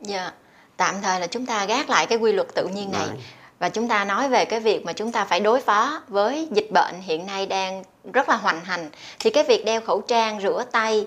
Dạ. 0.00 0.32
Tạm 0.76 0.94
thời 1.02 1.20
là 1.20 1.26
chúng 1.26 1.46
ta 1.46 1.66
gác 1.66 1.90
lại 1.90 2.06
cái 2.06 2.18
quy 2.18 2.32
luật 2.32 2.48
tự 2.54 2.68
nhiên 2.68 2.92
này. 2.92 3.06
Rồi 3.06 3.16
và 3.58 3.68
chúng 3.68 3.88
ta 3.88 4.04
nói 4.04 4.28
về 4.28 4.44
cái 4.44 4.60
việc 4.60 4.84
mà 4.84 4.92
chúng 4.92 5.12
ta 5.12 5.24
phải 5.24 5.40
đối 5.40 5.60
phó 5.60 6.02
với 6.08 6.48
dịch 6.50 6.70
bệnh 6.72 6.94
hiện 7.00 7.26
nay 7.26 7.46
đang 7.46 7.82
rất 8.12 8.28
là 8.28 8.36
hoành 8.36 8.64
hành. 8.64 8.90
Thì 9.18 9.30
cái 9.30 9.44
việc 9.44 9.64
đeo 9.64 9.80
khẩu 9.80 10.00
trang, 10.00 10.40
rửa 10.40 10.64
tay 10.72 11.06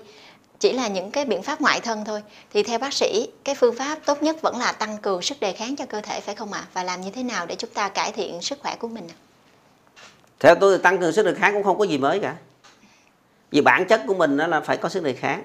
chỉ 0.58 0.72
là 0.72 0.88
những 0.88 1.10
cái 1.10 1.24
biện 1.24 1.42
pháp 1.42 1.60
ngoại 1.60 1.80
thân 1.80 2.04
thôi. 2.04 2.22
Thì 2.52 2.62
theo 2.62 2.78
bác 2.78 2.92
sĩ 2.92 3.28
cái 3.44 3.54
phương 3.54 3.76
pháp 3.76 3.98
tốt 4.04 4.22
nhất 4.22 4.36
vẫn 4.42 4.56
là 4.58 4.72
tăng 4.72 4.98
cường 4.98 5.22
sức 5.22 5.40
đề 5.40 5.52
kháng 5.52 5.76
cho 5.76 5.86
cơ 5.86 6.00
thể 6.00 6.20
phải 6.20 6.34
không 6.34 6.52
ạ? 6.52 6.64
Và 6.72 6.82
làm 6.82 7.00
như 7.00 7.10
thế 7.10 7.22
nào 7.22 7.46
để 7.46 7.54
chúng 7.54 7.70
ta 7.70 7.88
cải 7.88 8.12
thiện 8.12 8.42
sức 8.42 8.58
khỏe 8.62 8.76
của 8.76 8.88
mình 8.88 9.08
theo 10.42 10.54
tôi 10.54 10.76
thì 10.76 10.82
tăng 10.82 10.98
cường 10.98 11.12
sức 11.12 11.26
đề 11.26 11.34
kháng 11.34 11.54
cũng 11.54 11.62
không 11.62 11.78
có 11.78 11.84
gì 11.84 11.98
mới 11.98 12.20
cả. 12.20 12.34
Vì 13.50 13.60
bản 13.60 13.84
chất 13.88 14.02
của 14.06 14.14
mình 14.14 14.36
đó 14.36 14.46
là 14.46 14.60
phải 14.60 14.76
có 14.76 14.88
sức 14.88 15.02
đề 15.02 15.12
kháng. 15.12 15.42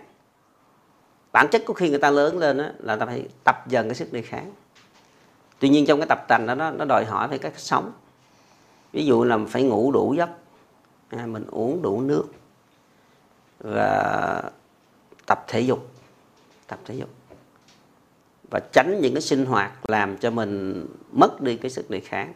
Bản 1.32 1.48
chất 1.52 1.64
của 1.66 1.74
khi 1.74 1.90
người 1.90 2.00
ta 2.00 2.12
lớn 2.12 2.38
lên 2.38 2.58
đó, 2.58 2.66
là 2.80 2.96
ta 2.96 3.06
phải 3.06 3.24
tập 3.44 3.68
dần 3.68 3.88
cái 3.88 3.96
sức 3.96 4.14
đề 4.14 4.22
kháng 4.22 4.52
tuy 5.60 5.70
nhiên 5.70 5.86
trong 5.86 6.00
cái 6.00 6.08
tập 6.08 6.26
tành 6.28 6.48
đó 6.48 6.56
nó, 6.56 6.72
nó 6.72 6.86
đòi 6.86 7.06
hỏi 7.06 7.28
về 7.28 7.38
cách 7.38 7.54
sống. 7.58 7.92
Ví 8.94 9.06
dụ 9.06 9.24
là 9.24 9.40
phải 9.48 9.64
ngủ 9.64 9.92
đủ 9.92 10.14
giấc 10.18 10.30
à, 11.10 11.26
mình 11.26 11.46
uống 11.52 11.82
đủ 11.82 12.02
nước 12.02 12.26
và 13.60 14.44
tập 15.26 15.46
thể 15.48 15.62
dục 15.62 15.90
tập 16.68 16.80
thể 16.86 16.96
dục. 16.96 17.10
Và 18.52 18.60
tránh 18.74 19.00
những 19.02 19.14
cái 19.14 19.22
sinh 19.22 19.46
hoạt 19.46 19.90
làm 19.90 20.18
cho 20.18 20.32
mình 20.32 20.86
mất 21.12 21.42
đi 21.42 21.58
cái 21.58 21.72
sức 21.72 21.90
đề 21.90 22.00
kháng. 22.00 22.34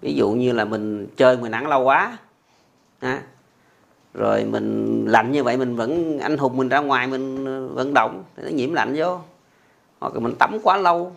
Ví 0.00 0.14
dụ 0.14 0.30
như 0.30 0.52
là 0.52 0.64
mình 0.64 1.06
chơi 1.16 1.36
ngoài 1.36 1.50
nắng 1.50 1.68
lâu 1.68 1.82
quá 1.84 2.18
à, 3.00 3.22
rồi 4.14 4.44
mình 4.44 5.04
lạnh 5.08 5.32
như 5.32 5.44
vậy 5.44 5.56
mình 5.56 5.76
vẫn 5.76 6.18
anh 6.18 6.38
hùng 6.38 6.56
mình 6.56 6.68
ra 6.68 6.78
ngoài 6.78 7.06
mình 7.06 7.44
ờ, 7.44 7.68
vận 7.68 7.94
động 7.94 8.24
thì 8.36 8.42
nó 8.42 8.48
nhiễm 8.48 8.72
lạnh 8.72 8.94
vô. 8.96 9.20
Hoặc 10.00 10.14
là 10.14 10.20
mình 10.20 10.34
tắm 10.38 10.58
quá 10.62 10.76
lâu 10.76 11.16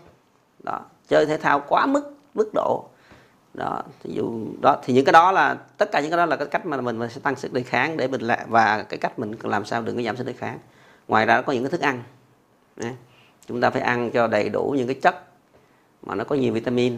đó 0.64 0.80
chơi 1.08 1.26
thể 1.26 1.38
thao 1.38 1.64
quá 1.68 1.86
mức 1.86 2.14
mức 2.34 2.50
độ. 2.54 2.86
Đó 3.54 3.82
ví 4.04 4.14
dụ 4.14 4.48
đó 4.62 4.78
thì 4.84 4.94
những 4.94 5.06
cái 5.06 5.14
đó 5.14 5.32
là 5.32 5.58
tất 5.78 5.92
cả 5.92 6.02
những 6.02 6.12
cái 6.12 6.18
đó 6.18 6.26
là 6.26 6.36
cái 6.36 6.48
cách 6.48 6.66
mà 6.66 6.82
mình, 6.82 7.00
mình 7.00 7.10
sẽ 7.10 7.20
tăng 7.24 7.36
sức 7.36 7.54
đề 7.54 7.64
kháng 7.64 7.98
để 7.98 8.08
mình 8.08 8.22
lại 8.22 8.46
và 8.48 8.84
cái 8.84 8.98
cách 8.98 9.20
mình 9.20 9.36
làm 9.44 9.66
sao 9.66 9.82
đừng 9.82 9.96
có 9.96 10.02
giảm 10.02 10.18
sức 10.18 10.28
đề 10.28 10.34
kháng. 10.34 10.60
Ngoài 11.08 11.26
ra 11.26 11.42
có 11.42 11.54
những 11.54 11.64
cái 11.64 11.72
thức 11.72 11.82
ăn. 11.82 12.04
Đấy. 12.76 12.92
chúng 13.48 13.62
ta 13.62 13.70
phải 13.70 13.82
ăn 13.82 14.12
cho 14.12 14.28
đầy 14.28 14.50
đủ 14.50 14.74
những 14.78 14.88
cái 14.88 14.96
chất 15.02 15.24
mà 16.02 16.16
nó 16.16 16.24
có 16.24 16.36
nhiều 16.36 16.54
vitamin. 16.54 16.98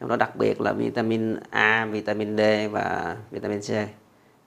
Trong 0.00 0.08
đó 0.08 0.16
đặc 0.16 0.36
biệt 0.36 0.60
là 0.60 0.72
vitamin 0.72 1.36
A, 1.50 1.84
vitamin 1.84 2.36
D 2.36 2.40
và 2.70 3.16
vitamin 3.30 3.60
C. 3.60 3.68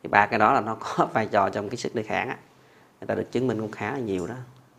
Thì 0.04 0.10
ba 0.10 0.26
cái 0.26 0.40
đó 0.40 0.54
là 0.54 0.62
nó 0.62 0.76
có 0.76 1.06
vai 1.14 1.26
trò 1.26 1.50
trong 1.50 1.70
cái 1.70 1.78
sức 1.78 1.96
đề 1.96 2.04
kháng 2.04 2.30
á. 2.30 2.38
Người 3.00 3.08
ta 3.08 3.16
được 3.16 3.32
chứng 3.32 3.48
minh 3.48 3.60
cũng 3.60 3.72
khá 3.72 3.92
là 3.92 4.00
nhiều 4.00 4.28
đó. 4.28 4.36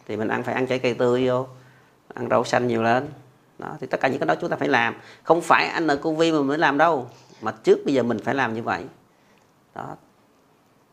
Thì 0.07 0.17
mình 0.17 0.29
ăn 0.29 0.43
phải 0.43 0.55
ăn 0.55 0.67
trái 0.67 0.79
cây 0.79 0.95
tươi 0.95 1.29
vô 1.29 1.47
ăn 2.15 2.29
rau 2.31 2.45
xanh 2.45 2.67
nhiều 2.67 2.83
lên 2.83 3.09
đó 3.59 3.77
thì 3.81 3.87
tất 3.87 4.01
cả 4.01 4.09
những 4.09 4.19
cái 4.19 4.27
đó 4.27 4.35
chúng 4.41 4.51
ta 4.51 4.57
phải 4.57 4.69
làm 4.69 4.95
không 5.23 5.41
phải 5.41 5.67
ăn 5.67 5.89
ở 5.89 5.97
covid 5.97 6.35
mà 6.35 6.41
mới 6.41 6.59
làm 6.59 6.79
đâu 6.79 7.07
mà 7.41 7.53
trước 7.53 7.79
bây 7.85 7.95
giờ 7.95 8.03
mình 8.03 8.19
phải 8.25 8.35
làm 8.35 8.55
như 8.55 8.63
vậy 8.63 8.83
đó 9.75 9.97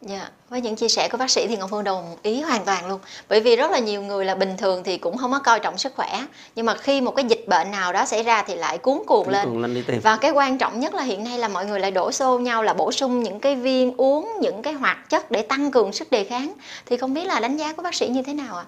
Dạ, 0.01 0.29
với 0.49 0.61
những 0.61 0.75
chia 0.75 0.87
sẻ 0.87 1.09
của 1.11 1.17
bác 1.17 1.29
sĩ 1.29 1.47
thì 1.47 1.57
Ngọc 1.57 1.69
Phương 1.69 1.83
đồng 1.83 2.15
ý 2.23 2.41
hoàn 2.41 2.65
toàn 2.65 2.89
luôn. 2.89 2.99
Bởi 3.29 3.39
vì 3.39 3.55
rất 3.55 3.71
là 3.71 3.79
nhiều 3.79 4.01
người 4.01 4.25
là 4.25 4.35
bình 4.35 4.57
thường 4.57 4.83
thì 4.83 4.97
cũng 4.97 5.17
không 5.17 5.31
có 5.31 5.39
coi 5.39 5.59
trọng 5.59 5.77
sức 5.77 5.93
khỏe, 5.95 6.25
nhưng 6.55 6.65
mà 6.65 6.75
khi 6.75 7.01
một 7.01 7.15
cái 7.15 7.25
dịch 7.25 7.47
bệnh 7.47 7.71
nào 7.71 7.93
đó 7.93 8.05
xảy 8.05 8.23
ra 8.23 8.43
thì 8.43 8.55
lại 8.55 8.77
cuốn 8.77 8.97
cuồng 9.07 9.29
lên. 9.29 9.45
Cuồng 9.45 9.61
lên 9.61 9.73
đi 9.73 9.81
tìm 9.81 9.99
Và 10.03 10.17
cái 10.17 10.31
quan 10.31 10.57
trọng 10.57 10.79
nhất 10.79 10.93
là 10.93 11.03
hiện 11.03 11.23
nay 11.23 11.37
là 11.37 11.47
mọi 11.47 11.65
người 11.65 11.79
lại 11.79 11.91
đổ 11.91 12.11
xô 12.11 12.39
nhau 12.39 12.63
là 12.63 12.73
bổ 12.73 12.91
sung 12.91 13.23
những 13.23 13.39
cái 13.39 13.55
viên 13.55 13.93
uống 13.97 14.33
những 14.41 14.61
cái 14.61 14.73
hoạt 14.73 15.09
chất 15.09 15.31
để 15.31 15.41
tăng 15.41 15.71
cường 15.71 15.93
sức 15.93 16.11
đề 16.11 16.23
kháng. 16.23 16.53
Thì 16.85 16.97
không 16.97 17.13
biết 17.13 17.25
là 17.25 17.39
đánh 17.39 17.57
giá 17.57 17.73
của 17.73 17.81
bác 17.81 17.95
sĩ 17.95 18.07
như 18.07 18.21
thế 18.21 18.33
nào 18.33 18.57
ạ? 18.57 18.65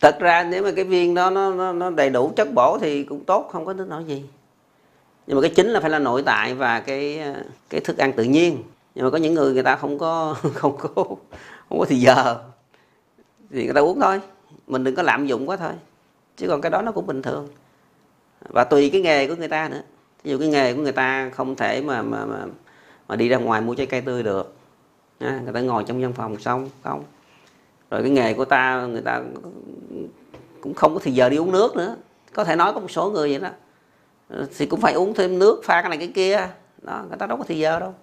Thật 0.00 0.16
ra 0.20 0.44
nếu 0.44 0.62
mà 0.62 0.70
cái 0.76 0.84
viên 0.84 1.14
đó 1.14 1.30
nó, 1.30 1.54
nó, 1.54 1.72
nó 1.72 1.90
đầy 1.90 2.10
đủ 2.10 2.32
chất 2.36 2.54
bổ 2.54 2.78
thì 2.78 3.04
cũng 3.04 3.24
tốt 3.24 3.48
không 3.52 3.64
có 3.64 3.72
tính 3.72 3.88
nổi 3.88 4.04
gì. 4.04 4.24
Nhưng 5.26 5.36
mà 5.36 5.42
cái 5.42 5.50
chính 5.50 5.66
là 5.66 5.80
phải 5.80 5.90
là 5.90 5.98
nội 5.98 6.22
tại 6.26 6.54
và 6.54 6.80
cái 6.80 7.22
cái 7.70 7.80
thức 7.80 7.98
ăn 7.98 8.12
tự 8.12 8.24
nhiên. 8.24 8.62
Nhưng 8.94 9.04
mà 9.04 9.10
có 9.10 9.18
những 9.18 9.34
người 9.34 9.54
người 9.54 9.62
ta 9.62 9.76
không 9.76 9.98
có 9.98 10.36
không 10.54 10.76
có 10.76 10.88
không 11.68 11.78
có 11.78 11.84
thì 11.88 11.96
giờ. 11.96 12.38
Thì 13.50 13.64
người 13.64 13.74
ta 13.74 13.80
uống 13.80 14.00
thôi. 14.00 14.20
Mình 14.66 14.84
đừng 14.84 14.94
có 14.94 15.02
lạm 15.02 15.26
dụng 15.26 15.48
quá 15.48 15.56
thôi. 15.56 15.72
Chứ 16.36 16.48
còn 16.48 16.60
cái 16.60 16.70
đó 16.70 16.82
nó 16.82 16.92
cũng 16.92 17.06
bình 17.06 17.22
thường. 17.22 17.48
Và 18.48 18.64
tùy 18.64 18.90
cái 18.90 19.00
nghề 19.00 19.26
của 19.26 19.34
người 19.36 19.48
ta 19.48 19.68
nữa. 19.68 19.82
Ví 20.24 20.30
dụ 20.30 20.38
cái 20.38 20.48
nghề 20.48 20.74
của 20.74 20.82
người 20.82 20.92
ta 20.92 21.30
không 21.34 21.56
thể 21.56 21.82
mà 21.82 22.02
mà 22.02 22.24
mà, 22.24 22.38
mà 23.08 23.16
đi 23.16 23.28
ra 23.28 23.36
ngoài 23.36 23.60
mua 23.60 23.74
trái 23.74 23.86
cây 23.86 24.00
tươi 24.00 24.22
được. 24.22 24.54
À, 25.18 25.40
người 25.44 25.52
ta 25.52 25.60
ngồi 25.60 25.84
trong 25.84 26.02
văn 26.02 26.12
phòng 26.12 26.40
xong 26.40 26.70
không 26.82 27.04
rồi 27.90 28.02
cái 28.02 28.10
nghề 28.10 28.34
của 28.34 28.44
ta, 28.44 28.86
người 28.86 29.02
ta 29.02 29.22
cũng 30.60 30.74
không 30.74 30.94
có 30.94 31.00
thì 31.02 31.12
giờ 31.12 31.28
đi 31.28 31.36
uống 31.36 31.52
nước 31.52 31.76
nữa. 31.76 31.96
Có 32.34 32.44
thể 32.44 32.56
nói 32.56 32.72
có 32.72 32.80
một 32.80 32.90
số 32.90 33.10
người 33.10 33.38
vậy 33.38 33.40
đó. 33.40 33.50
Thì 34.56 34.66
cũng 34.66 34.80
phải 34.80 34.92
uống 34.92 35.14
thêm 35.14 35.38
nước, 35.38 35.60
pha 35.64 35.82
cái 35.82 35.88
này 35.88 35.98
cái 35.98 36.12
kia. 36.14 36.48
Đó, 36.82 37.04
người 37.08 37.18
ta 37.18 37.26
đâu 37.26 37.38
có 37.38 37.44
thì 37.48 37.58
giờ 37.58 37.80
đâu. 37.80 37.94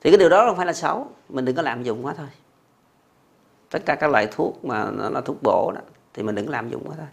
Thì 0.00 0.10
cái 0.10 0.18
điều 0.18 0.28
đó 0.28 0.44
không 0.46 0.56
phải 0.56 0.66
là 0.66 0.72
xấu. 0.72 1.08
Mình 1.28 1.44
đừng 1.44 1.56
có 1.56 1.62
lạm 1.62 1.82
dụng 1.82 2.06
quá 2.06 2.14
thôi. 2.16 2.26
Tất 3.70 3.82
cả 3.86 3.94
các 3.94 4.10
loại 4.10 4.28
thuốc 4.32 4.64
mà 4.64 4.90
nó 4.90 5.10
là 5.10 5.20
thuốc 5.20 5.36
bổ 5.42 5.72
đó, 5.74 5.80
thì 6.14 6.22
mình 6.22 6.34
đừng 6.34 6.46
có 6.46 6.52
làm 6.52 6.70
dụng 6.70 6.82
quá 6.84 6.94
thôi. 6.98 7.06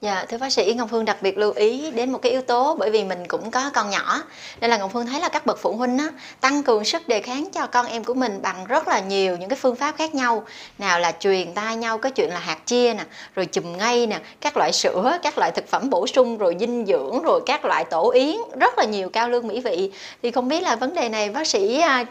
Dạ, 0.00 0.24
thưa 0.28 0.38
bác 0.38 0.52
sĩ 0.52 0.74
Ngọc 0.74 0.88
Phương 0.90 1.04
đặc 1.04 1.16
biệt 1.22 1.38
lưu 1.38 1.52
ý 1.52 1.90
đến 1.90 2.12
một 2.12 2.18
cái 2.22 2.32
yếu 2.32 2.42
tố 2.42 2.76
bởi 2.78 2.90
vì 2.90 3.04
mình 3.04 3.26
cũng 3.28 3.50
có 3.50 3.70
con 3.74 3.90
nhỏ 3.90 4.22
nên 4.60 4.70
là 4.70 4.76
Ngọc 4.76 4.90
Phương 4.92 5.06
thấy 5.06 5.20
là 5.20 5.28
các 5.28 5.46
bậc 5.46 5.58
phụ 5.58 5.76
huynh 5.76 5.98
á, 5.98 6.10
tăng 6.40 6.62
cường 6.62 6.84
sức 6.84 7.08
đề 7.08 7.20
kháng 7.20 7.48
cho 7.52 7.66
con 7.66 7.86
em 7.86 8.04
của 8.04 8.14
mình 8.14 8.42
bằng 8.42 8.64
rất 8.66 8.88
là 8.88 9.00
nhiều 9.00 9.36
những 9.36 9.48
cái 9.48 9.58
phương 9.62 9.76
pháp 9.76 9.96
khác 9.96 10.14
nhau 10.14 10.44
nào 10.78 11.00
là 11.00 11.12
truyền 11.12 11.54
tai 11.54 11.76
nhau 11.76 11.98
cái 11.98 12.12
chuyện 12.12 12.30
là 12.30 12.38
hạt 12.38 12.66
chia 12.66 12.94
nè 12.94 13.04
rồi 13.34 13.46
chùm 13.46 13.76
ngay 13.76 14.06
nè 14.06 14.20
các 14.40 14.56
loại 14.56 14.72
sữa 14.72 15.18
các 15.22 15.38
loại 15.38 15.50
thực 15.50 15.68
phẩm 15.68 15.90
bổ 15.90 16.06
sung 16.06 16.38
rồi 16.38 16.56
dinh 16.60 16.86
dưỡng 16.86 17.22
rồi 17.22 17.40
các 17.46 17.64
loại 17.64 17.84
tổ 17.84 18.10
yến 18.10 18.36
rất 18.60 18.78
là 18.78 18.84
nhiều 18.84 19.08
cao 19.08 19.28
lương 19.28 19.48
mỹ 19.48 19.60
vị 19.60 19.92
thì 20.22 20.30
không 20.30 20.48
biết 20.48 20.62
là 20.62 20.76
vấn 20.76 20.94
đề 20.94 21.08
này 21.08 21.30
bác 21.30 21.46
sĩ 21.46 21.80
à, 21.80 22.04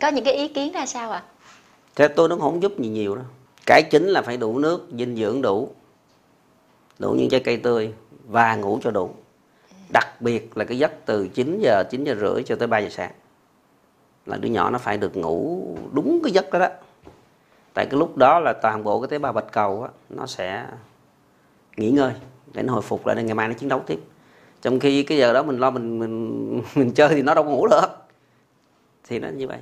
có 0.00 0.08
những 0.08 0.24
cái 0.24 0.34
ý 0.34 0.48
kiến 0.48 0.72
ra 0.72 0.86
sao 0.86 1.10
ạ? 1.10 1.22
À? 1.24 1.28
Theo 1.96 2.08
tôi 2.08 2.28
nó 2.28 2.36
không 2.40 2.62
giúp 2.62 2.78
gì 2.78 2.88
nhiều 2.88 3.14
đâu 3.14 3.24
cái 3.66 3.82
chính 3.82 4.06
là 4.06 4.22
phải 4.22 4.36
đủ 4.36 4.58
nước 4.58 4.86
dinh 4.98 5.16
dưỡng 5.16 5.42
đủ 5.42 5.70
đủ 6.98 7.12
những 7.12 7.28
trái 7.28 7.40
cây 7.40 7.56
tươi 7.56 7.92
và 8.26 8.56
ngủ 8.56 8.78
cho 8.82 8.90
đủ. 8.90 9.10
Đặc 9.92 10.20
biệt 10.20 10.56
là 10.56 10.64
cái 10.64 10.78
giấc 10.78 10.92
từ 11.06 11.28
9 11.28 11.58
giờ 11.60 11.84
9 11.90 12.04
giờ 12.04 12.14
rưỡi 12.20 12.42
cho 12.42 12.56
tới 12.56 12.68
3 12.68 12.78
giờ 12.78 12.88
sáng. 12.88 13.12
Là 14.26 14.36
đứa 14.36 14.48
nhỏ 14.48 14.70
nó 14.70 14.78
phải 14.78 14.98
được 14.98 15.16
ngủ 15.16 15.66
đúng 15.92 16.20
cái 16.24 16.32
giấc 16.32 16.50
đó 16.50 16.58
đó. 16.58 16.68
Tại 17.74 17.86
cái 17.86 17.98
lúc 17.98 18.16
đó 18.16 18.40
là 18.40 18.52
toàn 18.52 18.84
bộ 18.84 19.00
cái 19.00 19.08
tế 19.08 19.18
bào 19.18 19.32
bạch 19.32 19.52
cầu 19.52 19.82
á, 19.82 19.88
nó 20.08 20.26
sẽ 20.26 20.66
nghỉ 21.76 21.90
ngơi 21.90 22.12
để 22.52 22.62
nó 22.62 22.72
hồi 22.72 22.82
phục 22.82 23.06
lại 23.06 23.16
để 23.16 23.22
ngày 23.22 23.34
mai 23.34 23.48
nó 23.48 23.54
chiến 23.54 23.68
đấu 23.68 23.82
tiếp. 23.86 24.00
Trong 24.62 24.80
khi 24.80 25.02
cái 25.02 25.18
giờ 25.18 25.32
đó 25.32 25.42
mình 25.42 25.58
lo 25.58 25.70
mình 25.70 25.98
mình 25.98 26.62
mình 26.74 26.94
chơi 26.94 27.08
thì 27.08 27.22
nó 27.22 27.34
đâu 27.34 27.44
có 27.44 27.50
ngủ 27.50 27.66
được. 27.66 27.86
Thì 29.08 29.18
nó 29.18 29.28
như 29.28 29.48
vậy 29.48 29.58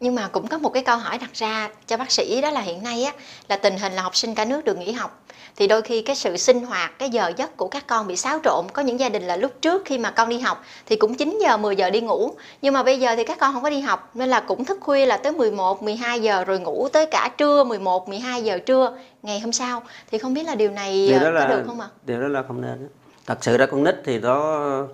nhưng 0.00 0.14
mà 0.14 0.28
cũng 0.28 0.46
có 0.46 0.58
một 0.58 0.68
cái 0.68 0.82
câu 0.82 0.96
hỏi 0.96 1.18
đặt 1.18 1.30
ra 1.34 1.70
cho 1.86 1.96
bác 1.96 2.10
sĩ 2.10 2.40
đó 2.40 2.50
là 2.50 2.60
hiện 2.60 2.82
nay 2.82 3.04
á 3.04 3.12
là 3.48 3.56
tình 3.56 3.78
hình 3.78 3.92
là 3.92 4.02
học 4.02 4.16
sinh 4.16 4.34
cả 4.34 4.44
nước 4.44 4.64
được 4.64 4.78
nghỉ 4.78 4.92
học 4.92 5.22
thì 5.56 5.66
đôi 5.66 5.82
khi 5.82 6.02
cái 6.02 6.16
sự 6.16 6.36
sinh 6.36 6.66
hoạt 6.66 6.98
cái 6.98 7.10
giờ 7.10 7.32
giấc 7.36 7.56
của 7.56 7.68
các 7.68 7.86
con 7.86 8.06
bị 8.06 8.16
xáo 8.16 8.38
trộn 8.44 8.64
có 8.72 8.82
những 8.82 9.00
gia 9.00 9.08
đình 9.08 9.22
là 9.22 9.36
lúc 9.36 9.52
trước 9.62 9.82
khi 9.84 9.98
mà 9.98 10.10
con 10.10 10.28
đi 10.28 10.38
học 10.38 10.64
thì 10.86 10.96
cũng 10.96 11.14
9 11.14 11.38
giờ 11.42 11.56
10 11.56 11.76
giờ 11.76 11.90
đi 11.90 12.00
ngủ 12.00 12.34
nhưng 12.62 12.74
mà 12.74 12.82
bây 12.82 13.00
giờ 13.00 13.16
thì 13.16 13.24
các 13.24 13.38
con 13.40 13.54
không 13.54 13.62
có 13.62 13.70
đi 13.70 13.80
học 13.80 14.10
nên 14.14 14.28
là 14.28 14.40
cũng 14.40 14.64
thức 14.64 14.78
khuya 14.80 15.06
là 15.06 15.16
tới 15.16 15.32
11 15.32 15.82
12 15.82 16.20
giờ 16.20 16.44
rồi 16.44 16.60
ngủ 16.60 16.88
tới 16.92 17.06
cả 17.06 17.30
trưa 17.36 17.64
11 17.64 18.08
12 18.08 18.42
giờ 18.42 18.58
trưa 18.58 18.98
ngày 19.22 19.40
hôm 19.40 19.52
sau 19.52 19.82
thì 20.10 20.18
không 20.18 20.34
biết 20.34 20.46
là 20.46 20.54
điều 20.54 20.70
này 20.70 21.08
điều 21.08 21.18
đó 21.18 21.24
có 21.24 21.30
là, 21.30 21.46
được 21.46 21.62
không 21.66 21.80
ạ? 21.80 21.88
À? 21.90 21.96
Điều 22.06 22.20
đó 22.20 22.28
là 22.28 22.42
không 22.42 22.60
nên. 22.60 22.88
Thật 23.26 23.38
sự 23.40 23.56
ra 23.56 23.66
con 23.66 23.84
nít 23.84 23.94
thì 24.04 24.18
nó 24.18 24.86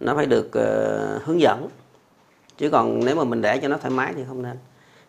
nó 0.00 0.14
phải 0.16 0.26
được 0.26 0.46
uh, 0.46 1.22
hướng 1.24 1.40
dẫn 1.40 1.68
chứ 2.58 2.70
còn 2.70 3.04
nếu 3.04 3.16
mà 3.16 3.24
mình 3.24 3.42
để 3.42 3.58
cho 3.58 3.68
nó 3.68 3.76
thoải 3.76 3.90
mái 3.90 4.12
thì 4.16 4.22
không 4.28 4.42
nên. 4.42 4.56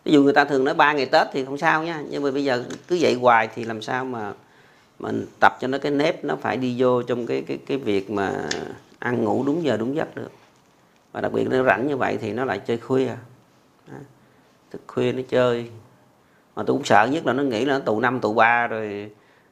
Ví 0.04 0.12
dụ 0.12 0.22
người 0.22 0.32
ta 0.32 0.44
thường 0.44 0.64
nói 0.64 0.74
ba 0.74 0.92
ngày 0.92 1.06
tết 1.06 1.26
thì 1.32 1.44
không 1.44 1.58
sao 1.58 1.84
nha, 1.84 2.02
nhưng 2.10 2.22
mà 2.22 2.30
bây 2.30 2.44
giờ 2.44 2.64
cứ 2.88 2.96
dậy 2.96 3.14
hoài 3.14 3.48
thì 3.54 3.64
làm 3.64 3.82
sao 3.82 4.04
mà 4.04 4.32
mình 4.98 5.26
tập 5.40 5.52
cho 5.60 5.68
nó 5.68 5.78
cái 5.78 5.92
nếp 5.92 6.24
nó 6.24 6.36
phải 6.36 6.56
đi 6.56 6.74
vô 6.78 7.02
trong 7.02 7.26
cái 7.26 7.42
cái 7.42 7.58
cái 7.66 7.78
việc 7.78 8.10
mà 8.10 8.48
ăn 8.98 9.24
ngủ 9.24 9.44
đúng 9.46 9.64
giờ 9.64 9.76
đúng 9.76 9.96
giấc 9.96 10.16
được. 10.16 10.30
Và 11.12 11.20
đặc 11.20 11.32
biệt 11.32 11.44
nó 11.50 11.64
rảnh 11.64 11.88
như 11.88 11.96
vậy 11.96 12.18
thì 12.20 12.32
nó 12.32 12.44
lại 12.44 12.58
chơi 12.58 12.78
khuya. 12.78 13.10
Thức 14.70 14.80
khuya 14.86 15.12
nó 15.12 15.22
chơi. 15.28 15.70
Mà 16.56 16.62
tôi 16.62 16.76
cũng 16.76 16.84
sợ 16.84 17.06
nhất 17.06 17.26
là 17.26 17.32
nó 17.32 17.42
nghĩ 17.42 17.64
là 17.64 17.78
nó 17.78 17.80
tụ 17.84 18.00
năm 18.00 18.20
tụ 18.20 18.34
ba 18.34 18.66
rồi 18.66 19.10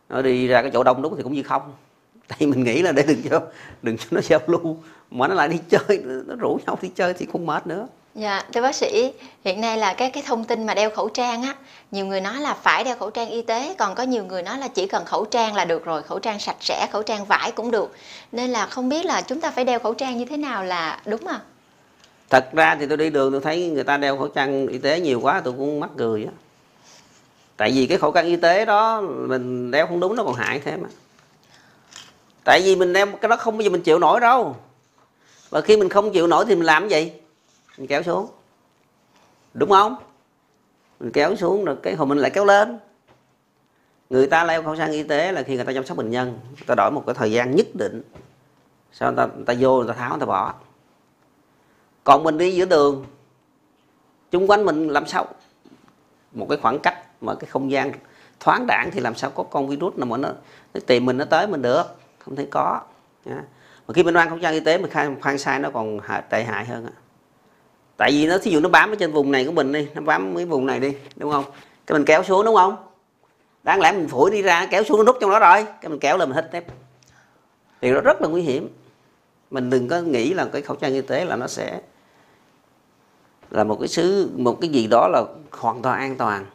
nó 0.09 0.23
đi 0.23 0.47
ra 0.47 0.63
cái 0.63 0.71
chỗ 0.75 0.83
đông 0.83 1.03
đúc 1.03 1.13
thì 1.17 1.23
cũng 1.23 1.33
như 1.33 1.43
không. 1.43 1.73
Tại 2.29 2.47
mình 2.47 2.65
nghĩ 2.65 2.83
là 2.83 2.93
để 2.93 3.05
đừng 3.09 3.23
cho 3.31 3.41
đừng 3.83 3.97
cho 3.97 4.07
nó 4.11 4.21
giao 4.21 4.41
lưu 4.47 4.77
mà 5.11 5.29
nó 5.29 5.35
lại 5.35 5.49
đi 5.49 5.59
chơi 5.69 6.03
nó 6.27 6.35
rủ 6.35 6.59
nhau 6.67 6.79
đi 6.83 6.89
chơi 6.89 7.15
thì 7.15 7.27
không 7.33 7.47
mệt 7.47 7.67
nữa 7.67 7.87
Dạ, 8.19 8.43
thưa 8.53 8.63
bác 8.63 8.75
sĩ, 8.75 9.13
hiện 9.45 9.61
nay 9.61 9.79
là 9.79 9.95
cái 9.95 10.11
cái 10.11 10.23
thông 10.27 10.45
tin 10.45 10.67
mà 10.67 10.75
đeo 10.75 10.91
khẩu 10.91 11.09
trang 11.09 11.43
á, 11.43 11.55
nhiều 11.91 12.07
người 12.07 12.21
nói 12.21 12.41
là 12.41 12.55
phải 12.55 12.85
đeo 12.85 12.97
khẩu 12.97 13.11
trang 13.11 13.29
y 13.29 13.43
tế, 13.43 13.75
còn 13.79 13.95
có 13.95 14.03
nhiều 14.03 14.25
người 14.25 14.43
nói 14.43 14.59
là 14.59 14.69
chỉ 14.69 14.87
cần 14.87 15.05
khẩu 15.05 15.25
trang 15.25 15.55
là 15.55 15.65
được 15.65 15.85
rồi, 15.85 16.03
khẩu 16.03 16.19
trang 16.19 16.39
sạch 16.39 16.57
sẽ, 16.61 16.89
khẩu 16.93 17.03
trang 17.03 17.25
vải 17.25 17.53
cũng 17.53 17.71
được. 17.71 17.93
Nên 18.33 18.51
là 18.51 18.67
không 18.67 18.89
biết 18.89 19.05
là 19.05 19.23
chúng 19.23 19.41
ta 19.41 19.51
phải 19.51 19.65
đeo 19.65 19.79
khẩu 19.79 19.95
trang 19.95 20.19
như 20.19 20.25
thế 20.25 20.37
nào 20.37 20.65
là 20.65 21.01
đúng 21.07 21.27
à? 21.27 21.41
Thật 22.31 22.49
ra 22.53 22.77
thì 22.81 22.87
tôi 22.87 22.97
đi 22.97 23.11
đường 23.11 23.33
tôi 23.33 23.41
thấy 23.41 23.69
người 23.69 23.85
ta 23.85 23.97
đeo 23.97 24.19
khẩu 24.19 24.29
trang 24.29 24.67
y 24.67 24.79
tế 24.79 25.01
nhiều 25.01 25.21
quá 25.21 25.41
tôi 25.45 25.55
cũng 25.57 25.81
mắc 25.81 25.91
cười 25.97 26.25
á. 26.25 26.33
Tại 27.57 27.71
vì 27.71 27.87
cái 27.87 27.99
khẩu 27.99 28.13
trang 28.13 28.27
y 28.27 28.37
tế 28.37 28.65
đó 28.65 29.01
mình 29.01 29.71
đeo 29.71 29.87
không 29.87 30.01
đúng 30.01 30.17
nó 30.17 30.25
còn 30.25 30.35
hại 30.35 30.59
thêm 30.59 30.83
á. 30.83 30.91
Tại 32.45 32.63
vì 32.65 32.77
mình 32.77 32.93
đeo 32.93 33.07
cái 33.07 33.29
đó 33.29 33.37
không 33.37 33.57
bao 33.59 33.63
giờ 33.63 33.71
mình 33.71 33.83
chịu 33.83 33.99
nổi 33.99 34.21
đâu. 34.21 34.57
Và 35.51 35.61
khi 35.61 35.77
mình 35.77 35.89
không 35.89 36.13
chịu 36.13 36.27
nổi 36.27 36.45
thì 36.49 36.55
mình 36.55 36.65
làm 36.65 36.89
gì? 36.89 37.13
mình 37.79 37.87
kéo 37.87 38.03
xuống. 38.03 38.27
Đúng 39.55 39.71
không? 39.71 39.97
Mình 41.01 41.13
kéo 41.13 41.37
xuống 41.37 41.65
rồi 41.65 41.77
cái 41.83 41.95
hồi 41.95 42.07
mình 42.07 42.19
lại 42.19 42.31
kéo 42.31 42.45
lên. 42.45 42.79
Người 44.11 44.27
ta 44.27 44.45
leo 44.45 44.63
khẩu 44.63 44.77
trang 44.77 44.93
y 44.93 45.03
tế 45.03 45.33
là 45.33 45.43
khi 45.43 45.57
người 45.57 45.65
ta 45.65 45.73
chăm 45.73 45.87
sóc 45.87 45.97
bệnh 45.97 46.11
nhân 46.11 46.39
người 46.51 46.65
ta 46.67 46.75
đổi 46.75 46.91
một 46.91 47.03
cái 47.07 47.15
thời 47.15 47.33
gian 47.33 47.57
nhất 47.57 47.67
định. 47.75 48.03
Sau 48.93 49.13
người 49.13 49.17
ta, 49.17 49.35
người 49.37 49.45
ta 49.45 49.55
vô 49.61 49.79
người 49.79 49.89
ta 49.89 49.95
tháo 49.95 50.11
người 50.11 50.21
ta 50.21 50.27
bỏ. 50.27 50.55
Còn 52.05 52.23
mình 52.23 52.39
đi 52.39 52.55
giữa 52.55 52.65
đường 52.65 53.05
chung 54.31 54.51
quanh 54.51 54.65
mình 54.65 54.89
làm 54.89 55.07
sao? 55.07 55.27
Một 56.33 56.47
cái 56.49 56.59
khoảng 56.63 56.79
cách 56.79 56.99
mà 57.21 57.35
cái 57.35 57.51
không 57.51 57.71
gian 57.71 57.93
thoáng 58.41 58.67
đẳng 58.67 58.91
thì 58.93 59.01
làm 59.01 59.15
sao 59.15 59.31
có 59.31 59.43
con 59.43 59.69
virus 59.69 59.97
nào 59.97 60.07
mà 60.07 60.17
nó, 60.17 60.29
nó 60.75 60.81
tìm 60.87 61.05
mình 61.05 61.17
nó 61.17 61.25
tới 61.25 61.47
mình 61.47 61.63
được? 61.63 61.85
Không 62.19 62.37
thể 62.37 62.47
có 62.51 62.81
mà 63.89 63.95
khi 63.95 64.03
mình 64.03 64.15
mang 64.15 64.29
khẩu 64.29 64.39
trang 64.39 64.53
y 64.53 64.61
tế 64.61 64.79
mình 64.79 64.91
khai 64.91 65.09
khoan 65.21 65.39
sai 65.39 65.59
nó 65.59 65.71
còn 65.71 66.01
tệ 66.31 66.45
hại 66.45 66.65
hơn 66.65 66.85
á. 66.85 66.93
Tại 67.97 68.11
vì 68.13 68.27
nó 68.27 68.39
thí 68.39 68.51
dụ 68.51 68.61
nó 68.61 68.69
bám 68.69 68.91
ở 68.91 68.95
trên 68.95 69.13
vùng 69.13 69.33
này 69.33 69.45
của 69.45 69.53
mình 69.53 69.73
đi 69.73 69.89
nó 69.95 70.01
bám 70.01 70.37
cái 70.37 70.47
vùng 70.47 70.67
này 70.67 70.81
đi 70.81 70.97
đúng 71.17 71.33
không? 71.33 71.45
Cái 71.87 71.99
mình 71.99 72.05
kéo 72.05 72.23
xuống 72.23 72.45
đúng 72.45 72.57
không? 72.57 72.77
Đáng 73.63 73.81
lẽ 73.81 73.93
mình 73.93 74.09
phủi 74.09 74.31
đi 74.31 74.43
ra 74.43 74.67
kéo 74.71 74.85
xuống 74.85 74.99
nó 74.99 75.05
nút 75.05 75.17
trong 75.21 75.31
đó 75.31 75.39
rồi 75.39 75.67
cái 75.81 75.89
mình 75.89 75.99
kéo 75.99 76.17
lên 76.17 76.29
mình 76.29 76.37
hít 76.37 76.53
tiếp. 76.53 76.65
Thì 77.81 77.91
nó 77.91 78.01
rất 78.01 78.23
là 78.23 78.29
nguy 78.29 78.43
hiểm. 78.43 78.69
Mình 79.51 79.71
đừng 79.71 79.89
có 79.89 80.01
nghĩ 80.01 80.35
là 80.35 80.45
cái 80.53 80.63
khẩu 80.63 80.77
trang 80.77 80.93
y 80.93 81.01
tế 81.01 81.25
là 81.25 81.37
nó 81.37 81.47
sẽ 81.47 81.81
là 83.51 83.65
một 83.65 83.77
cái 83.81 83.89
thứ 83.97 84.29
một 84.37 84.59
cái 84.61 84.71
gì 84.71 84.87
đó 84.87 85.09
là 85.09 85.25
hoàn 85.51 85.83
toàn 85.83 85.99
an 85.99 86.17
toàn. 86.17 86.47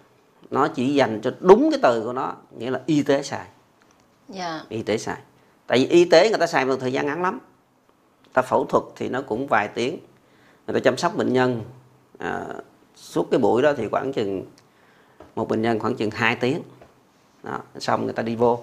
Nó 0.50 0.68
chỉ 0.68 0.94
dành 0.94 1.22
cho 1.24 1.32
đúng 1.40 1.72
cái 1.72 1.80
từ 1.84 2.04
của 2.04 2.14
nó 2.14 2.36
nghĩa 2.58 2.72
là 2.72 2.80
y 2.86 3.04
tế 3.04 3.24
xài 3.24 3.40
yeah. 3.40 3.48
Dạ. 4.30 4.62
y 4.70 4.84
tế 4.84 4.98
xài 4.98 5.18
tại 5.72 5.80
vì 5.80 5.88
y 5.88 6.06
tế 6.06 6.30
người 6.30 6.40
ta 6.40 6.48
xài 6.48 6.66
một 6.66 6.76
thời 6.80 6.94
gian 6.94 7.06
ngắn 7.06 7.22
lắm. 7.22 7.40
Ta 8.34 8.42
phẫu 8.42 8.66
thuật 8.66 8.84
thì 8.96 9.10
nó 9.10 9.22
cũng 9.22 9.48
vài 9.48 9.68
tiếng. 9.68 9.98
Người 10.68 10.74
ta 10.74 10.80
chăm 10.84 10.98
sóc 10.98 11.16
bệnh 11.16 11.34
nhân 11.34 11.62
à, 12.18 12.46
suốt 12.96 13.28
cái 13.32 13.40
buổi 13.40 13.62
đó 13.62 13.74
thì 13.78 13.88
khoảng 13.88 14.14
chừng 14.14 14.44
một 15.36 15.48
bệnh 15.48 15.62
nhân 15.62 15.80
khoảng 15.80 15.96
chừng 15.96 16.12
2 16.12 16.36
tiếng. 16.36 16.62
Đó, 17.44 17.60
xong 17.80 18.04
người 18.04 18.14
ta 18.14 18.24
đi 18.24 18.36
vô 18.36 18.56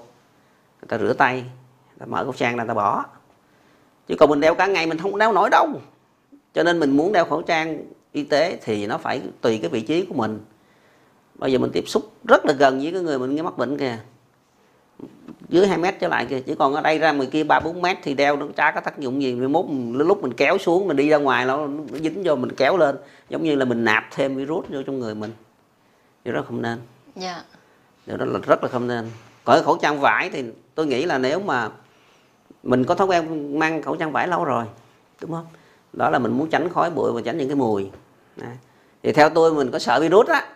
người 0.81 0.89
ta 0.89 0.99
rửa 0.99 1.13
tay 1.13 1.35
người 1.35 1.99
ta 1.99 2.07
mở 2.07 2.25
khẩu 2.25 2.33
trang 2.33 2.57
ra 2.57 2.65
người 2.65 2.69
ta 2.69 2.75
bỏ. 2.75 3.05
Chứ 4.09 4.15
còn 4.19 4.31
mình 4.31 4.41
đeo 4.41 4.55
cả 4.55 4.67
ngày 4.67 4.87
mình 4.87 4.99
không 4.99 5.19
đeo 5.19 5.33
nổi 5.33 5.51
đâu. 5.51 5.69
Cho 6.55 6.63
nên 6.63 6.81
mình 6.81 6.97
muốn 6.97 7.13
đeo 7.13 7.25
khẩu 7.25 7.43
trang 7.43 7.85
y 8.13 8.25
tế 8.25 8.59
thì 8.63 8.87
nó 8.87 8.99
phải 8.99 9.23
tùy 9.41 9.59
cái 9.59 9.71
vị 9.71 9.81
trí 9.81 10.07
của 10.07 10.15
mình. 10.15 10.41
Bây 11.35 11.53
giờ 11.53 11.59
mình 11.59 11.71
tiếp 11.73 11.85
xúc 11.87 12.13
rất 12.25 12.47
là 12.47 12.53
gần 12.53 12.81
với 12.81 12.93
cái 12.93 13.01
người 13.01 13.19
mình 13.19 13.45
mắc 13.45 13.59
bệnh 13.59 13.79
kìa 13.79 13.99
dưới 15.49 15.67
2 15.67 15.79
mét 15.79 16.01
trở 16.01 16.09
lại 16.09 16.27
kìa. 16.27 16.41
Chỉ 16.41 16.55
còn 16.55 16.75
ở 16.75 16.81
đây 16.81 16.99
ra 16.99 17.13
ngoài 17.13 17.29
kia 17.33 17.45
ba 17.45 17.61
bốn 17.61 17.83
mét 17.83 17.99
thì 18.03 18.15
đeo 18.15 18.37
nó 18.37 18.47
chả 18.57 18.71
có 18.71 18.81
tác 18.81 18.99
dụng 18.99 19.23
gì. 19.23 19.35
Mai 19.35 19.49
mốt 19.49 19.65
lúc 19.93 20.23
mình 20.23 20.33
kéo 20.33 20.59
xuống 20.59 20.89
mình 20.89 20.97
đi 20.97 21.09
ra 21.09 21.17
ngoài 21.17 21.45
nó, 21.45 21.67
nó 21.67 21.99
dính 21.99 22.23
vô 22.25 22.37
mình 22.37 22.53
kéo 22.57 22.77
lên. 22.77 22.97
Giống 23.29 23.43
như 23.43 23.55
là 23.55 23.65
mình 23.65 23.85
nạp 23.85 24.05
thêm 24.11 24.37
virus 24.37 24.67
vô 24.69 24.83
trong 24.83 24.99
người 24.99 25.15
mình. 25.15 25.33
Điều 26.25 26.35
đó 26.35 26.43
không 26.47 26.63
nên. 26.63 26.79
Dạ. 27.17 27.43
điều 28.07 28.17
đó 28.17 28.25
là 28.25 28.39
rất 28.47 28.63
là 28.63 28.69
không 28.69 28.87
nên. 28.87 29.11
Còn 29.45 29.65
khẩu 29.65 29.79
trang 29.83 30.01
vải 30.01 30.31
thì 30.31 30.45
tôi 30.75 30.87
nghĩ 30.87 31.05
là 31.05 31.19
nếu 31.19 31.41
mà 31.41 31.69
mình 32.63 32.85
có 32.85 32.95
thói 32.95 33.07
quen 33.07 33.59
mang 33.59 33.83
khẩu 33.83 33.97
trang 33.97 34.13
vải 34.13 34.29
lâu 34.29 34.45
rồi 34.45 34.65
đúng 35.21 35.31
không? 35.31 35.47
Đó 35.93 36.11
là 36.11 36.19
mình 36.19 36.33
muốn 36.33 36.51
tránh 36.51 36.69
khói 36.69 36.91
bụi 36.91 37.13
và 37.13 37.21
tránh 37.25 37.39
những 37.39 37.49
cái 37.49 37.57
mùi. 37.57 37.91
Đấy. 38.37 38.57
thì 39.03 39.13
theo 39.13 39.31
tôi 39.31 39.55
mình 39.55 39.71
có 39.71 39.79
sợ 39.79 40.01
virus 40.01 40.27
á 40.29 40.47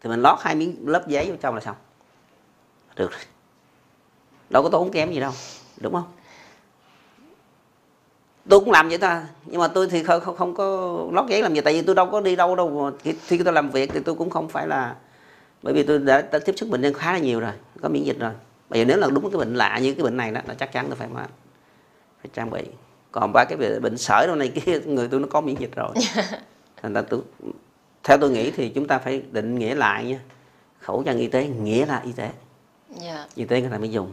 thì 0.00 0.10
mình 0.10 0.22
lót 0.22 0.38
hai 0.40 0.54
miếng 0.54 0.76
lớp 0.86 1.08
giấy 1.08 1.28
vào 1.28 1.36
trong 1.40 1.54
là 1.54 1.60
xong. 1.60 1.76
Được 2.96 3.10
rồi 3.10 3.20
đâu 4.52 4.62
có 4.62 4.68
tốn 4.68 4.90
kém 4.90 5.12
gì 5.12 5.20
đâu 5.20 5.32
đúng 5.80 5.92
không? 5.92 6.12
Tôi 8.48 8.60
cũng 8.60 8.70
làm 8.70 8.88
vậy 8.88 8.98
ta 8.98 9.26
nhưng 9.46 9.60
mà 9.60 9.68
tôi 9.68 9.88
thì 9.88 10.02
không, 10.02 10.20
không, 10.20 10.36
không 10.36 10.54
có 10.54 10.96
lót 11.12 11.28
giấy 11.28 11.42
làm 11.42 11.54
gì 11.54 11.60
tại 11.60 11.74
vì 11.74 11.82
tôi 11.82 11.94
đâu 11.94 12.06
có 12.06 12.20
đi 12.20 12.36
đâu 12.36 12.56
đâu. 12.56 12.90
Khi 13.26 13.38
tôi 13.44 13.52
làm 13.52 13.70
việc 13.70 13.90
thì 13.92 14.00
tôi 14.00 14.14
cũng 14.14 14.30
không 14.30 14.48
phải 14.48 14.66
là 14.66 14.94
bởi 15.62 15.74
vì 15.74 15.82
tôi 15.82 15.98
đã, 15.98 16.22
đã 16.32 16.38
tiếp 16.38 16.54
xúc 16.56 16.68
bệnh 16.68 16.80
nhân 16.80 16.94
khá 16.94 17.12
là 17.12 17.18
nhiều 17.18 17.40
rồi 17.40 17.52
có 17.82 17.88
miễn 17.88 18.04
dịch 18.04 18.18
rồi. 18.18 18.32
Bây 18.68 18.80
giờ 18.80 18.84
nếu 18.84 18.96
là 18.96 19.08
đúng 19.10 19.30
cái 19.30 19.38
bệnh 19.38 19.54
lạ 19.54 19.78
như 19.82 19.94
cái 19.94 20.04
bệnh 20.04 20.16
này 20.16 20.30
đó 20.30 20.40
là 20.46 20.54
chắc 20.54 20.72
chắn 20.72 20.86
tôi 20.86 20.96
phải 20.96 21.08
mà 21.08 21.26
phải 22.22 22.30
trang 22.34 22.50
bị. 22.50 22.62
Còn 23.12 23.32
ba 23.32 23.44
cái 23.44 23.58
bệnh 23.80 23.98
sởi 23.98 24.26
đâu 24.26 24.36
này 24.36 24.48
kia 24.48 24.80
người 24.86 25.08
tôi 25.08 25.20
nó 25.20 25.26
có 25.30 25.40
miễn 25.40 25.56
dịch 25.56 25.76
rồi. 25.76 25.94
Thành 26.82 26.92
ra 26.92 27.02
tôi 27.02 27.20
theo 28.04 28.18
tôi 28.18 28.30
nghĩ 28.30 28.50
thì 28.50 28.68
chúng 28.68 28.86
ta 28.86 28.98
phải 28.98 29.22
định 29.32 29.58
nghĩa 29.58 29.74
lại 29.74 30.04
nha. 30.04 30.20
Khẩu 30.80 31.02
trang 31.02 31.18
y 31.18 31.26
tế 31.26 31.46
nghĩa 31.46 31.86
là 31.86 32.02
y 32.04 32.12
tế. 32.12 32.22
Yeah. 32.24 32.34
Dạ. 33.00 33.26
y 33.34 33.44
tế 33.44 33.60
người 33.60 33.70
ta 33.70 33.78
mới 33.78 33.90
dùng 33.90 34.12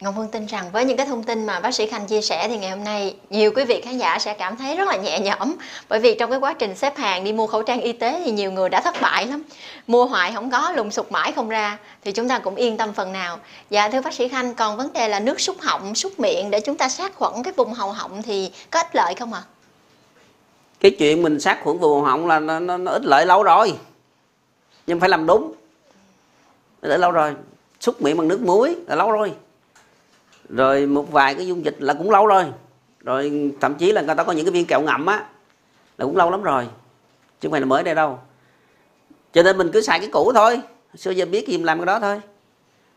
Ngọc 0.00 0.14
Phương 0.16 0.28
tin 0.28 0.46
rằng 0.46 0.70
với 0.72 0.84
những 0.84 0.96
cái 0.96 1.06
thông 1.06 1.22
tin 1.22 1.46
mà 1.46 1.60
bác 1.60 1.74
sĩ 1.74 1.86
Khanh 1.86 2.06
chia 2.06 2.22
sẻ 2.22 2.48
thì 2.48 2.58
ngày 2.58 2.70
hôm 2.70 2.84
nay 2.84 3.16
nhiều 3.30 3.52
quý 3.56 3.64
vị 3.64 3.80
khán 3.80 3.98
giả 3.98 4.18
sẽ 4.18 4.34
cảm 4.34 4.56
thấy 4.56 4.76
rất 4.76 4.88
là 4.88 4.96
nhẹ 4.96 5.20
nhõm. 5.20 5.52
Bởi 5.88 6.00
vì 6.00 6.14
trong 6.14 6.30
cái 6.30 6.38
quá 6.38 6.54
trình 6.54 6.74
xếp 6.74 6.96
hàng 6.96 7.24
đi 7.24 7.32
mua 7.32 7.46
khẩu 7.46 7.62
trang 7.62 7.80
y 7.80 7.92
tế 7.92 8.22
thì 8.24 8.30
nhiều 8.30 8.52
người 8.52 8.68
đã 8.68 8.80
thất 8.80 8.94
bại 9.00 9.26
lắm. 9.26 9.42
Mua 9.86 10.04
hoài 10.04 10.32
không 10.32 10.50
có 10.50 10.72
lùng 10.72 10.90
sục 10.90 11.12
mãi 11.12 11.32
không 11.32 11.48
ra. 11.48 11.78
Thì 12.04 12.12
chúng 12.12 12.28
ta 12.28 12.38
cũng 12.38 12.54
yên 12.54 12.76
tâm 12.76 12.92
phần 12.92 13.12
nào. 13.12 13.38
Dạ 13.70 13.88
thưa 13.88 14.00
bác 14.00 14.14
sĩ 14.14 14.28
Khanh 14.28 14.54
còn 14.54 14.76
vấn 14.76 14.92
đề 14.92 15.08
là 15.08 15.20
nước 15.20 15.40
súc 15.40 15.60
họng 15.60 15.94
súc 15.94 16.20
miệng 16.20 16.50
để 16.50 16.60
chúng 16.60 16.76
ta 16.76 16.88
sát 16.88 17.14
khuẩn 17.14 17.42
cái 17.44 17.52
vùng 17.52 17.72
hầu 17.72 17.92
họng 17.92 18.22
thì 18.22 18.50
có 18.70 18.80
ích 18.80 18.96
lợi 18.96 19.14
không 19.14 19.32
ạ? 19.32 19.42
À? 19.44 19.48
cái 20.82 20.90
chuyện 20.98 21.22
mình 21.22 21.40
sát 21.40 21.58
khuẩn 21.64 21.78
vùng 21.78 21.92
hầu 21.92 22.02
họng 22.02 22.26
là 22.26 22.40
nó, 22.40 22.58
nó, 22.58 22.76
nó 22.76 22.92
ít 22.92 23.04
lợi 23.04 23.26
lâu 23.26 23.42
rồi. 23.42 23.74
Nhưng 24.86 25.00
phải 25.00 25.08
làm 25.08 25.26
đúng. 25.26 25.52
Để 26.82 26.98
lâu 26.98 27.10
rồi. 27.10 27.34
Súc 27.80 28.02
miệng 28.02 28.16
bằng 28.16 28.28
nước 28.28 28.40
muối 28.40 28.76
là 28.86 28.96
lâu 28.96 29.10
rồi 29.10 29.32
rồi 30.48 30.86
một 30.86 31.12
vài 31.12 31.34
cái 31.34 31.46
dung 31.46 31.64
dịch 31.64 31.76
là 31.78 31.94
cũng 31.94 32.10
lâu 32.10 32.26
rồi. 32.26 32.44
Rồi 33.00 33.52
thậm 33.60 33.74
chí 33.74 33.92
là 33.92 34.02
người 34.02 34.14
ta 34.14 34.24
có 34.24 34.32
những 34.32 34.44
cái 34.44 34.52
viên 34.52 34.66
kẹo 34.66 34.80
ngậm 34.80 35.06
á, 35.06 35.24
là 35.98 36.04
cũng 36.04 36.16
lâu 36.16 36.30
lắm 36.30 36.42
rồi. 36.42 36.68
Chứ 37.40 37.48
không 37.48 37.50
phải 37.50 37.60
là 37.60 37.66
mới 37.66 37.82
đây 37.82 37.94
đâu. 37.94 38.18
Cho 39.32 39.42
nên 39.42 39.58
mình 39.58 39.70
cứ 39.72 39.80
xài 39.80 39.98
cái 39.98 40.08
cũ 40.12 40.32
thôi. 40.34 40.60
Xưa 40.96 41.10
giờ 41.10 41.26
biết 41.26 41.48
gì 41.48 41.56
mình 41.56 41.66
làm 41.66 41.78
cái 41.78 41.86
đó 41.86 42.00
thôi. 42.00 42.20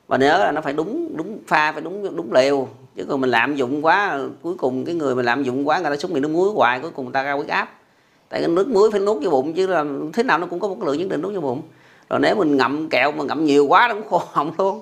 Và 0.07 0.17
nhớ 0.17 0.37
là 0.37 0.51
nó 0.51 0.61
phải 0.61 0.73
đúng 0.73 1.17
đúng 1.17 1.39
pha, 1.47 1.71
phải 1.71 1.81
đúng 1.81 2.15
đúng 2.15 2.33
liều. 2.33 2.67
Chứ 2.95 3.05
còn 3.09 3.21
mình 3.21 3.29
lạm 3.29 3.55
dụng 3.55 3.85
quá, 3.85 4.19
cuối 4.41 4.55
cùng 4.57 4.85
cái 4.85 4.95
người 4.95 5.15
mình 5.15 5.25
lạm 5.25 5.43
dụng 5.43 5.67
quá, 5.67 5.79
người 5.79 5.89
ta 5.91 5.95
xuống 5.95 6.13
miệng 6.13 6.21
nước 6.21 6.29
muối 6.29 6.49
hoài, 6.49 6.79
cuối 6.79 6.91
cùng 6.91 7.05
người 7.05 7.13
ta 7.13 7.23
cao 7.23 7.37
huyết 7.37 7.49
áp. 7.49 7.79
Tại 8.29 8.39
cái 8.39 8.49
nước 8.49 8.67
muối 8.67 8.91
phải 8.91 8.99
nuốt 8.99 9.23
vô 9.23 9.29
bụng 9.29 9.53
chứ 9.53 9.67
là 9.67 9.85
thế 10.13 10.23
nào 10.23 10.37
nó 10.37 10.47
cũng 10.47 10.59
có 10.59 10.67
một 10.67 10.83
lượng 10.83 10.97
nhất 10.97 11.09
định 11.09 11.21
nuốt 11.21 11.33
vô 11.33 11.41
bụng. 11.41 11.61
Rồi 12.09 12.19
nếu 12.19 12.35
mình 12.35 12.57
ngậm 12.57 12.89
kẹo 12.89 13.11
mà 13.11 13.23
ngậm 13.23 13.45
nhiều 13.45 13.65
quá 13.67 13.87
nó 13.87 13.93
cũng 13.93 14.09
khô 14.09 14.21
họng 14.31 14.51
luôn. 14.57 14.81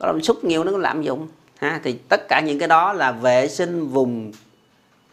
Đó 0.00 0.06
là 0.06 0.12
mình 0.12 0.22
xúc 0.22 0.44
nhiều 0.44 0.64
nó 0.64 0.70
cũng 0.72 0.80
lạm 0.80 1.02
dụng 1.02 1.28
ha 1.58 1.80
thì 1.84 1.92
tất 2.08 2.28
cả 2.28 2.40
những 2.40 2.58
cái 2.58 2.68
đó 2.68 2.92
là 2.92 3.12
vệ 3.12 3.48
sinh 3.48 3.88
vùng 3.88 4.32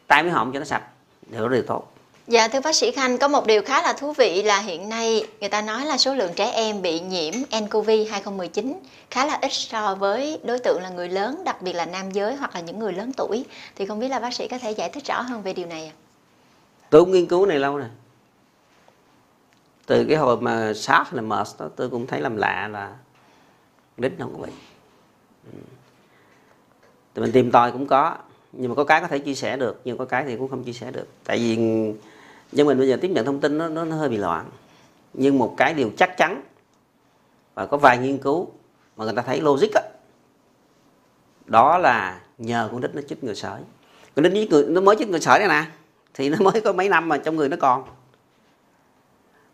tai 0.07 0.23
mũi 0.23 0.31
họng 0.31 0.53
cho 0.53 0.59
nó 0.59 0.65
sạch 0.65 0.83
điều 1.27 1.49
điều 1.49 1.63
tốt 1.63 1.91
Dạ 2.27 2.47
thưa 2.47 2.59
bác 2.59 2.75
sĩ 2.75 2.91
Khanh, 2.91 3.17
có 3.17 3.27
một 3.27 3.45
điều 3.45 3.61
khá 3.61 3.81
là 3.81 3.93
thú 3.93 4.13
vị 4.13 4.43
là 4.43 4.59
hiện 4.59 4.89
nay 4.89 5.27
người 5.39 5.49
ta 5.49 5.61
nói 5.61 5.85
là 5.85 5.97
số 5.97 6.15
lượng 6.15 6.31
trẻ 6.35 6.51
em 6.51 6.81
bị 6.81 6.99
nhiễm 6.99 7.33
nCoV 7.61 7.89
2019 8.11 8.79
khá 9.09 9.25
là 9.25 9.39
ít 9.41 9.53
so 9.53 9.95
với 9.95 10.39
đối 10.43 10.59
tượng 10.59 10.81
là 10.81 10.89
người 10.89 11.09
lớn, 11.09 11.41
đặc 11.45 11.61
biệt 11.61 11.73
là 11.73 11.85
nam 11.85 12.11
giới 12.11 12.35
hoặc 12.35 12.55
là 12.55 12.61
những 12.61 12.79
người 12.79 12.93
lớn 12.93 13.11
tuổi. 13.17 13.45
Thì 13.75 13.85
không 13.85 13.99
biết 13.99 14.07
là 14.07 14.19
bác 14.19 14.33
sĩ 14.33 14.47
có 14.47 14.57
thể 14.57 14.71
giải 14.71 14.89
thích 14.89 15.05
rõ 15.05 15.21
hơn 15.21 15.41
về 15.41 15.53
điều 15.53 15.65
này 15.65 15.85
ạ? 15.85 15.93
Tôi 16.89 17.01
cũng 17.01 17.11
nghiên 17.11 17.27
cứu 17.27 17.45
này 17.45 17.59
lâu 17.59 17.77
rồi. 17.77 17.87
Từ 19.85 20.05
cái 20.05 20.17
hồi 20.17 20.37
mà 20.37 20.73
SARS 20.73 21.13
là 21.13 21.21
MERS 21.21 21.59
đó, 21.59 21.67
tôi 21.75 21.89
cũng 21.89 22.07
thấy 22.07 22.21
làm 22.21 22.37
lạ 22.37 22.67
là 22.71 22.91
đích 23.97 24.11
không 24.19 24.33
có 24.37 24.45
bị. 24.45 24.51
Thì 27.15 27.21
mình 27.21 27.31
tìm 27.31 27.51
tòi 27.51 27.71
cũng 27.71 27.87
có, 27.87 28.17
nhưng 28.51 28.69
mà 28.69 28.75
có 28.75 28.83
cái 28.83 29.01
có 29.01 29.07
thể 29.07 29.19
chia 29.19 29.35
sẻ 29.35 29.57
được, 29.57 29.81
nhưng 29.85 29.97
có 29.97 30.05
cái 30.05 30.23
thì 30.25 30.35
cũng 30.35 30.49
không 30.49 30.63
chia 30.63 30.73
sẻ 30.73 30.91
được. 30.91 31.07
Tại 31.23 31.37
vì 31.37 31.55
nhưng 32.51 32.67
mình 32.67 32.77
bây 32.77 32.87
giờ 32.87 32.97
tiếp 33.01 33.07
nhận 33.07 33.25
thông 33.25 33.39
tin 33.39 33.57
nó, 33.57 33.67
nó, 33.67 33.85
nó 33.85 33.95
hơi 33.95 34.09
bị 34.09 34.17
loạn. 34.17 34.45
Nhưng 35.13 35.37
một 35.37 35.53
cái 35.57 35.73
điều 35.73 35.91
chắc 35.97 36.17
chắn 36.17 36.43
và 37.53 37.65
có 37.65 37.77
vài 37.77 37.97
nghiên 37.97 38.17
cứu 38.17 38.51
mà 38.97 39.05
người 39.05 39.13
ta 39.13 39.21
thấy 39.21 39.41
logic 39.41 39.67
đó, 39.73 39.81
đó 41.45 41.77
là 41.77 42.21
nhờ 42.37 42.69
con 42.71 42.81
đích 42.81 42.95
nó 42.95 43.01
chích 43.01 43.23
người 43.23 43.35
sởi. 43.35 43.61
Con 44.15 44.23
đích 44.23 44.49
người 44.49 44.65
nó 44.67 44.81
mới 44.81 44.95
chích 44.99 45.09
người 45.09 45.19
sởi 45.19 45.39
này 45.39 45.47
nè 45.47 45.71
thì 46.13 46.29
nó 46.29 46.37
mới 46.39 46.61
có 46.61 46.73
mấy 46.73 46.89
năm 46.89 47.09
mà 47.09 47.17
trong 47.17 47.35
người 47.35 47.49
nó 47.49 47.57
còn. 47.59 47.83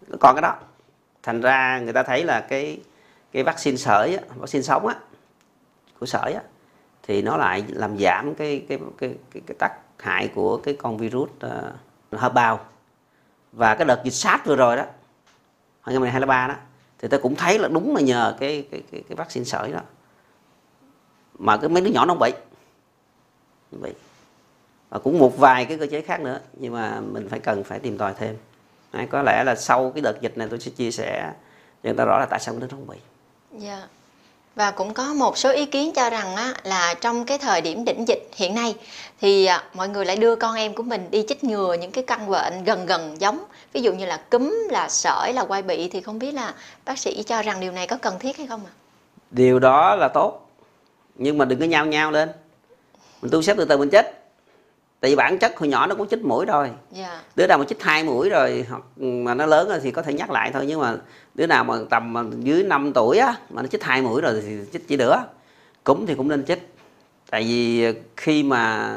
Nó 0.08 0.18
còn 0.20 0.36
cái 0.36 0.42
đó. 0.42 0.56
Thành 1.24 1.42
ra 1.42 1.80
người 1.80 1.94
ta 1.94 2.04
thấy 2.04 2.24
là 2.24 2.42
cái 2.42 2.80
cái 3.32 3.44
vaccine 3.44 3.78
sởi 3.78 4.16
á, 4.16 4.24
vaccine 4.36 4.64
sống 4.64 4.88
á 4.88 4.96
của 6.00 6.06
sởi 6.06 6.34
á 6.34 6.42
thì 7.08 7.22
nó 7.22 7.38
lại 7.38 7.64
làm 7.68 7.98
giảm 7.98 8.36
cái 8.36 8.66
cái 8.70 8.80
cái 8.98 9.16
cái, 9.34 9.42
cái 9.48 9.56
tác 9.60 9.72
hại 10.00 10.28
của 10.36 10.58
cái 10.58 10.74
con 10.74 10.98
virus 10.98 11.30
ờ, 11.40 11.74
uh, 12.16 12.22
hợp 12.22 12.34
bào 12.34 12.60
và 13.52 13.76
cái 13.76 13.86
đợt 13.86 14.02
dịch 14.04 14.14
sars 14.14 14.44
vừa 14.46 14.56
rồi 14.56 14.76
đó 14.76 14.84
năm 15.86 16.02
2023 16.02 16.48
đó 16.48 16.56
thì 17.00 17.08
tôi 17.08 17.20
cũng 17.20 17.36
thấy 17.36 17.60
là 17.60 17.68
đúng 17.68 17.96
là 17.96 18.02
nhờ 18.02 18.36
cái 18.40 18.68
cái 18.72 18.84
cái, 18.92 19.04
cái 19.10 19.16
vaccine 19.16 19.44
sởi 19.44 19.72
đó. 19.72 19.80
Mà 21.40 21.58
cái 21.58 21.70
mấy 21.70 21.82
đứa 21.82 21.92
nhỏ 21.92 22.06
nó 22.06 22.16
bị 22.16 22.32
bị. 23.72 23.94
Và 24.90 25.00
cũng 25.00 25.20
một 25.20 25.38
vài 25.38 25.66
cái 25.66 25.78
cơ 25.78 25.88
chế 25.92 26.02
khác 26.02 26.22
nữa 26.22 26.40
nhưng 26.54 26.74
mà 26.74 27.00
mình 27.00 27.30
phải 27.30 27.40
cần 27.40 27.64
phải 27.64 27.80
tìm 27.80 27.98
tòi 27.98 28.14
thêm. 28.14 28.36
Đấy, 28.94 29.08
có 29.10 29.22
lẽ 29.22 29.44
là 29.44 29.56
sau 29.56 29.92
cái 29.92 30.02
đợt 30.02 30.22
dịch 30.22 30.38
này 30.38 30.48
tôi 30.50 30.60
sẽ 30.60 30.72
chia 30.72 30.92
sẻ 30.92 31.34
cho 31.84 31.90
người 31.90 31.98
ta 31.98 32.06
rõ 32.06 32.20
là 32.20 32.26
tại 32.30 32.40
sao 32.40 32.56
nó 32.60 32.68
không 32.72 32.88
bị. 32.88 32.98
Dạ. 33.52 33.78
yeah 33.78 33.90
và 34.58 34.72
cũng 34.72 34.94
có 34.94 35.14
một 35.14 35.38
số 35.38 35.52
ý 35.52 35.66
kiến 35.66 35.92
cho 35.96 36.10
rằng 36.10 36.36
á, 36.36 36.54
là 36.64 36.94
trong 37.02 37.26
cái 37.26 37.38
thời 37.38 37.62
điểm 37.62 37.86
đỉnh 37.86 38.08
dịch 38.08 38.30
hiện 38.36 38.56
nay 38.56 38.76
thì 39.22 39.46
à, 39.46 39.64
mọi 39.74 39.90
người 39.90 40.06
lại 40.06 40.16
đưa 40.16 40.36
con 40.36 40.56
em 40.56 40.74
của 40.74 40.84
mình 40.84 41.08
đi 41.12 41.26
chích 41.28 41.44
ngừa 41.44 41.74
những 41.74 41.92
cái 41.92 42.04
căn 42.08 42.30
bệnh 42.30 42.64
gần 42.64 42.86
gần 42.86 43.16
giống 43.22 43.44
ví 43.74 43.82
dụ 43.82 43.94
như 43.94 44.06
là 44.06 44.18
cúm 44.30 44.68
là 44.70 44.90
sởi 44.90 45.34
là 45.34 45.46
quai 45.46 45.62
bị 45.62 45.90
thì 45.90 46.02
không 46.02 46.20
biết 46.20 46.32
là 46.32 46.54
bác 46.86 47.00
sĩ 47.00 47.24
cho 47.24 47.42
rằng 47.42 47.60
điều 47.60 47.72
này 47.72 47.88
có 47.88 47.98
cần 47.98 48.20
thiết 48.20 48.38
hay 48.38 48.48
không 48.48 48.62
ạ? 48.66 48.72
À? 48.72 48.78
Điều 49.32 49.60
đó 49.60 49.96
là 49.96 50.08
tốt 50.08 50.50
nhưng 51.16 51.38
mà 51.38 51.46
đừng 51.46 51.60
có 51.60 51.66
nhau 51.66 51.86
nhau 51.86 52.12
lên 52.12 52.30
mình 53.22 53.32
tu 53.32 53.42
xếp 53.42 53.54
từ 53.58 53.66
từ 53.66 53.78
mình 53.78 53.90
chết 53.90 54.27
tại 55.00 55.12
vì 55.12 55.16
bản 55.16 55.40
chất 55.40 55.58
hồi 55.58 55.70
nhỏ 55.70 55.88
nó 55.88 55.96
cũng 55.96 56.08
chích 56.08 56.26
mũi 56.26 56.46
rồi 56.46 56.66
yeah. 56.66 56.78
Dạ. 56.92 57.22
đứa 57.36 57.48
nào 57.48 57.58
mà 57.58 57.66
chích 57.66 57.84
hai 57.84 58.04
mũi 58.04 58.30
rồi 58.30 58.66
hoặc 58.70 58.84
mà 58.98 59.34
nó 59.34 59.46
lớn 59.46 59.70
rồi 59.70 59.80
thì 59.84 59.92
có 59.92 60.02
thể 60.02 60.14
nhắc 60.14 60.32
lại 60.32 60.52
thôi 60.54 60.66
nhưng 60.68 60.80
mà 60.80 60.96
đứa 61.36 61.48
nào 61.48 61.64
mà 61.64 61.76
tầm 61.90 62.14
mà 62.14 62.24
dưới 62.40 62.64
5 62.64 62.92
tuổi 62.94 63.18
á 63.18 63.36
mà 63.50 63.62
nó 63.62 63.68
chích 63.68 63.84
hai 63.84 64.02
mũi 64.02 64.22
rồi 64.22 64.42
thì 64.46 64.58
chích 64.74 64.88
chỉ 64.88 64.98
nữa 64.98 65.24
cúm 65.84 66.06
thì 66.06 66.16
cũng 66.16 66.28
nên 66.28 66.46
chích 66.46 66.74
tại 67.30 67.44
vì 67.44 67.86
khi 68.18 68.44
mà 68.44 68.94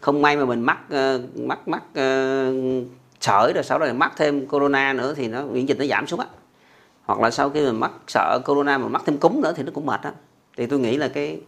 không 0.00 0.22
may 0.22 0.36
mà 0.36 0.44
mình 0.44 0.60
mắc 0.60 0.78
uh, 0.86 1.38
mắc 1.38 1.68
mắc 1.68 1.82
uh, 1.90 2.86
sởi 3.20 3.52
rồi 3.52 3.64
sau 3.64 3.78
đó 3.78 3.84
lại 3.84 3.94
mắc 3.94 4.12
thêm 4.16 4.46
corona 4.46 4.92
nữa 4.92 5.14
thì 5.16 5.28
nó 5.28 5.42
miễn 5.42 5.66
dịch 5.66 5.78
nó 5.78 5.84
giảm 5.84 6.06
xuống 6.06 6.20
á. 6.20 6.26
Hoặc 7.04 7.20
là 7.20 7.30
sau 7.30 7.50
khi 7.50 7.60
mình 7.60 7.80
mắc 7.80 7.92
sợ 8.06 8.38
corona 8.44 8.78
mà 8.78 8.88
mắc 8.88 9.02
thêm 9.06 9.18
cúm 9.18 9.40
nữa 9.40 9.52
thì 9.56 9.62
nó 9.62 9.70
cũng 9.74 9.86
mệt 9.86 10.00
á. 10.02 10.12
Thì 10.56 10.66
tôi 10.66 10.78
nghĩ 10.78 10.96
là 10.96 11.08
cái 11.08 11.40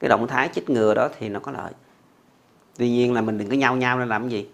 cái 0.00 0.08
động 0.08 0.26
thái 0.26 0.50
chích 0.54 0.70
ngừa 0.70 0.94
đó 0.94 1.08
thì 1.18 1.28
nó 1.28 1.40
có 1.40 1.52
lợi 1.52 1.72
tuy 2.78 2.88
nhiên 2.88 3.12
là 3.12 3.20
mình 3.20 3.38
đừng 3.38 3.48
có 3.48 3.56
nhau 3.56 3.76
nhau 3.76 3.98
nên 3.98 4.08
làm 4.08 4.22
cái 4.22 4.30
gì. 4.30 4.46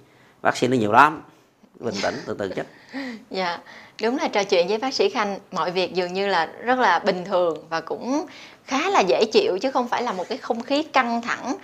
Sĩ 0.54 0.68
nó 0.68 0.76
nhiều 0.76 0.92
lắm. 0.92 1.22
Bình 1.80 1.94
tĩnh, 2.02 2.14
từ 2.26 2.34
từ 2.38 2.48
chết 2.48 2.66
dạ 3.30 3.58
đúng 4.02 4.16
là 4.16 4.28
trò 4.28 4.44
chuyện 4.44 4.68
với 4.68 4.78
bác 4.78 4.94
sĩ 4.94 5.08
khanh, 5.08 5.38
mọi 5.52 5.70
việc 5.70 5.94
dường 5.94 6.12
như 6.12 6.26
là 6.26 6.46
rất 6.46 6.78
là 6.78 6.98
bình 6.98 7.24
thường 7.24 7.58
và 7.70 7.80
cũng 7.80 8.26
khá 8.64 8.90
là 8.90 9.00
dễ 9.00 9.24
chịu 9.32 9.58
chứ 9.58 9.70
không 9.70 9.88
phải 9.88 10.02
là 10.02 10.12
một 10.12 10.28
cái 10.28 10.38
không 10.38 10.62
khí 10.62 10.82
căng 10.82 11.22
thẳng 11.22 11.54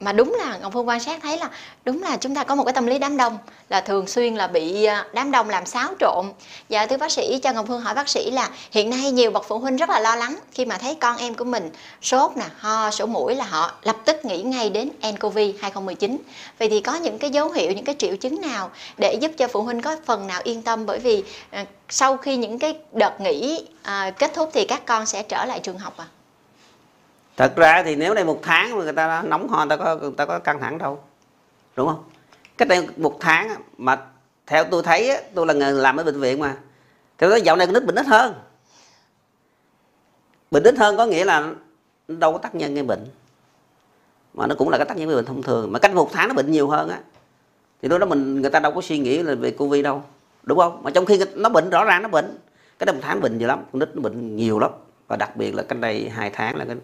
mà 0.00 0.12
đúng 0.12 0.34
là 0.38 0.58
ngọc 0.58 0.72
phương 0.72 0.88
quan 0.88 1.00
sát 1.00 1.20
thấy 1.22 1.38
là 1.38 1.50
đúng 1.84 2.02
là 2.02 2.16
chúng 2.16 2.34
ta 2.34 2.44
có 2.44 2.54
một 2.54 2.64
cái 2.64 2.72
tâm 2.72 2.86
lý 2.86 2.98
đám 2.98 3.16
đông 3.16 3.38
là 3.68 3.80
thường 3.80 4.06
xuyên 4.06 4.34
là 4.34 4.46
bị 4.46 4.84
à, 4.84 5.06
đám 5.12 5.30
đông 5.30 5.48
làm 5.48 5.66
xáo 5.66 5.88
trộn. 6.00 6.26
Dạ 6.68 6.86
thưa 6.86 6.96
bác 6.96 7.12
sĩ 7.12 7.38
cho 7.42 7.52
ngọc 7.52 7.64
phương 7.68 7.80
hỏi 7.80 7.94
bác 7.94 8.08
sĩ 8.08 8.30
là 8.30 8.50
hiện 8.70 8.90
nay 8.90 9.10
nhiều 9.10 9.30
bậc 9.30 9.44
phụ 9.48 9.58
huynh 9.58 9.76
rất 9.76 9.90
là 9.90 10.00
lo 10.00 10.16
lắng 10.16 10.38
khi 10.52 10.64
mà 10.64 10.78
thấy 10.78 10.94
con 10.94 11.16
em 11.16 11.34
của 11.34 11.44
mình 11.44 11.70
sốt 12.02 12.36
nè 12.36 12.44
ho 12.58 12.90
sổ 12.90 13.06
mũi 13.06 13.34
là 13.34 13.44
họ 13.44 13.72
lập 13.82 13.96
tức 14.04 14.24
nghĩ 14.24 14.42
ngay 14.42 14.70
đến 14.70 14.90
ncov 15.02 15.38
2019 15.60 16.18
vậy 16.58 16.68
thì 16.68 16.80
có 16.80 16.94
những 16.94 17.18
cái 17.18 17.30
dấu 17.30 17.50
hiệu 17.50 17.72
những 17.72 17.84
cái 17.84 17.94
triệu 17.98 18.16
chứng 18.16 18.40
nào 18.40 18.70
để 18.98 19.14
giúp 19.14 19.32
cho 19.38 19.48
phụ 19.48 19.62
huynh 19.62 19.82
có 19.82 19.96
phần 20.06 20.26
nào 20.26 20.40
yên 20.44 20.62
tâm? 20.62 20.86
Bởi 20.86 20.98
vì 20.98 21.24
à, 21.50 21.64
sau 21.88 22.16
khi 22.16 22.36
những 22.36 22.58
cái 22.58 22.74
đợt 22.92 23.20
nghỉ 23.20 23.66
à, 23.82 24.10
kết 24.10 24.34
thúc 24.34 24.50
thì 24.52 24.64
các 24.64 24.86
con 24.86 25.06
sẽ 25.06 25.22
trở 25.22 25.44
lại 25.44 25.60
trường 25.62 25.78
học 25.78 25.96
à? 25.96 26.06
Thật 27.36 27.52
ra 27.56 27.82
thì 27.82 27.96
nếu 27.96 28.14
đây 28.14 28.24
một 28.24 28.40
tháng 28.42 28.78
mà 28.78 28.84
người 28.84 28.92
ta 28.92 29.22
nóng 29.22 29.48
ho, 29.48 29.58
người 29.58 29.76
ta 29.76 29.84
có, 29.84 29.96
người 29.96 30.12
ta 30.16 30.26
có 30.26 30.38
căng 30.38 30.60
thẳng 30.60 30.78
đâu. 30.78 31.00
Đúng 31.76 31.88
không? 31.88 32.04
Cách 32.58 32.68
đây 32.68 32.88
một 32.96 33.16
tháng 33.20 33.54
mà 33.78 33.98
theo 34.46 34.64
tôi 34.64 34.82
thấy 34.82 35.22
tôi 35.34 35.46
là 35.46 35.54
người 35.54 35.72
làm 35.72 35.96
ở 35.96 36.04
bệnh 36.04 36.20
viện 36.20 36.40
mà. 36.40 36.56
Theo 37.18 37.30
đó 37.30 37.36
dạo 37.36 37.56
này 37.56 37.66
con 37.66 37.74
nít 37.74 37.84
bệnh 37.84 37.94
ít 37.94 38.06
hơn. 38.06 38.34
Bệnh 40.50 40.62
ít 40.62 40.78
hơn 40.78 40.96
có 40.96 41.06
nghĩa 41.06 41.24
là 41.24 41.52
đâu 42.08 42.32
có 42.32 42.38
tác 42.38 42.54
nhân 42.54 42.74
gây 42.74 42.84
bệnh. 42.84 43.06
Mà 44.34 44.46
nó 44.46 44.54
cũng 44.58 44.68
là 44.68 44.78
cái 44.78 44.86
tác 44.86 44.96
nhân 44.96 45.08
gây 45.08 45.16
bệnh 45.16 45.24
thông 45.24 45.42
thường. 45.42 45.72
Mà 45.72 45.78
cách 45.78 45.94
một 45.94 46.10
tháng 46.12 46.28
nó 46.28 46.34
bệnh 46.34 46.50
nhiều 46.50 46.68
hơn 46.68 46.88
á, 46.88 47.00
thì 47.82 47.88
lúc 47.88 48.00
đó 48.00 48.06
mình, 48.06 48.40
người 48.40 48.50
ta 48.50 48.60
đâu 48.60 48.72
có 48.72 48.80
suy 48.80 48.98
nghĩ 48.98 49.22
là 49.22 49.34
về 49.34 49.50
covid 49.50 49.84
đâu. 49.84 50.02
Đúng 50.42 50.58
không? 50.58 50.82
Mà 50.82 50.90
trong 50.90 51.06
khi 51.06 51.20
nó 51.34 51.48
bệnh, 51.48 51.70
rõ 51.70 51.84
ràng 51.84 52.02
nó 52.02 52.08
bệnh. 52.08 52.38
Cái 52.78 52.86
đồng 52.86 52.96
một 52.96 53.02
tháng 53.04 53.20
bệnh 53.20 53.38
nhiều 53.38 53.48
lắm. 53.48 53.64
Con 53.72 53.80
nít 53.80 53.88
nó 53.94 54.02
bệnh 54.02 54.36
nhiều 54.36 54.58
lắm. 54.58 54.70
Và 55.08 55.16
đặc 55.16 55.36
biệt 55.36 55.54
là 55.54 55.62
cách 55.62 55.78
đây 55.78 56.08
hai 56.08 56.30
tháng 56.30 56.56
là 56.56 56.64
cái 56.64 56.76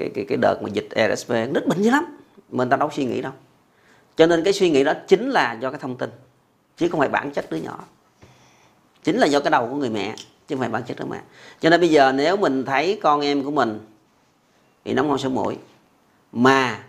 cái 0.00 0.10
cái 0.14 0.24
cái 0.28 0.38
đợt 0.42 0.62
mà 0.62 0.68
dịch 0.68 0.88
RSV 0.90 1.32
nít 1.32 1.66
bệnh 1.66 1.82
dữ 1.82 1.90
lắm. 1.90 2.04
Mình 2.48 2.68
ta 2.68 2.76
đâu 2.76 2.90
suy 2.92 3.04
nghĩ 3.04 3.20
đâu. 3.20 3.32
Cho 4.16 4.26
nên 4.26 4.44
cái 4.44 4.52
suy 4.52 4.70
nghĩ 4.70 4.84
đó 4.84 4.92
chính 5.08 5.30
là 5.30 5.52
do 5.60 5.70
cái 5.70 5.80
thông 5.80 5.96
tin, 5.96 6.10
chứ 6.76 6.88
không 6.88 7.00
phải 7.00 7.08
bản 7.08 7.30
chất 7.30 7.50
đứa 7.50 7.56
nhỏ. 7.56 7.84
Chính 9.02 9.16
là 9.16 9.26
do 9.26 9.40
cái 9.40 9.50
đầu 9.50 9.68
của 9.68 9.76
người 9.76 9.90
mẹ, 9.90 10.14
chứ 10.18 10.54
không 10.54 10.60
phải 10.60 10.68
bản 10.68 10.82
chất 10.82 10.98
đứa 10.98 11.04
mẹ. 11.04 11.20
Cho 11.60 11.70
nên 11.70 11.80
bây 11.80 11.88
giờ 11.88 12.12
nếu 12.12 12.36
mình 12.36 12.64
thấy 12.64 13.00
con 13.02 13.20
em 13.20 13.44
của 13.44 13.50
mình 13.50 13.78
bị 14.84 14.92
nóng 14.92 15.08
ngon 15.08 15.18
sổ 15.18 15.28
mũi, 15.28 15.56
mà 16.32 16.84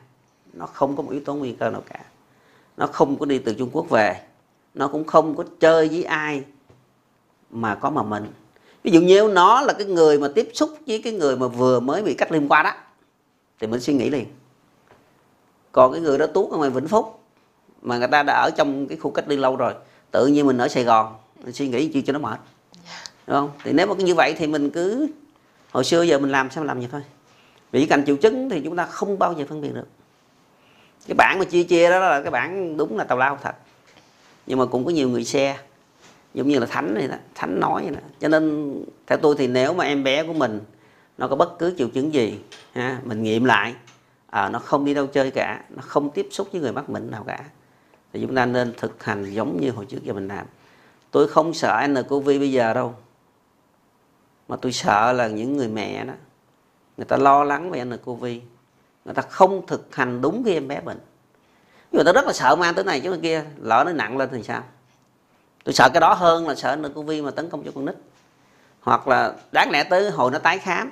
nó 0.54 0.66
không 0.66 0.96
có 0.96 1.04
một 1.04 1.12
yếu 1.12 1.22
tố 1.26 1.34
nguy 1.34 1.52
cơ 1.52 1.70
nào 1.70 1.84
cả. 1.90 2.00
Nó 2.78 2.88
không 2.88 3.20
có 3.20 3.26
đi 3.26 3.40
từ 3.40 3.54
Trung 3.54 3.70
Quốc 3.72 3.90
về, 3.90 4.22
nó 4.74 4.88
cũng 4.88 5.04
không 5.04 5.36
có 5.36 5.44
chơi 5.60 5.88
với 5.88 6.04
ai 6.04 6.44
mà 7.50 7.76
có 7.76 7.90
mà 7.90 8.04
mình. 8.04 8.28
Ví 8.84 8.92
dụ 8.92 9.02
như 9.02 9.32
nó 9.34 9.62
là 9.62 9.74
cái 9.74 9.88
người 9.88 10.20
mà 10.20 10.28
tiếp 10.36 10.50
xúc 10.54 10.70
với 10.88 11.02
cái 11.04 11.14
người 11.14 11.38
mà 11.38 11.48
vừa 11.48 11.80
mới 11.80 12.04
bị 12.04 12.14
cách 12.14 12.32
ly 12.32 12.40
qua 12.50 12.64
đó 12.64 12.74
thì 13.62 13.68
mình 13.68 13.80
suy 13.80 13.94
nghĩ 13.94 14.10
liền. 14.10 14.26
Còn 15.72 15.92
cái 15.92 16.02
người 16.02 16.18
đó 16.18 16.28
tuốt 16.28 16.52
ở 16.52 16.58
ngoài 16.58 16.70
vĩnh 16.70 16.88
phúc, 16.88 17.20
mà 17.82 17.98
người 17.98 18.08
ta 18.08 18.24
đã 18.24 18.34
ở 18.34 18.50
trong 18.58 18.88
cái 18.88 18.98
khu 18.98 19.12
cách 19.12 19.28
ly 19.28 19.38
lâu 19.38 19.56
rồi, 19.56 19.74
tự 20.12 20.28
nhiên 20.28 20.48
mình 20.48 20.58
ở 20.58 20.68
sài 20.68 20.84
gòn, 20.84 21.16
mình 21.44 21.54
suy 21.54 21.68
nghĩ 21.68 21.88
chi 21.88 22.02
cho 22.02 22.14
nó 22.14 22.20
mệt. 22.20 22.40
Đúng 23.28 23.38
không? 23.38 23.50
Thì 23.64 23.74
nếu 23.74 23.88
mà 23.88 23.94
như 23.96 24.16
vậy 24.16 24.36
thì 24.38 24.48
mình 24.48 24.70
cứ, 24.70 25.08
hồi 25.72 25.84
xưa 25.84 26.02
giờ 26.02 26.20
mình 26.20 26.32
làm 26.32 26.50
sao 26.50 26.62
mình 26.62 26.68
làm 26.68 26.80
vậy 26.80 26.88
thôi. 26.92 27.02
Vì 27.72 27.86
cành 27.86 28.06
triệu 28.06 28.16
chứng 28.16 28.50
thì 28.50 28.62
chúng 28.64 28.76
ta 28.76 28.86
không 28.86 29.20
bao 29.20 29.34
giờ 29.34 29.46
phân 29.50 29.62
biệt 29.62 29.74
được. 29.74 29.88
Cái 31.08 31.16
bản 31.16 31.40
mà 31.40 31.46
chia 31.46 31.64
chia 31.64 31.90
đó 31.90 32.00
là 32.00 32.22
cái 32.22 32.32
bản 32.32 32.78
đúng 32.78 32.98
là 32.98 33.04
tào 33.04 33.18
lao 33.18 33.38
thật. 33.42 33.56
Nhưng 34.48 34.60
mà 34.60 34.66
cũng 34.66 34.86
có 34.86 34.92
nhiều 34.92 35.10
người 35.10 35.24
xe 35.24 35.58
giống 36.34 36.48
như 36.48 36.60
là 36.60 36.66
thánh 36.66 36.94
này 36.94 37.08
đó, 37.08 37.16
thánh 37.36 37.60
nói 37.60 37.82
vậy 37.82 37.92
đó. 37.96 38.02
Cho 38.20 38.28
nên 38.28 38.76
theo 39.08 39.18
tôi 39.18 39.36
thì 39.38 39.48
nếu 39.48 39.74
mà 39.74 39.86
em 39.86 40.04
bé 40.04 40.24
của 40.24 40.34
mình 40.34 40.60
nó 41.18 41.28
có 41.28 41.36
bất 41.36 41.60
cứ 41.60 41.74
triệu 41.78 41.88
chứng 41.88 42.14
gì 42.14 42.40
ha, 42.72 43.00
mình 43.04 43.24
nghiệm 43.24 43.46
lại. 43.46 43.76
À, 44.30 44.50
nó 44.50 44.60
không 44.60 44.86
đi 44.86 44.94
đâu 44.94 45.08
chơi 45.08 45.32
cả 45.32 45.64
nó 45.70 45.82
không 45.82 46.10
tiếp 46.10 46.28
xúc 46.32 46.48
với 46.52 46.62
người 46.62 46.72
mắc 46.72 46.90
bệnh 46.90 47.12
nào 47.12 47.24
cả. 47.28 47.40
Thì 48.14 48.22
chúng 48.22 48.36
ta 48.36 48.46
nên 48.46 48.74
thực 48.78 49.04
hành 49.04 49.32
giống 49.32 49.62
như 49.62 49.72
hồi 49.72 49.86
trước 49.86 50.04
giờ 50.04 50.14
mình 50.14 50.28
làm. 50.28 50.46
Tôi 51.12 51.28
không 51.28 51.54
sợ 51.54 51.88
nCoV 51.88 52.26
bây 52.26 52.52
giờ 52.52 52.74
đâu 52.74 52.96
mà 54.48 54.56
tôi 54.56 54.72
sợ 54.72 55.14
là 55.14 55.28
những 55.28 55.58
người 55.58 55.68
mẹ 55.68 56.06
đó 56.06 56.14
người 56.98 57.06
ta 57.06 57.18
lo 57.18 57.44
lắng 57.44 57.72
về 57.72 57.86
nCoV 57.86 58.24
người 59.06 59.14
ta 59.16 59.22
không 59.22 59.66
thực 59.68 59.96
hành 59.96 60.22
đúng 60.22 60.44
khi 60.46 60.54
em 60.54 60.68
bé 60.68 60.82
bệnh. 60.82 61.00
Nhưng 61.92 62.00
mà 62.00 62.04
tôi 62.04 62.14
rất 62.14 62.26
là 62.26 62.34
sợ 62.34 62.56
mang 62.56 62.74
tới 62.74 62.84
này 62.84 63.00
chứ 63.00 63.20
kia 63.22 63.46
lỡ 63.58 63.84
nó 63.86 63.92
nặng 63.92 64.18
lên 64.18 64.30
thì 64.32 64.44
sao? 64.44 64.64
Tôi 65.64 65.74
sợ 65.74 65.90
cái 65.94 66.02
đó 66.02 66.14
hơn 66.14 66.48
là 66.48 66.56
sợ 66.56 66.76
nCoV 66.76 67.12
mà 67.24 67.32
tấn 67.32 67.50
công 67.50 67.64
cho 67.64 67.72
con 67.76 67.86
nít. 67.86 67.96
Hoặc 68.82 69.08
là 69.08 69.34
đáng 69.52 69.72
lẽ 69.72 69.84
tới 69.84 70.12
hồi 70.12 70.32
nó 70.32 70.40
tái 70.40 70.60
khám 70.60 70.92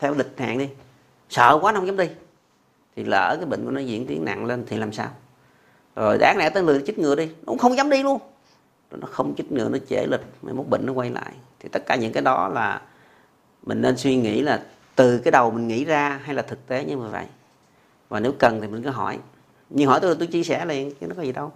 theo 0.00 0.14
lịch 0.14 0.38
hẹn 0.38 0.58
đi. 0.58 0.68
Sợ 1.28 1.58
quá 1.62 1.72
nó 1.72 1.80
không 1.80 1.86
dám 1.86 1.96
đi. 1.96 2.08
Thì 2.96 3.04
lỡ 3.04 3.36
cái 3.36 3.46
bệnh 3.46 3.64
của 3.64 3.70
nó 3.70 3.80
diễn 3.80 4.06
tiến 4.06 4.24
nặng 4.24 4.44
lên 4.44 4.64
thì 4.68 4.76
làm 4.76 4.92
sao? 4.92 5.08
Rồi 5.96 6.18
đáng 6.18 6.36
lẽ 6.38 6.50
tới 6.50 6.62
người 6.62 6.82
chích 6.86 6.98
ngừa 6.98 7.14
đi. 7.14 7.26
Nó 7.26 7.32
cũng 7.46 7.58
không 7.58 7.76
dám 7.76 7.90
đi 7.90 8.02
luôn. 8.02 8.20
Rồi 8.90 9.00
nó 9.00 9.08
không 9.10 9.34
chích 9.36 9.52
ngừa, 9.52 9.68
nó 9.68 9.78
trễ 9.88 10.06
lịch, 10.10 10.20
mai 10.42 10.54
mốt 10.54 10.66
bệnh 10.66 10.86
nó 10.86 10.92
quay 10.92 11.10
lại. 11.10 11.32
Thì 11.60 11.68
tất 11.68 11.86
cả 11.86 11.96
những 11.96 12.12
cái 12.12 12.22
đó 12.22 12.48
là 12.48 12.80
mình 13.62 13.82
nên 13.82 13.96
suy 13.96 14.16
nghĩ 14.16 14.40
là 14.40 14.62
từ 14.96 15.18
cái 15.18 15.32
đầu 15.32 15.50
mình 15.50 15.68
nghĩ 15.68 15.84
ra 15.84 16.20
hay 16.24 16.34
là 16.34 16.42
thực 16.42 16.66
tế 16.66 16.84
như 16.84 16.98
vậy? 16.98 17.24
Và 18.08 18.20
nếu 18.20 18.32
cần 18.38 18.60
thì 18.60 18.68
mình 18.68 18.82
cứ 18.82 18.90
hỏi. 18.90 19.18
Nhưng 19.70 19.88
hỏi 19.88 20.00
tôi 20.00 20.10
là 20.10 20.16
tôi 20.18 20.26
chia 20.26 20.42
sẻ 20.42 20.64
liền, 20.64 20.94
chứ 20.94 21.06
nó 21.06 21.14
có 21.16 21.22
gì 21.22 21.32
đâu. 21.32 21.52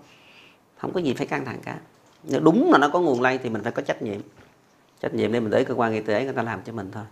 Không 0.78 0.92
có 0.92 1.00
gì 1.00 1.14
phải 1.14 1.26
căng 1.26 1.44
thẳng 1.44 1.58
cả. 1.64 1.78
Nếu 2.22 2.40
đúng 2.40 2.72
là 2.72 2.78
nó 2.78 2.88
có 2.88 3.00
nguồn 3.00 3.20
lây 3.20 3.38
thì 3.38 3.50
mình 3.50 3.62
phải 3.62 3.72
có 3.72 3.82
trách 3.82 4.02
nhiệm. 4.02 4.20
Trách 5.00 5.14
nhiệm 5.14 5.32
để 5.32 5.40
mình 5.40 5.50
để 5.50 5.64
cơ 5.64 5.74
quan 5.74 5.92
y 5.92 6.00
tế 6.00 6.24
người 6.24 6.32
ta 6.32 6.42
làm 6.42 6.60
cho 6.64 6.72
mình 6.72 6.90
thôi. 6.92 7.04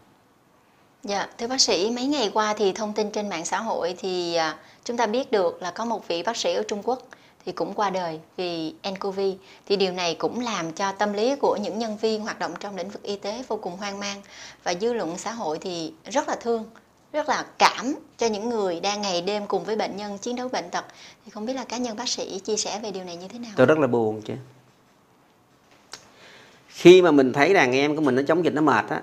Dạ, 1.05 1.29
thưa 1.39 1.47
bác 1.47 1.61
sĩ, 1.61 1.91
mấy 1.91 2.07
ngày 2.07 2.31
qua 2.35 2.55
thì 2.55 2.73
thông 2.73 2.93
tin 2.93 3.11
trên 3.11 3.29
mạng 3.29 3.45
xã 3.45 3.61
hội 3.61 3.95
thì 3.99 4.35
à, 4.35 4.57
chúng 4.85 4.97
ta 4.97 5.07
biết 5.07 5.33
được 5.33 5.63
là 5.63 5.71
có 5.71 5.85
một 5.85 6.09
vị 6.09 6.23
bác 6.23 6.37
sĩ 6.37 6.55
ở 6.55 6.63
Trung 6.69 6.83
Quốc 6.85 7.03
thì 7.47 7.53
cũng 7.53 7.75
qua 7.75 7.91
đời 7.91 8.21
vì 8.37 8.75
nCoV 8.91 9.21
thì 9.67 9.77
điều 9.77 9.93
này 9.93 10.15
cũng 10.15 10.41
làm 10.41 10.73
cho 10.73 10.93
tâm 10.93 11.13
lý 11.13 11.37
của 11.37 11.57
những 11.57 11.79
nhân 11.79 11.97
viên 11.97 12.23
hoạt 12.23 12.39
động 12.39 12.55
trong 12.61 12.77
lĩnh 12.77 12.91
vực 12.91 13.03
y 13.03 13.17
tế 13.17 13.45
vô 13.49 13.57
cùng 13.57 13.77
hoang 13.77 14.01
mang 14.01 14.23
và 14.65 14.75
dư 14.81 14.93
luận 14.93 15.19
xã 15.19 15.33
hội 15.33 15.59
thì 15.61 15.93
rất 16.05 16.29
là 16.29 16.37
thương 16.41 16.65
rất 17.13 17.29
là 17.29 17.47
cảm 17.59 17.95
cho 18.19 18.27
những 18.27 18.49
người 18.49 18.81
đang 18.81 19.03
ngày 19.03 19.23
đêm 19.23 19.47
cùng 19.47 19.65
với 19.65 19.77
bệnh 19.77 19.97
nhân 19.97 20.19
chiến 20.19 20.37
đấu 20.37 20.49
bệnh 20.49 20.71
tật. 20.71 20.85
Thì 21.25 21.31
không 21.31 21.47
biết 21.47 21.53
là 21.53 21.65
cá 21.65 21.77
nhân 21.77 21.97
bác 21.97 22.09
sĩ 22.09 22.39
chia 22.39 22.57
sẻ 22.57 22.81
về 22.83 22.91
điều 22.91 23.05
này 23.05 23.17
như 23.17 23.29
thế 23.29 23.39
nào? 23.39 23.53
Tôi 23.57 23.67
rất 23.67 23.79
là 23.79 23.87
buồn 23.87 24.23
chứ. 24.23 24.35
Khi 26.69 27.03
mà 27.03 27.11
mình 27.11 27.33
thấy 27.33 27.55
đàn 27.55 27.73
em 27.73 27.97
của 27.97 28.03
mình 28.03 28.15
nó 28.15 28.23
chống 28.29 28.45
dịch 28.45 28.55
nó 28.55 28.63
mệt 28.63 28.85
á 28.89 29.03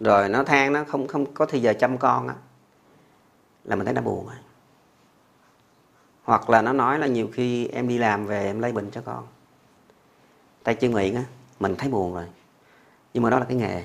rồi 0.00 0.28
nó 0.28 0.44
than 0.44 0.72
nó 0.72 0.84
không 0.84 1.06
không 1.08 1.34
có 1.34 1.46
thời 1.46 1.62
giờ 1.62 1.74
chăm 1.80 1.98
con 1.98 2.28
á 2.28 2.34
là 3.64 3.76
mình 3.76 3.84
thấy 3.84 3.94
nó 3.94 4.02
buồn 4.02 4.26
rồi 4.26 4.36
hoặc 6.22 6.50
là 6.50 6.62
nó 6.62 6.72
nói 6.72 6.98
là 6.98 7.06
nhiều 7.06 7.28
khi 7.32 7.66
em 7.66 7.88
đi 7.88 7.98
làm 7.98 8.26
về 8.26 8.44
em 8.44 8.60
lấy 8.60 8.72
bệnh 8.72 8.90
cho 8.90 9.00
con 9.00 9.26
tay 10.62 10.74
chân 10.74 10.92
miệng 10.92 11.14
á 11.14 11.24
mình 11.60 11.76
thấy 11.76 11.88
buồn 11.88 12.14
rồi 12.14 12.24
nhưng 13.14 13.22
mà 13.22 13.30
đó 13.30 13.38
là 13.38 13.44
cái 13.44 13.56
nghề 13.56 13.84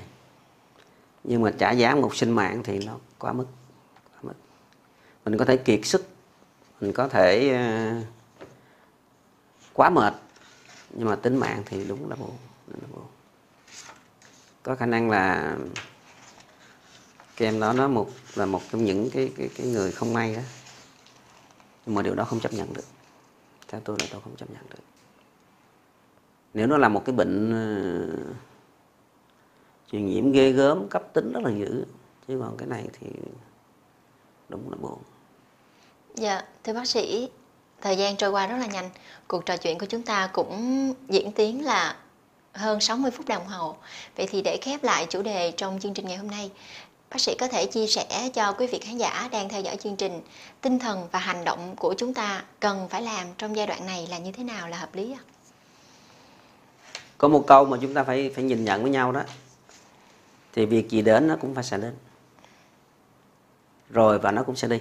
nhưng 1.24 1.42
mà 1.42 1.52
trả 1.58 1.70
giá 1.70 1.94
một 1.94 2.14
sinh 2.14 2.30
mạng 2.30 2.60
thì 2.64 2.86
nó 2.86 2.96
quá 3.18 3.32
mức, 3.32 3.46
quá 4.12 4.18
mức. 4.22 4.34
mình 5.24 5.38
có 5.38 5.44
thể 5.44 5.56
kiệt 5.56 5.80
sức 5.82 6.08
mình 6.80 6.92
có 6.92 7.08
thể 7.08 7.56
uh, 8.00 8.06
quá 9.72 9.90
mệt 9.90 10.14
nhưng 10.90 11.08
mà 11.08 11.16
tính 11.16 11.36
mạng 11.36 11.62
thì 11.66 11.84
đúng 11.84 12.10
là 12.10 12.16
buồn, 12.16 12.36
đúng 12.66 12.80
là 12.82 12.88
buồn. 12.92 13.06
có 14.62 14.74
khả 14.74 14.86
năng 14.86 15.10
là 15.10 15.56
em 17.46 17.60
đó 17.60 17.72
nó 17.72 17.88
một 17.88 18.10
là 18.34 18.46
một 18.46 18.62
trong 18.72 18.84
những 18.84 19.10
cái 19.10 19.32
cái 19.36 19.48
cái 19.56 19.66
người 19.66 19.92
không 19.92 20.12
may 20.12 20.34
đó 20.34 20.42
nhưng 21.86 21.94
mà 21.94 22.02
điều 22.02 22.14
đó 22.14 22.24
không 22.24 22.40
chấp 22.40 22.52
nhận 22.52 22.72
được. 22.72 22.84
Theo 23.68 23.80
tôi 23.84 23.96
là 24.00 24.06
tôi 24.10 24.20
không 24.24 24.36
chấp 24.36 24.50
nhận 24.50 24.62
được. 24.70 24.82
Nếu 26.54 26.66
nó 26.66 26.76
là 26.76 26.88
một 26.88 27.02
cái 27.04 27.14
bệnh 27.14 27.50
uh, 27.50 28.36
truyền 29.92 30.06
nhiễm 30.06 30.32
ghê 30.32 30.52
gớm 30.52 30.88
cấp 30.88 31.02
tính 31.12 31.32
rất 31.32 31.40
là 31.44 31.50
dữ 31.50 31.84
chứ 32.28 32.40
còn 32.42 32.56
cái 32.56 32.68
này 32.68 32.88
thì 32.92 33.06
đúng 34.48 34.70
là 34.70 34.76
buồn. 34.80 34.98
Dạ 36.14 36.42
thưa 36.64 36.72
bác 36.72 36.86
sĩ 36.86 37.28
thời 37.80 37.96
gian 37.96 38.16
trôi 38.16 38.30
qua 38.30 38.46
rất 38.46 38.56
là 38.56 38.66
nhanh. 38.66 38.90
Cuộc 39.28 39.46
trò 39.46 39.56
chuyện 39.56 39.78
của 39.78 39.86
chúng 39.86 40.02
ta 40.02 40.30
cũng 40.32 40.94
diễn 41.08 41.32
tiến 41.32 41.64
là 41.64 41.96
hơn 42.52 42.80
60 42.80 43.10
phút 43.10 43.26
đồng 43.28 43.46
hồ. 43.46 43.76
Vậy 44.16 44.26
thì 44.30 44.42
để 44.42 44.58
khép 44.62 44.84
lại 44.84 45.06
chủ 45.08 45.22
đề 45.22 45.52
trong 45.56 45.80
chương 45.80 45.94
trình 45.94 46.06
ngày 46.06 46.16
hôm 46.16 46.30
nay 46.30 46.50
bác 47.10 47.20
sĩ 47.20 47.34
có 47.34 47.48
thể 47.48 47.66
chia 47.66 47.86
sẻ 47.86 48.30
cho 48.34 48.52
quý 48.52 48.66
vị 48.66 48.78
khán 48.78 48.96
giả 48.96 49.28
đang 49.32 49.48
theo 49.48 49.60
dõi 49.60 49.76
chương 49.76 49.96
trình, 49.96 50.20
tinh 50.60 50.78
thần 50.78 51.08
và 51.12 51.18
hành 51.18 51.44
động 51.44 51.76
của 51.76 51.94
chúng 51.98 52.14
ta 52.14 52.44
cần 52.60 52.88
phải 52.88 53.02
làm 53.02 53.26
trong 53.38 53.56
giai 53.56 53.66
đoạn 53.66 53.86
này 53.86 54.06
là 54.10 54.18
như 54.18 54.32
thế 54.32 54.44
nào 54.44 54.68
là 54.68 54.76
hợp 54.76 54.94
lý 54.94 55.12
ạ? 55.12 55.22
Có 57.18 57.28
một 57.28 57.44
câu 57.46 57.64
mà 57.64 57.78
chúng 57.80 57.94
ta 57.94 58.04
phải 58.04 58.30
phải 58.34 58.44
nhìn 58.44 58.64
nhận 58.64 58.82
với 58.82 58.90
nhau 58.90 59.12
đó. 59.12 59.22
Thì 60.52 60.66
việc 60.66 60.90
gì 60.90 61.02
đến 61.02 61.28
nó 61.28 61.36
cũng 61.40 61.54
phải 61.54 61.64
sẽ 61.64 61.78
đến. 61.78 61.94
Rồi 63.90 64.18
và 64.18 64.30
nó 64.30 64.42
cũng 64.42 64.56
sẽ 64.56 64.68
đi. 64.68 64.80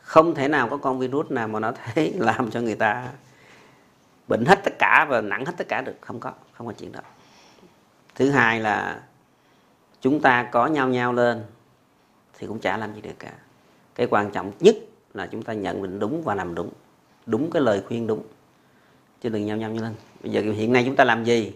Không 0.00 0.34
thể 0.34 0.48
nào 0.48 0.68
có 0.68 0.76
con 0.76 0.98
virus 0.98 1.30
nào 1.30 1.48
mà 1.48 1.60
nó 1.60 1.72
thấy 1.94 2.12
làm 2.16 2.50
cho 2.50 2.60
người 2.60 2.74
ta 2.74 3.08
bệnh 4.28 4.44
hết 4.44 4.60
tất 4.64 4.72
cả 4.78 5.06
và 5.08 5.20
nặng 5.20 5.44
hết 5.44 5.52
tất 5.56 5.68
cả 5.68 5.80
được. 5.80 5.96
Không 6.00 6.20
có 6.20 6.32
không 6.52 6.66
có 6.66 6.72
chuyện 6.72 6.92
đó. 6.92 7.00
Thứ 8.14 8.30
hai 8.30 8.60
là 8.60 9.02
chúng 10.06 10.20
ta 10.20 10.48
có 10.52 10.66
nhau 10.66 10.88
nhau 10.88 11.12
lên 11.12 11.44
thì 12.38 12.46
cũng 12.46 12.58
chả 12.58 12.76
làm 12.76 12.94
gì 12.94 13.00
được 13.00 13.18
cả. 13.18 13.32
Cái 13.94 14.06
quan 14.10 14.30
trọng 14.30 14.52
nhất 14.60 14.76
là 15.14 15.26
chúng 15.26 15.42
ta 15.42 15.52
nhận 15.52 15.82
định 15.82 15.98
đúng 15.98 16.22
và 16.22 16.34
làm 16.34 16.54
đúng 16.54 16.70
đúng 17.26 17.50
cái 17.50 17.62
lời 17.62 17.82
khuyên 17.88 18.06
đúng. 18.06 18.22
Chứ 19.20 19.28
đừng 19.28 19.46
nhau 19.46 19.56
nhau 19.56 19.70
lên. 19.70 19.94
Bây 20.22 20.32
giờ 20.32 20.40
hiện 20.40 20.72
nay 20.72 20.82
chúng 20.86 20.96
ta 20.96 21.04
làm 21.04 21.24
gì? 21.24 21.54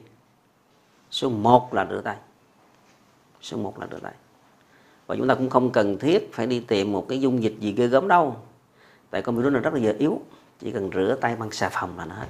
Số 1.10 1.30
1 1.30 1.74
là 1.74 1.86
rửa 1.90 2.00
tay. 2.04 2.16
Số 3.40 3.56
1 3.56 3.78
là 3.80 3.86
rửa 3.90 3.98
tay. 3.98 4.12
Và 5.06 5.16
chúng 5.16 5.28
ta 5.28 5.34
cũng 5.34 5.50
không 5.50 5.72
cần 5.72 5.98
thiết 5.98 6.30
phải 6.32 6.46
đi 6.46 6.60
tìm 6.60 6.92
một 6.92 7.06
cái 7.08 7.20
dung 7.20 7.42
dịch 7.42 7.54
gì 7.60 7.72
ghê 7.72 7.86
gớm 7.86 8.08
đâu. 8.08 8.36
Tại 9.10 9.22
con 9.22 9.36
virus 9.36 9.52
này 9.52 9.62
rất 9.62 9.74
là 9.74 9.80
dễ 9.80 9.92
yếu. 9.92 10.20
Chỉ 10.58 10.70
cần 10.70 10.90
rửa 10.94 11.16
tay 11.20 11.36
bằng 11.36 11.50
xà 11.50 11.68
phòng 11.68 11.98
là 11.98 12.04
nó 12.04 12.14
hết. 12.14 12.28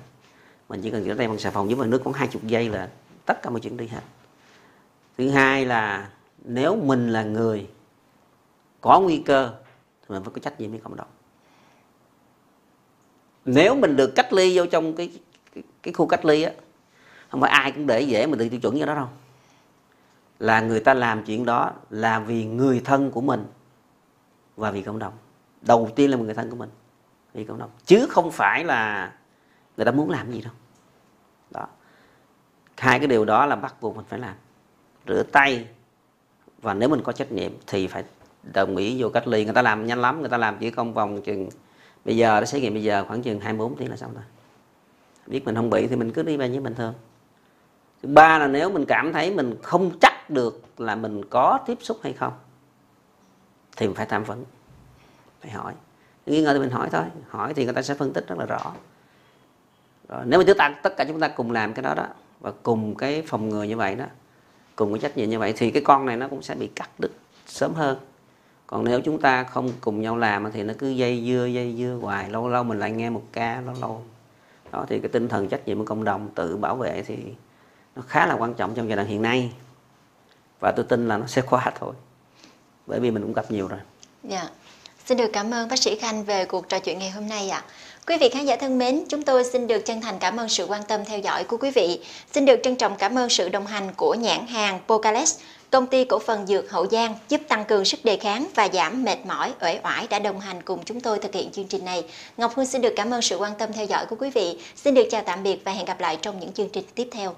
Mình 0.68 0.80
chỉ 0.82 0.90
cần 0.90 1.04
rửa 1.04 1.14
tay 1.14 1.28
bằng 1.28 1.38
xà 1.38 1.50
phòng 1.50 1.68
với 1.68 1.88
nước 1.88 2.00
khoảng 2.04 2.14
hai 2.14 2.28
chục 2.28 2.42
giây 2.44 2.68
là 2.68 2.88
tất 3.26 3.42
cả 3.42 3.50
mọi 3.50 3.60
chuyện 3.60 3.76
đi 3.76 3.86
hết 3.86 4.02
thứ 5.20 5.30
hai 5.30 5.66
là 5.66 6.10
nếu 6.44 6.76
mình 6.76 7.08
là 7.08 7.22
người 7.22 7.68
có 8.80 9.00
nguy 9.00 9.22
cơ 9.26 9.52
thì 10.02 10.14
mình 10.14 10.24
phải 10.24 10.32
có 10.34 10.40
trách 10.40 10.60
nhiệm 10.60 10.70
với 10.70 10.80
cộng 10.80 10.96
đồng. 10.96 11.06
Nếu 13.44 13.74
mình 13.74 13.96
được 13.96 14.12
cách 14.16 14.32
ly 14.32 14.58
vô 14.58 14.66
trong 14.66 14.96
cái 14.96 15.12
cái, 15.54 15.64
cái 15.82 15.94
khu 15.94 16.06
cách 16.06 16.24
ly 16.24 16.42
á 16.42 16.52
không 17.28 17.40
phải 17.40 17.50
ai 17.50 17.72
cũng 17.72 17.86
để 17.86 18.00
dễ 18.00 18.26
mình 18.26 18.38
tự 18.38 18.48
tiêu 18.48 18.60
chuẩn 18.60 18.74
như 18.74 18.84
đó 18.84 18.94
đâu. 18.94 19.08
Là 20.38 20.60
người 20.60 20.80
ta 20.80 20.94
làm 20.94 21.24
chuyện 21.24 21.44
đó 21.44 21.72
là 21.90 22.18
vì 22.18 22.44
người 22.44 22.80
thân 22.84 23.10
của 23.10 23.20
mình 23.20 23.46
và 24.56 24.70
vì 24.70 24.82
cộng 24.82 24.98
đồng. 24.98 25.12
Đầu 25.60 25.90
tiên 25.96 26.10
là 26.10 26.16
người 26.16 26.34
thân 26.34 26.50
của 26.50 26.56
mình 26.56 26.70
vì 27.34 27.44
cộng 27.44 27.58
đồng. 27.58 27.70
Chứ 27.84 28.06
không 28.10 28.32
phải 28.32 28.64
là 28.64 29.12
người 29.76 29.86
ta 29.86 29.92
muốn 29.92 30.10
làm 30.10 30.32
gì 30.32 30.40
đâu. 30.40 30.52
Đó. 31.50 31.66
Hai 32.76 32.98
cái 32.98 33.08
điều 33.08 33.24
đó 33.24 33.46
là 33.46 33.56
bắt 33.56 33.74
buộc 33.80 33.96
mình 33.96 34.06
phải 34.08 34.18
làm 34.18 34.34
rửa 35.08 35.22
tay. 35.22 35.66
Và 36.62 36.74
nếu 36.74 36.88
mình 36.88 37.02
có 37.02 37.12
trách 37.12 37.32
nhiệm 37.32 37.52
thì 37.66 37.86
phải 37.86 38.04
đồng 38.52 38.76
ý 38.76 39.02
vô 39.02 39.08
cách 39.08 39.28
ly. 39.28 39.44
Người 39.44 39.54
ta 39.54 39.62
làm 39.62 39.86
nhanh 39.86 40.00
lắm 40.00 40.20
người 40.20 40.28
ta 40.28 40.36
làm 40.36 40.58
chỉ 40.58 40.70
công 40.70 40.94
vòng 40.94 41.22
chừng 41.22 41.48
bây 42.04 42.16
giờ 42.16 42.40
nó 42.40 42.46
xét 42.46 42.62
nghiệm 42.62 42.72
bây 42.74 42.82
giờ 42.82 43.04
khoảng 43.08 43.22
chừng 43.22 43.40
24 43.40 43.76
tiếng 43.76 43.90
là 43.90 43.96
xong 43.96 44.10
thôi 44.14 44.24
biết 45.26 45.44
mình 45.44 45.54
không 45.54 45.70
bị 45.70 45.86
thì 45.86 45.96
mình 45.96 46.12
cứ 46.12 46.22
đi 46.22 46.36
về 46.36 46.48
như 46.48 46.60
bình 46.60 46.74
thường. 46.74 46.94
Thứ 48.02 48.08
ba 48.08 48.38
là 48.38 48.46
nếu 48.46 48.70
mình 48.70 48.84
cảm 48.88 49.12
thấy 49.12 49.34
mình 49.34 49.56
không 49.62 49.90
chắc 50.00 50.30
được 50.30 50.62
là 50.78 50.94
mình 50.94 51.24
có 51.30 51.58
tiếp 51.66 51.78
xúc 51.80 51.98
hay 52.02 52.12
không 52.12 52.32
thì 53.76 53.86
mình 53.86 53.96
phải 53.96 54.06
tham 54.06 54.24
vấn 54.24 54.44
phải 55.40 55.50
hỏi. 55.50 55.72
Nghi 56.26 56.42
ngờ 56.42 56.52
thì 56.52 56.60
mình 56.60 56.70
hỏi 56.70 56.88
thôi. 56.92 57.04
Hỏi 57.28 57.54
thì 57.54 57.64
người 57.64 57.74
ta 57.74 57.82
sẽ 57.82 57.94
phân 57.94 58.12
tích 58.12 58.28
rất 58.28 58.38
là 58.38 58.46
rõ. 58.46 58.72
Rồi, 60.08 60.22
nếu 60.26 60.40
mà 60.40 60.44
chúng 60.46 60.58
ta 60.58 60.74
tất 60.82 60.96
cả 60.96 61.04
chúng 61.04 61.20
ta 61.20 61.28
cùng 61.28 61.50
làm 61.50 61.74
cái 61.74 61.82
đó 61.82 61.94
đó 61.94 62.06
và 62.40 62.52
cùng 62.62 62.94
cái 62.94 63.22
phòng 63.26 63.48
ngừa 63.48 63.62
như 63.62 63.76
vậy 63.76 63.94
đó 63.94 64.04
cùng 64.80 64.92
cái 64.92 65.00
trách 65.00 65.16
nhiệm 65.16 65.30
như 65.30 65.38
vậy 65.38 65.52
thì 65.56 65.70
cái 65.70 65.82
con 65.82 66.06
này 66.06 66.16
nó 66.16 66.28
cũng 66.28 66.42
sẽ 66.42 66.54
bị 66.54 66.66
cắt 66.66 66.90
đứt 66.98 67.10
sớm 67.46 67.74
hơn. 67.74 67.98
Còn 68.66 68.84
nếu 68.84 69.00
chúng 69.00 69.20
ta 69.20 69.44
không 69.44 69.72
cùng 69.80 70.02
nhau 70.02 70.16
làm 70.16 70.52
thì 70.52 70.62
nó 70.62 70.74
cứ 70.78 70.88
dây 70.88 71.24
dưa 71.26 71.46
dây 71.46 71.74
dưa 71.78 71.98
hoài, 72.02 72.30
lâu 72.30 72.48
lâu 72.48 72.64
mình 72.64 72.78
lại 72.78 72.90
nghe 72.90 73.10
một 73.10 73.22
ca, 73.32 73.60
lâu 73.60 73.74
lâu. 73.80 74.02
Đó, 74.72 74.86
thì 74.88 74.98
cái 74.98 75.08
tinh 75.08 75.28
thần 75.28 75.48
trách 75.48 75.66
nhiệm 75.66 75.78
của 75.78 75.84
cộng 75.84 76.04
đồng 76.04 76.28
tự 76.34 76.56
bảo 76.56 76.76
vệ 76.76 77.02
thì 77.02 77.16
nó 77.96 78.02
khá 78.08 78.26
là 78.26 78.34
quan 78.34 78.54
trọng 78.54 78.74
trong 78.74 78.88
giai 78.88 78.96
đoạn 78.96 79.08
hiện 79.08 79.22
nay. 79.22 79.52
Và 80.60 80.72
tôi 80.76 80.84
tin 80.88 81.08
là 81.08 81.16
nó 81.16 81.26
sẽ 81.26 81.42
qua 81.50 81.72
thôi. 81.78 81.94
Bởi 82.86 83.00
vì 83.00 83.10
mình 83.10 83.22
cũng 83.22 83.32
gặp 83.32 83.50
nhiều 83.50 83.68
rồi. 83.68 83.80
Yeah. 84.30 84.50
Xin 85.10 85.18
được 85.18 85.30
cảm 85.32 85.54
ơn 85.54 85.68
bác 85.68 85.78
sĩ 85.78 85.96
Khanh 85.96 86.24
về 86.24 86.44
cuộc 86.44 86.68
trò 86.68 86.78
chuyện 86.78 86.98
ngày 86.98 87.10
hôm 87.10 87.28
nay 87.28 87.50
ạ. 87.50 87.64
Quý 88.06 88.16
vị 88.20 88.28
khán 88.28 88.46
giả 88.46 88.56
thân 88.56 88.78
mến, 88.78 89.04
chúng 89.08 89.22
tôi 89.22 89.44
xin 89.44 89.66
được 89.66 89.86
chân 89.86 90.00
thành 90.00 90.18
cảm 90.20 90.36
ơn 90.36 90.48
sự 90.48 90.66
quan 90.68 90.82
tâm 90.88 91.04
theo 91.04 91.18
dõi 91.18 91.44
của 91.44 91.56
quý 91.56 91.70
vị. 91.70 92.00
Xin 92.32 92.44
được 92.44 92.60
trân 92.62 92.76
trọng 92.76 92.96
cảm 92.96 93.18
ơn 93.18 93.28
sự 93.28 93.48
đồng 93.48 93.66
hành 93.66 93.92
của 93.96 94.14
nhãn 94.14 94.46
hàng 94.46 94.80
Pocales, 94.86 95.38
công 95.70 95.86
ty 95.86 96.04
cổ 96.04 96.18
phần 96.18 96.46
dược 96.46 96.70
Hậu 96.70 96.86
Giang 96.86 97.14
giúp 97.28 97.40
tăng 97.48 97.64
cường 97.64 97.84
sức 97.84 98.04
đề 98.04 98.16
kháng 98.16 98.46
và 98.54 98.68
giảm 98.72 99.04
mệt 99.04 99.18
mỏi, 99.26 99.52
uể 99.60 99.80
oải 99.84 100.06
đã 100.10 100.18
đồng 100.18 100.40
hành 100.40 100.62
cùng 100.62 100.84
chúng 100.84 101.00
tôi 101.00 101.18
thực 101.18 101.34
hiện 101.34 101.50
chương 101.50 101.68
trình 101.68 101.84
này. 101.84 102.04
Ngọc 102.36 102.52
Hương 102.56 102.66
xin 102.66 102.82
được 102.82 102.92
cảm 102.96 103.10
ơn 103.10 103.22
sự 103.22 103.36
quan 103.36 103.52
tâm 103.58 103.72
theo 103.72 103.86
dõi 103.86 104.06
của 104.06 104.16
quý 104.18 104.30
vị. 104.30 104.58
Xin 104.76 104.94
được 104.94 105.06
chào 105.10 105.22
tạm 105.26 105.42
biệt 105.42 105.64
và 105.64 105.72
hẹn 105.72 105.84
gặp 105.84 106.00
lại 106.00 106.18
trong 106.22 106.40
những 106.40 106.52
chương 106.52 106.68
trình 106.68 106.84
tiếp 106.94 107.08
theo. 107.12 107.34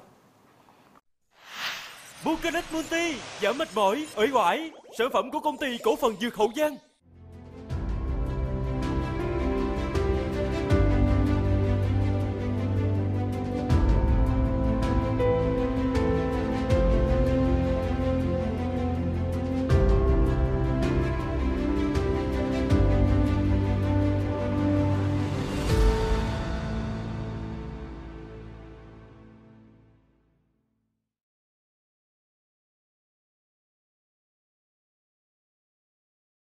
Bucanet 2.24 2.64
Multi 2.72 3.14
giảm 3.42 3.58
mệt 3.58 3.68
mỏi, 3.74 4.06
uể 4.16 4.26
oải, 4.32 4.70
sản 4.98 5.08
phẩm 5.12 5.30
của 5.30 5.40
công 5.40 5.56
ty 5.56 5.78
cổ 5.82 5.96
phần 5.96 6.16
dược 6.20 6.34
Hậu 6.34 6.50
Giang. 6.56 6.76